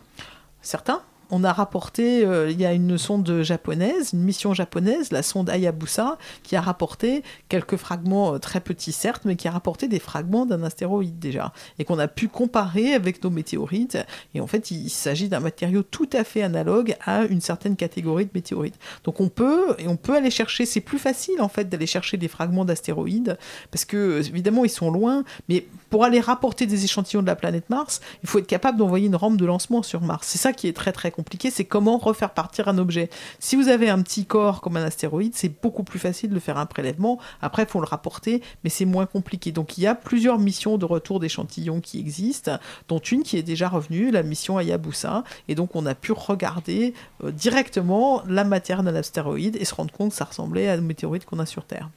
Certains. 0.62 1.02
On 1.30 1.44
a 1.44 1.52
rapporté, 1.52 2.24
euh, 2.24 2.50
il 2.50 2.60
y 2.60 2.66
a 2.66 2.72
une 2.72 2.98
sonde 2.98 3.42
japonaise, 3.42 4.12
une 4.12 4.22
mission 4.22 4.52
japonaise, 4.54 5.12
la 5.12 5.22
sonde 5.22 5.48
Hayabusa, 5.48 6.18
qui 6.42 6.56
a 6.56 6.60
rapporté 6.60 7.22
quelques 7.48 7.76
fragments 7.76 8.34
euh, 8.34 8.38
très 8.38 8.60
petits 8.60 8.92
certes, 8.92 9.22
mais 9.24 9.36
qui 9.36 9.46
a 9.46 9.50
rapporté 9.50 9.86
des 9.86 10.00
fragments 10.00 10.46
d'un 10.46 10.62
astéroïde 10.62 11.18
déjà, 11.18 11.52
et 11.78 11.84
qu'on 11.84 11.98
a 11.98 12.08
pu 12.08 12.28
comparer 12.28 12.94
avec 12.94 13.22
nos 13.22 13.30
météorites. 13.30 13.98
Et 14.34 14.40
en 14.40 14.46
fait, 14.46 14.70
il, 14.70 14.90
s'agit 14.90 15.28
d'un 15.28 15.40
matériau 15.40 15.82
tout 15.82 16.08
à 16.12 16.24
fait 16.24 16.42
analogue 16.42 16.96
à 17.04 17.24
une 17.24 17.40
certaine 17.40 17.76
catégorie 17.76 18.24
de 18.24 18.32
météorites. 18.34 18.78
Donc 19.04 19.20
on 19.20 19.28
peut, 19.28 19.74
et 19.78 19.86
on 19.86 19.96
peut 19.96 20.14
aller 20.14 20.30
chercher, 20.30 20.66
c'est 20.66 20.80
plus 20.80 20.98
facile 20.98 21.40
en 21.40 21.48
fait 21.48 21.68
d'aller 21.68 21.86
chercher 21.86 22.16
des 22.16 22.28
fragments 22.28 22.64
d'astéroïdes, 22.64 23.38
parce 23.70 23.84
que 23.84 24.18
évidemment 24.18 24.64
ils 24.64 24.70
sont 24.70 24.90
loin, 24.90 25.24
mais 25.48 25.64
pour 25.90 26.04
aller 26.04 26.20
rapporter 26.20 26.66
des 26.66 26.84
échantillons 26.84 27.22
de 27.22 27.26
la 27.26 27.36
planète 27.36 27.68
Mars, 27.68 28.00
il 28.22 28.28
faut 28.28 28.38
être 28.38 28.46
capable 28.46 28.78
d'envoyer 28.78 29.06
une 29.06 29.16
rampe 29.16 29.36
de 29.36 29.44
lancement 29.44 29.82
sur 29.82 30.00
Mars. 30.00 30.28
C'est 30.28 30.38
ça 30.38 30.52
qui 30.52 30.68
est 30.68 30.72
très 30.72 30.92
très 30.92 31.10
compliqué, 31.10 31.50
c'est 31.50 31.64
comment 31.64 31.98
refaire 31.98 32.30
partir 32.30 32.68
un 32.68 32.78
objet. 32.78 33.10
Si 33.38 33.56
vous 33.56 33.68
avez 33.68 33.90
un 33.90 34.00
petit 34.02 34.24
corps 34.24 34.60
comme 34.60 34.76
un 34.76 34.84
astéroïde, 34.84 35.32
c'est 35.34 35.60
beaucoup 35.60 35.82
plus 35.82 35.98
facile 35.98 36.30
de 36.30 36.38
faire 36.38 36.56
un 36.58 36.66
prélèvement. 36.66 37.18
Après, 37.42 37.64
il 37.64 37.68
faut 37.68 37.80
le 37.80 37.86
rapporter, 37.86 38.42
mais 38.64 38.70
c'est 38.70 38.84
moins 38.84 39.06
compliqué. 39.06 39.52
Donc 39.52 39.76
il 39.76 39.82
y 39.82 39.86
a 39.86 39.94
plusieurs 39.94 40.38
missions 40.38 40.78
de 40.78 40.84
retour 40.84 41.20
d'échantillons 41.20 41.80
qui 41.80 41.98
existent, 41.98 42.58
dont 42.88 42.98
une 42.98 43.22
qui 43.22 43.36
est 43.36 43.42
déjà 43.42 43.68
revenue, 43.68 44.10
la 44.10 44.22
mission 44.22 44.58
Hayabusa. 44.58 45.24
Et 45.48 45.54
donc 45.54 45.74
on 45.74 45.84
a 45.86 45.94
pu 45.94 46.12
regarder 46.12 46.94
euh, 47.24 47.30
directement 47.32 48.22
la 48.28 48.44
matière 48.44 48.82
d'un 48.82 48.94
astéroïde 48.94 49.56
et 49.60 49.64
se 49.64 49.74
rendre 49.74 49.92
compte 49.92 50.10
que 50.10 50.16
ça 50.16 50.24
ressemblait 50.24 50.68
à 50.68 50.76
une 50.76 50.86
météorite 50.86 51.24
qu'on 51.24 51.38
a 51.38 51.46
sur 51.46 51.64
Terre. 51.64 51.90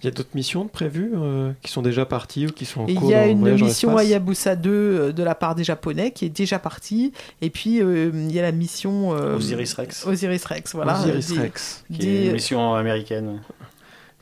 Il 0.00 0.04
y 0.04 0.08
a 0.08 0.12
d'autres 0.12 0.34
missions 0.34 0.68
prévues 0.68 1.10
euh, 1.16 1.50
qui 1.62 1.72
sont 1.72 1.82
déjà 1.82 2.06
parties 2.06 2.46
ou 2.46 2.50
qui 2.50 2.64
sont 2.66 2.82
en 2.82 2.86
Et 2.86 2.94
cours 2.94 3.08
il 3.10 3.12
y 3.12 3.14
a 3.16 3.24
dans- 3.26 3.30
une 3.32 3.54
mission 3.64 3.96
Hayabusa 3.98 4.54
2 4.54 4.70
euh, 4.70 5.12
de 5.12 5.22
la 5.24 5.34
part 5.34 5.56
des 5.56 5.64
Japonais 5.64 6.12
qui 6.12 6.24
est 6.24 6.28
déjà 6.28 6.60
partie. 6.60 7.12
Et 7.42 7.50
puis 7.50 7.82
euh, 7.82 8.10
il 8.14 8.30
y 8.30 8.38
a 8.38 8.42
la 8.42 8.52
mission 8.52 9.12
euh, 9.16 9.36
Osiris 9.36 9.74
Rex. 9.74 10.06
Osiris 10.06 10.44
Rex, 10.44 10.74
voilà. 10.74 11.00
Osiris 11.00 11.32
Des- 11.32 11.40
Rex. 11.40 11.84
Qui 11.92 11.98
des- 11.98 12.06
est 12.06 12.26
une 12.26 12.32
mission 12.34 12.74
américaine. 12.74 13.40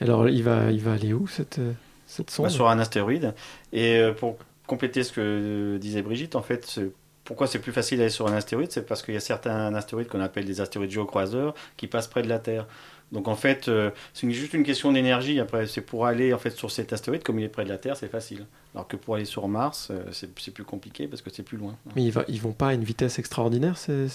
Alors, 0.00 0.28
il 0.28 0.42
va, 0.42 0.70
il 0.72 0.80
va 0.80 0.92
aller 0.92 1.12
où 1.12 1.26
cette, 1.26 1.60
cette 2.06 2.30
sonde 2.30 2.46
Bah, 2.46 2.50
sur 2.50 2.68
un 2.68 2.78
astéroïde. 2.78 3.34
Et 3.72 3.96
euh, 3.98 4.12
pour 4.12 4.36
compléter 4.66 5.02
ce 5.04 5.12
que 5.12 5.76
disait 5.78 6.02
Brigitte, 6.02 6.36
en 6.36 6.42
fait, 6.42 6.80
pourquoi 7.24 7.46
c'est 7.46 7.58
plus 7.58 7.72
facile 7.72 7.98
d'aller 7.98 8.10
sur 8.10 8.26
un 8.28 8.32
astéroïde? 8.34 8.70
C'est 8.72 8.86
parce 8.86 9.02
qu'il 9.02 9.14
y 9.14 9.16
a 9.16 9.20
certains 9.20 9.74
astéroïdes 9.74 10.08
qu'on 10.08 10.20
appelle 10.20 10.44
des 10.44 10.60
astéroïdes 10.60 10.90
géocroiseurs 10.90 11.54
qui 11.76 11.86
passent 11.86 12.08
près 12.08 12.22
de 12.22 12.28
la 12.28 12.38
Terre. 12.38 12.66
Donc 13.12 13.28
en 13.28 13.36
fait, 13.36 13.68
euh, 13.68 13.90
c'est 14.14 14.28
juste 14.32 14.52
une 14.54 14.64
question 14.64 14.90
d'énergie. 14.92 15.38
Après, 15.38 15.66
c'est 15.66 15.80
pour 15.80 16.06
aller 16.06 16.32
en 16.34 16.38
fait 16.38 16.50
sur 16.50 16.70
cet 16.70 16.92
astéroïde, 16.92 17.22
comme 17.22 17.38
il 17.38 17.44
est 17.44 17.48
près 17.48 17.64
de 17.64 17.68
la 17.68 17.78
Terre, 17.78 17.96
c'est 17.96 18.08
facile. 18.10 18.46
Alors 18.74 18.88
que 18.88 18.96
pour 18.96 19.14
aller 19.14 19.24
sur 19.24 19.46
Mars, 19.48 19.88
euh, 19.90 20.02
c'est 20.12 20.52
plus 20.52 20.64
compliqué 20.64 21.06
parce 21.06 21.22
que 21.22 21.30
c'est 21.30 21.44
plus 21.44 21.56
loin. 21.56 21.76
Mais 21.94 22.02
ils, 22.02 22.10
va, 22.10 22.24
ils 22.28 22.40
vont 22.40 22.52
pas 22.52 22.68
à 22.68 22.74
une 22.74 22.82
vitesse 22.84 23.18
extraordinaire 23.20 23.78
c'est, 23.78 24.06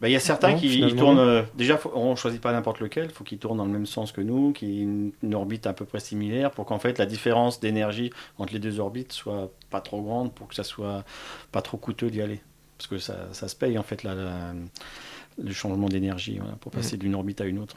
Bah, 0.00 0.08
il 0.08 0.12
y 0.12 0.16
a 0.16 0.20
certains 0.20 0.50
Non, 0.52 0.56
qui 0.58 0.78
ils 0.80 0.94
tournent. 0.96 1.18
euh, 1.18 1.42
déjà, 1.56 1.76
faut- 1.78 1.90
on 1.94 2.14
choisit 2.16 2.40
pas 2.40 2.52
n'importe 2.52 2.78
lequel. 2.80 3.06
Il 3.06 3.10
faut 3.10 3.24
qu'ils 3.24 3.38
tournent 3.38 3.58
dans 3.58 3.64
le 3.66 3.72
même 3.72 3.86
sens 3.86 4.12
que 4.12 4.20
nous, 4.20 4.52
qu'il 4.52 4.68
y 4.70 4.78
ait 4.78 4.82
une, 4.82 5.10
une 5.24 5.34
orbite 5.34 5.66
à 5.66 5.72
peu 5.72 5.84
près 5.84 5.98
similaire, 6.00 6.52
pour 6.52 6.64
qu'en 6.64 6.78
fait 6.78 6.98
la 6.98 7.06
différence 7.06 7.58
d'énergie 7.60 8.10
entre 8.38 8.52
les 8.52 8.58
deux 8.60 8.78
orbites 8.78 9.12
soit 9.12 9.50
pas 9.70 9.80
trop 9.80 10.00
grande, 10.00 10.32
pour 10.32 10.46
que 10.46 10.54
ça 10.54 10.64
soit 10.64 11.04
pas 11.50 11.60
trop 11.62 11.76
coûteux 11.76 12.08
d'y 12.10 12.22
aller. 12.22 12.40
Parce 12.78 12.86
que 12.88 12.98
ça, 12.98 13.28
ça 13.32 13.48
se 13.48 13.56
paye 13.56 13.76
en 13.78 13.82
fait 13.84 14.04
la- 14.04 14.54
le 15.42 15.52
changement 15.52 15.88
d'énergie 15.88 16.38
voilà, 16.38 16.54
pour 16.60 16.70
passer 16.72 16.96
d'une 16.96 17.14
orbite 17.16 17.40
à 17.40 17.46
une 17.46 17.58
autre. 17.58 17.76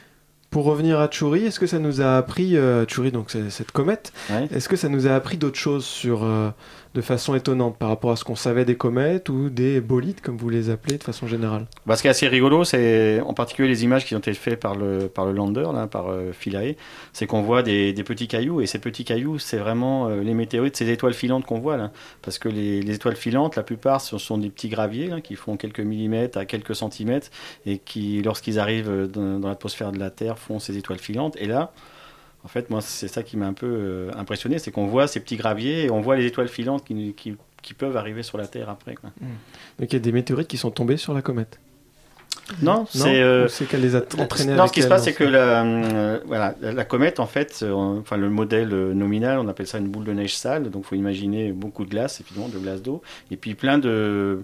Pour 0.51 0.65
revenir 0.65 0.99
à 0.99 1.07
Tchouri, 1.07 1.45
est-ce 1.45 1.61
que 1.61 1.65
ça 1.65 1.79
nous 1.79 2.01
a 2.01 2.17
appris, 2.17 2.57
euh, 2.57 2.83
Tchouri, 2.83 3.13
donc 3.13 3.31
cette 3.31 3.71
comète, 3.71 4.11
Ouais. 4.29 4.49
est-ce 4.53 4.67
que 4.67 4.75
ça 4.75 4.89
nous 4.89 5.07
a 5.07 5.11
appris 5.15 5.37
d'autres 5.37 5.57
choses 5.57 5.85
sur, 5.85 6.25
euh, 6.25 6.49
de 6.93 6.99
façon 6.99 7.35
étonnante 7.35 7.77
par 7.77 7.87
rapport 7.87 8.11
à 8.11 8.17
ce 8.17 8.25
qu'on 8.25 8.35
savait 8.35 8.65
des 8.65 8.75
comètes 8.75 9.29
ou 9.29 9.49
des 9.49 9.79
bolides, 9.79 10.19
comme 10.19 10.35
vous 10.35 10.49
les 10.49 10.69
appelez 10.69 10.97
de 10.97 11.03
façon 11.03 11.25
générale? 11.25 11.67
Bah, 11.85 11.95
ce 11.95 12.01
qui 12.01 12.09
est 12.09 12.11
assez 12.11 12.27
rigolo, 12.27 12.65
c'est 12.65 13.21
en 13.21 13.33
particulier 13.33 13.69
les 13.69 13.85
images 13.85 14.03
qui 14.03 14.13
ont 14.13 14.17
été 14.19 14.33
faites 14.33 14.59
par 14.59 14.75
le, 14.75 15.07
par 15.07 15.25
le 15.25 15.31
lander, 15.31 15.69
là, 15.73 15.87
par 15.87 16.09
euh, 16.09 16.33
Philae, 16.33 16.75
c'est 17.13 17.27
qu'on 17.27 17.43
voit 17.43 17.63
des, 17.63 17.93
des 17.93 18.03
petits 18.03 18.27
cailloux, 18.27 18.59
et 18.59 18.65
ces 18.65 18.79
petits 18.79 19.05
cailloux, 19.05 19.39
c'est 19.39 19.55
vraiment 19.57 20.09
euh, 20.09 20.19
les 20.21 20.33
météorites, 20.33 20.75
ces 20.75 20.89
étoiles 20.89 21.13
filantes 21.13 21.45
qu'on 21.45 21.59
voit 21.59 21.77
là. 21.77 21.91
Parce 22.23 22.39
que 22.39 22.49
les, 22.49 22.81
les 22.81 22.95
étoiles 22.95 23.15
filantes, 23.15 23.55
la 23.55 23.63
plupart, 23.63 24.01
ce 24.01 24.17
sont 24.17 24.37
des 24.37 24.49
petits 24.49 24.67
graviers 24.67 25.07
là, 25.07 25.21
qui 25.21 25.35
font 25.35 25.55
quelques 25.55 25.79
millimètres 25.79 26.37
à 26.37 26.43
quelques 26.43 26.75
centimètres, 26.75 27.29
et 27.65 27.77
qui, 27.77 28.21
lorsqu'ils 28.21 28.59
arrivent 28.59 29.07
dans, 29.09 29.39
dans 29.39 29.47
l'atmosphère 29.47 29.93
de 29.93 29.99
la 29.99 30.09
Terre, 30.09 30.35
font 30.41 30.59
ces 30.59 30.77
étoiles 30.77 30.99
filantes. 30.99 31.35
Et 31.39 31.45
là, 31.47 31.71
en 32.43 32.47
fait, 32.47 32.69
moi, 32.69 32.81
c'est 32.81 33.07
ça 33.07 33.21
qui 33.23 33.37
m'a 33.37 33.45
un 33.47 33.53
peu 33.53 33.67
euh, 33.67 34.11
impressionné, 34.17 34.57
c'est 34.59 34.71
qu'on 34.71 34.87
voit 34.87 35.07
ces 35.07 35.19
petits 35.19 35.37
graviers, 35.37 35.85
et 35.85 35.91
on 35.91 36.01
voit 36.01 36.15
les 36.15 36.25
étoiles 36.25 36.47
filantes 36.49 36.83
qui, 36.83 37.13
qui, 37.13 37.35
qui 37.61 37.73
peuvent 37.73 37.95
arriver 37.97 38.23
sur 38.23 38.37
la 38.37 38.47
Terre 38.47 38.69
après. 38.69 38.95
Quoi. 38.95 39.11
Donc 39.79 39.91
il 39.91 39.93
y 39.93 39.95
a 39.95 39.99
des 39.99 40.11
météorites 40.11 40.47
qui 40.47 40.57
sont 40.57 40.71
tombées 40.71 40.97
sur 40.97 41.13
la 41.13 41.21
comète 41.21 41.59
Non, 42.63 42.85
c'est 42.89 43.21
euh, 43.21 43.47
qu'elle 43.69 43.81
les 43.81 43.95
a 43.95 44.01
entraînés 44.17 44.53
Non, 44.53 44.59
avec 44.63 44.69
ce 44.69 44.73
qui 44.73 44.81
se 44.81 44.87
passe, 44.87 45.03
c'est 45.03 45.11
ce- 45.13 45.17
que 45.19 45.23
la, 45.23 45.63
euh, 45.63 46.19
voilà, 46.25 46.55
la, 46.61 46.71
la 46.73 46.83
comète, 46.83 47.19
en 47.19 47.27
fait, 47.27 47.59
euh, 47.61 47.71
enfin 47.99 48.17
le 48.17 48.29
modèle 48.31 48.69
nominal, 48.69 49.37
on 49.37 49.47
appelle 49.47 49.67
ça 49.67 49.77
une 49.77 49.87
boule 49.89 50.05
de 50.05 50.11
neige 50.13 50.35
sale. 50.35 50.71
Donc, 50.71 50.85
faut 50.85 50.95
imaginer 50.95 51.51
beaucoup 51.51 51.85
de 51.85 51.91
glace, 51.91 52.19
évidemment, 52.21 52.49
de 52.49 52.57
glace 52.57 52.81
d'eau, 52.81 53.01
et 53.29 53.37
puis 53.37 53.53
plein 53.53 53.77
de 53.77 54.43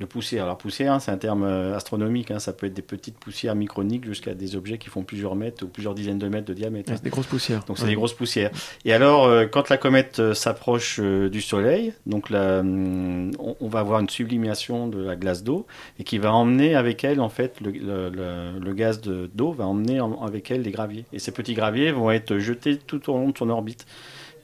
de 0.00 0.04
poussière. 0.06 0.44
Alors 0.44 0.58
poussière, 0.58 0.92
hein, 0.92 1.00
c'est 1.00 1.10
un 1.10 1.16
terme 1.18 1.42
euh, 1.42 1.74
astronomique, 1.76 2.30
hein. 2.30 2.38
ça 2.38 2.52
peut 2.52 2.66
être 2.66 2.74
des 2.74 2.82
petites 2.82 3.18
poussières 3.18 3.54
microniques 3.56 4.04
jusqu'à 4.04 4.34
des 4.34 4.54
objets 4.54 4.78
qui 4.78 4.88
font 4.88 5.02
plusieurs 5.02 5.34
mètres 5.34 5.64
ou 5.64 5.68
plusieurs 5.68 5.94
dizaines 5.94 6.18
de 6.18 6.28
mètres 6.28 6.46
de 6.46 6.54
diamètre. 6.54 6.92
C'est 6.94 7.02
des 7.02 7.10
grosses 7.10 7.26
poussières. 7.26 7.64
Donc 7.64 7.78
c'est 7.78 7.84
Ouais. 7.84 7.90
des 7.90 7.94
grosses 7.96 8.12
poussières. 8.14 8.50
Et 8.84 8.92
alors, 8.92 9.24
euh, 9.26 9.46
quand 9.46 9.68
la 9.70 9.76
comète 9.76 10.20
euh, 10.20 10.34
s'approche 10.34 11.00
euh, 11.02 11.28
du 11.28 11.40
Soleil, 11.40 11.92
donc 12.06 12.30
la, 12.30 12.60
hum, 12.60 13.32
on, 13.40 13.56
on 13.60 13.68
va 13.68 13.80
avoir 13.80 13.98
une 14.00 14.08
sublimation 14.08 14.86
de 14.86 15.02
la 15.02 15.16
glace 15.16 15.42
d'eau 15.42 15.66
et 15.98 16.04
qui 16.04 16.18
va 16.18 16.32
emmener 16.32 16.74
avec 16.76 17.02
elle, 17.02 17.20
en 17.20 17.28
fait, 17.28 17.60
le, 17.60 17.70
le- 17.72 18.08
le- 18.10 18.58
le 18.64 18.72
gaz 18.74 19.00
de- 19.00 19.28
d'eau 19.34 19.52
va 19.52 19.66
emmener 19.66 20.00
en- 20.00 20.22
avec 20.22 20.50
elle 20.50 20.62
des 20.62 20.70
graviers. 20.70 21.04
Et 21.12 21.18
ces 21.18 21.32
petits 21.32 21.54
graviers 21.54 21.90
vont 21.90 22.10
être 22.12 22.38
jetés 22.38 22.76
tout 22.78 23.10
au 23.10 23.14
long 23.14 23.30
de 23.30 23.36
son 23.38 23.50
orbite. 23.50 23.84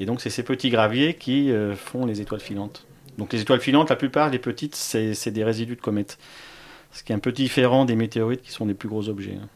Et 0.01 0.07
donc 0.07 0.21
c'est 0.21 0.31
ces 0.31 0.43
petits 0.43 0.71
graviers 0.71 1.15
qui 1.15 1.53
font 1.77 2.05
les 2.05 2.21
étoiles 2.21 2.41
filantes. 2.41 2.85
Donc 3.19 3.33
les 3.33 3.41
étoiles 3.41 3.61
filantes, 3.61 3.91
la 3.91 3.97
plupart, 3.97 4.31
les 4.31 4.39
petites, 4.39 4.75
c'est 4.75 5.31
des 5.31 5.45
résidus 5.45 5.77
de 5.77 5.81
comètes. 5.81 6.19
Ce 6.93 7.03
qui 7.03 7.13
est 7.13 7.15
un 7.15 7.21
peu 7.21 7.33
différent 7.33 7.85
des 7.85 7.97
météorites 7.97 8.43
qui 8.43 8.53
sont 8.53 8.67
des 8.67 8.75
plus 8.75 8.89
gros 8.89 9.09
objets. 9.09 9.39
hein. 9.41 9.49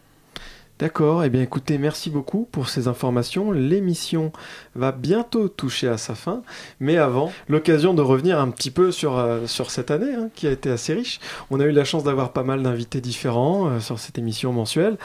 D'accord, 0.78 1.24
eh 1.24 1.28
bien 1.28 1.42
écoutez, 1.42 1.76
merci 1.76 2.08
beaucoup 2.08 2.46
pour 2.52 2.68
ces 2.68 2.86
informations. 2.86 3.50
L'émission 3.50 4.32
va 4.76 4.92
bientôt 4.92 5.48
toucher 5.48 5.88
à 5.88 5.98
sa 5.98 6.14
fin, 6.14 6.42
mais 6.78 6.98
avant, 6.98 7.32
l'occasion 7.48 7.94
de 7.94 8.02
revenir 8.02 8.38
un 8.38 8.48
petit 8.50 8.70
peu 8.70 8.92
sur, 8.92 9.18
euh, 9.18 9.48
sur 9.48 9.72
cette 9.72 9.90
année 9.90 10.14
hein, 10.14 10.30
qui 10.36 10.46
a 10.46 10.52
été 10.52 10.70
assez 10.70 10.94
riche. 10.94 11.18
On 11.50 11.58
a 11.58 11.64
eu 11.64 11.72
la 11.72 11.82
chance 11.84 12.04
d'avoir 12.04 12.32
pas 12.32 12.44
mal 12.44 12.62
d'invités 12.62 13.00
différents 13.00 13.68
euh, 13.68 13.80
sur 13.80 13.98
cette 13.98 14.18
émission 14.18 14.52
mensuelle. 14.52 14.98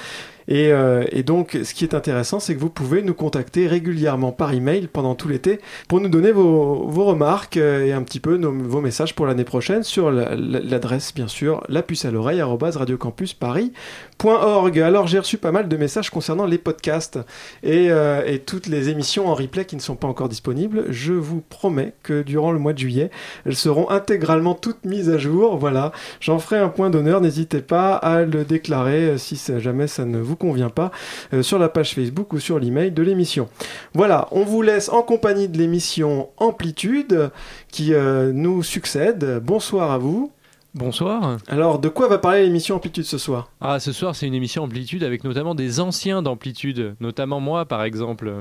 Et, 0.47 0.71
euh, 0.71 1.03
et 1.11 1.23
donc, 1.23 1.57
ce 1.63 1.73
qui 1.73 1.83
est 1.83 1.93
intéressant, 1.93 2.39
c'est 2.39 2.55
que 2.55 2.59
vous 2.59 2.69
pouvez 2.69 3.01
nous 3.01 3.13
contacter 3.13 3.67
régulièrement 3.67 4.31
par 4.31 4.53
email 4.53 4.87
pendant 4.91 5.15
tout 5.15 5.27
l'été 5.29 5.59
pour 5.87 6.01
nous 6.01 6.09
donner 6.09 6.31
vos, 6.31 6.85
vos 6.87 7.05
remarques 7.05 7.57
euh, 7.57 7.85
et 7.85 7.93
un 7.93 8.03
petit 8.03 8.19
peu 8.19 8.35
vos 8.35 8.81
messages 8.81 9.15
pour 9.15 9.25
l'année 9.25 9.43
prochaine 9.45 9.83
sur 9.83 10.11
la- 10.11 10.35
la- 10.35 10.59
l'adresse, 10.59 11.13
bien 11.13 11.27
sûr, 11.27 11.63
la 11.69 11.81
puce 11.81 12.05
à 12.05 12.11
l'oreille, 12.11 12.41
radiocampusparis.org. 12.41 14.79
Alors, 14.79 15.07
j'ai 15.07 15.19
reçu 15.19 15.37
pas 15.37 15.51
mal 15.51 15.67
de 15.67 15.77
messages 15.77 16.09
concernant 16.09 16.45
les 16.45 16.57
podcasts 16.57 17.19
et, 17.63 17.91
euh, 17.91 18.23
et 18.25 18.39
toutes 18.39 18.67
les 18.67 18.89
émissions 18.89 19.27
en 19.27 19.33
replay 19.35 19.65
qui 19.65 19.75
ne 19.75 19.81
sont 19.81 19.95
pas 19.95 20.07
encore 20.07 20.29
disponibles. 20.29 20.85
Je 20.89 21.13
vous 21.13 21.41
promets 21.41 21.93
que 22.03 22.21
durant 22.21 22.51
le 22.51 22.59
mois 22.59 22.73
de 22.73 22.79
juillet, 22.79 23.09
elles 23.45 23.55
seront 23.55 23.89
intégralement 23.89 24.55
toutes 24.55 24.85
mises 24.85 25.09
à 25.09 25.17
jour. 25.17 25.57
Voilà, 25.57 25.91
j'en 26.19 26.39
ferai 26.39 26.57
un 26.59 26.69
point 26.69 26.89
d'honneur. 26.89 27.21
N'hésitez 27.21 27.61
pas 27.61 27.93
à 27.95 28.23
le 28.23 28.43
déclarer 28.43 29.09
euh, 29.09 29.17
si 29.17 29.39
jamais 29.59 29.87
ça 29.87 30.05
ne 30.05 30.19
vous 30.19 30.32
convient 30.35 30.69
pas 30.69 30.91
euh, 31.33 31.43
sur 31.43 31.59
la 31.59 31.69
page 31.69 31.95
Facebook 31.95 32.33
ou 32.33 32.39
sur 32.39 32.59
l'email 32.59 32.91
de 32.91 33.03
l'émission. 33.03 33.49
Voilà, 33.93 34.27
on 34.31 34.43
vous 34.43 34.61
laisse 34.61 34.89
en 34.89 35.01
compagnie 35.01 35.47
de 35.47 35.57
l'émission 35.57 36.29
Amplitude 36.37 37.29
qui 37.69 37.93
euh, 37.93 38.31
nous 38.33 38.63
succède. 38.63 39.41
Bonsoir 39.43 39.91
à 39.91 39.97
vous. 39.97 40.31
Bonsoir. 40.75 41.37
Alors, 41.47 41.77
de 41.77 41.87
quoi 41.87 42.07
va 42.07 42.17
parler 42.17 42.43
l'émission 42.43 42.77
Amplitude 42.77 43.05
ce 43.05 43.19
soir? 43.19 43.51
Ah, 43.61 43.79
ce 43.79 43.91
soir, 43.91 44.15
c'est 44.15 44.25
une 44.25 44.33
émission 44.33 44.63
Amplitude 44.63 45.03
avec 45.03 45.23
notamment 45.23 45.53
des 45.53 45.79
anciens 45.79 46.23
d'Amplitude, 46.23 46.95
notamment 46.99 47.39
moi, 47.39 47.65
par 47.65 47.83
exemple, 47.83 48.33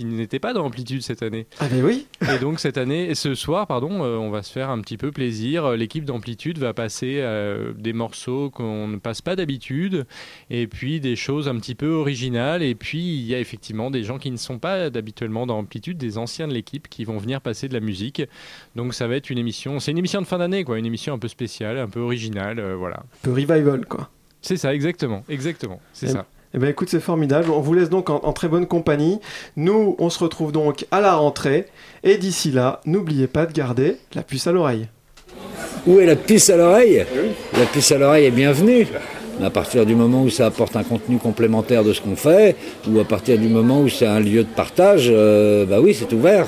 qui 0.00 0.06
n'étais 0.06 0.38
pas 0.38 0.54
dans 0.54 0.64
Amplitude 0.64 1.02
cette 1.02 1.22
année. 1.22 1.46
Ah, 1.58 1.66
mais 1.70 1.82
oui 1.82 2.06
Et 2.34 2.38
donc, 2.38 2.58
cette 2.58 2.78
année, 2.78 3.10
et 3.10 3.14
ce 3.14 3.34
soir, 3.34 3.66
pardon, 3.66 4.02
euh, 4.02 4.16
on 4.16 4.30
va 4.30 4.42
se 4.42 4.50
faire 4.50 4.70
un 4.70 4.80
petit 4.80 4.96
peu 4.96 5.10
plaisir. 5.12 5.72
L'équipe 5.72 6.06
d'Amplitude 6.06 6.56
va 6.58 6.72
passer 6.72 7.16
euh, 7.18 7.74
des 7.76 7.92
morceaux 7.92 8.48
qu'on 8.48 8.88
ne 8.88 8.96
passe 8.96 9.20
pas 9.20 9.36
d'habitude, 9.36 10.06
et 10.48 10.66
puis 10.66 11.00
des 11.00 11.16
choses 11.16 11.48
un 11.48 11.56
petit 11.56 11.74
peu 11.74 11.90
originales. 11.90 12.62
Et 12.62 12.74
puis, 12.74 12.98
il 13.00 13.26
y 13.26 13.34
a 13.34 13.38
effectivement 13.40 13.90
des 13.90 14.02
gens 14.02 14.18
qui 14.18 14.30
ne 14.30 14.38
sont 14.38 14.58
pas 14.58 14.84
habituellement 14.84 15.46
dans 15.46 15.58
Amplitude, 15.58 15.98
des 15.98 16.16
anciens 16.16 16.48
de 16.48 16.54
l'équipe 16.54 16.88
qui 16.88 17.04
vont 17.04 17.18
venir 17.18 17.42
passer 17.42 17.68
de 17.68 17.74
la 17.74 17.80
musique. 17.80 18.22
Donc, 18.76 18.94
ça 18.94 19.06
va 19.06 19.16
être 19.16 19.28
une 19.28 19.38
émission, 19.38 19.80
c'est 19.80 19.90
une 19.90 19.98
émission 19.98 20.22
de 20.22 20.26
fin 20.26 20.38
d'année, 20.38 20.64
quoi, 20.64 20.78
une 20.78 20.86
émission 20.86 21.12
un 21.12 21.18
peu 21.18 21.28
spéciale, 21.28 21.76
un 21.78 21.88
peu 21.88 22.00
originale, 22.00 22.58
euh, 22.58 22.74
voilà. 22.74 23.00
Un 23.00 23.04
peu 23.22 23.32
revival, 23.32 23.84
quoi. 23.84 24.08
C'est 24.40 24.56
ça, 24.56 24.74
exactement, 24.74 25.22
exactement, 25.28 25.78
c'est 25.92 26.06
Eh- 26.06 26.12
ça. 26.12 26.26
Eh 26.52 26.58
bien 26.58 26.68
écoute, 26.68 26.88
c'est 26.90 27.00
formidable. 27.00 27.50
On 27.50 27.60
vous 27.60 27.74
laisse 27.74 27.90
donc 27.90 28.10
en, 28.10 28.20
en 28.24 28.32
très 28.32 28.48
bonne 28.48 28.66
compagnie. 28.66 29.20
Nous, 29.56 29.94
on 29.98 30.10
se 30.10 30.18
retrouve 30.18 30.50
donc 30.50 30.86
à 30.90 31.00
la 31.00 31.14
rentrée. 31.14 31.66
Et 32.02 32.16
d'ici 32.16 32.50
là, 32.50 32.80
n'oubliez 32.86 33.28
pas 33.28 33.46
de 33.46 33.52
garder 33.52 33.96
la 34.14 34.22
puce 34.22 34.46
à 34.46 34.52
l'oreille. 34.52 34.88
Où 35.86 36.00
est 36.00 36.06
la 36.06 36.16
puce 36.16 36.50
à 36.50 36.56
l'oreille 36.56 37.04
La 37.52 37.66
puce 37.66 37.92
à 37.92 37.98
l'oreille 37.98 38.26
est 38.26 38.32
bienvenue. 38.32 38.86
Mais 39.38 39.46
à 39.46 39.50
partir 39.50 39.86
du 39.86 39.94
moment 39.94 40.22
où 40.22 40.28
ça 40.28 40.46
apporte 40.46 40.76
un 40.76 40.82
contenu 40.82 41.16
complémentaire 41.18 41.84
de 41.84 41.92
ce 41.92 42.00
qu'on 42.02 42.16
fait, 42.16 42.56
ou 42.86 42.98
à 43.00 43.04
partir 43.04 43.38
du 43.38 43.48
moment 43.48 43.80
où 43.80 43.88
c'est 43.88 44.06
un 44.06 44.20
lieu 44.20 44.42
de 44.42 44.48
partage, 44.48 45.08
euh, 45.08 45.64
bah 45.64 45.80
oui, 45.80 45.94
c'est 45.94 46.12
ouvert. 46.12 46.46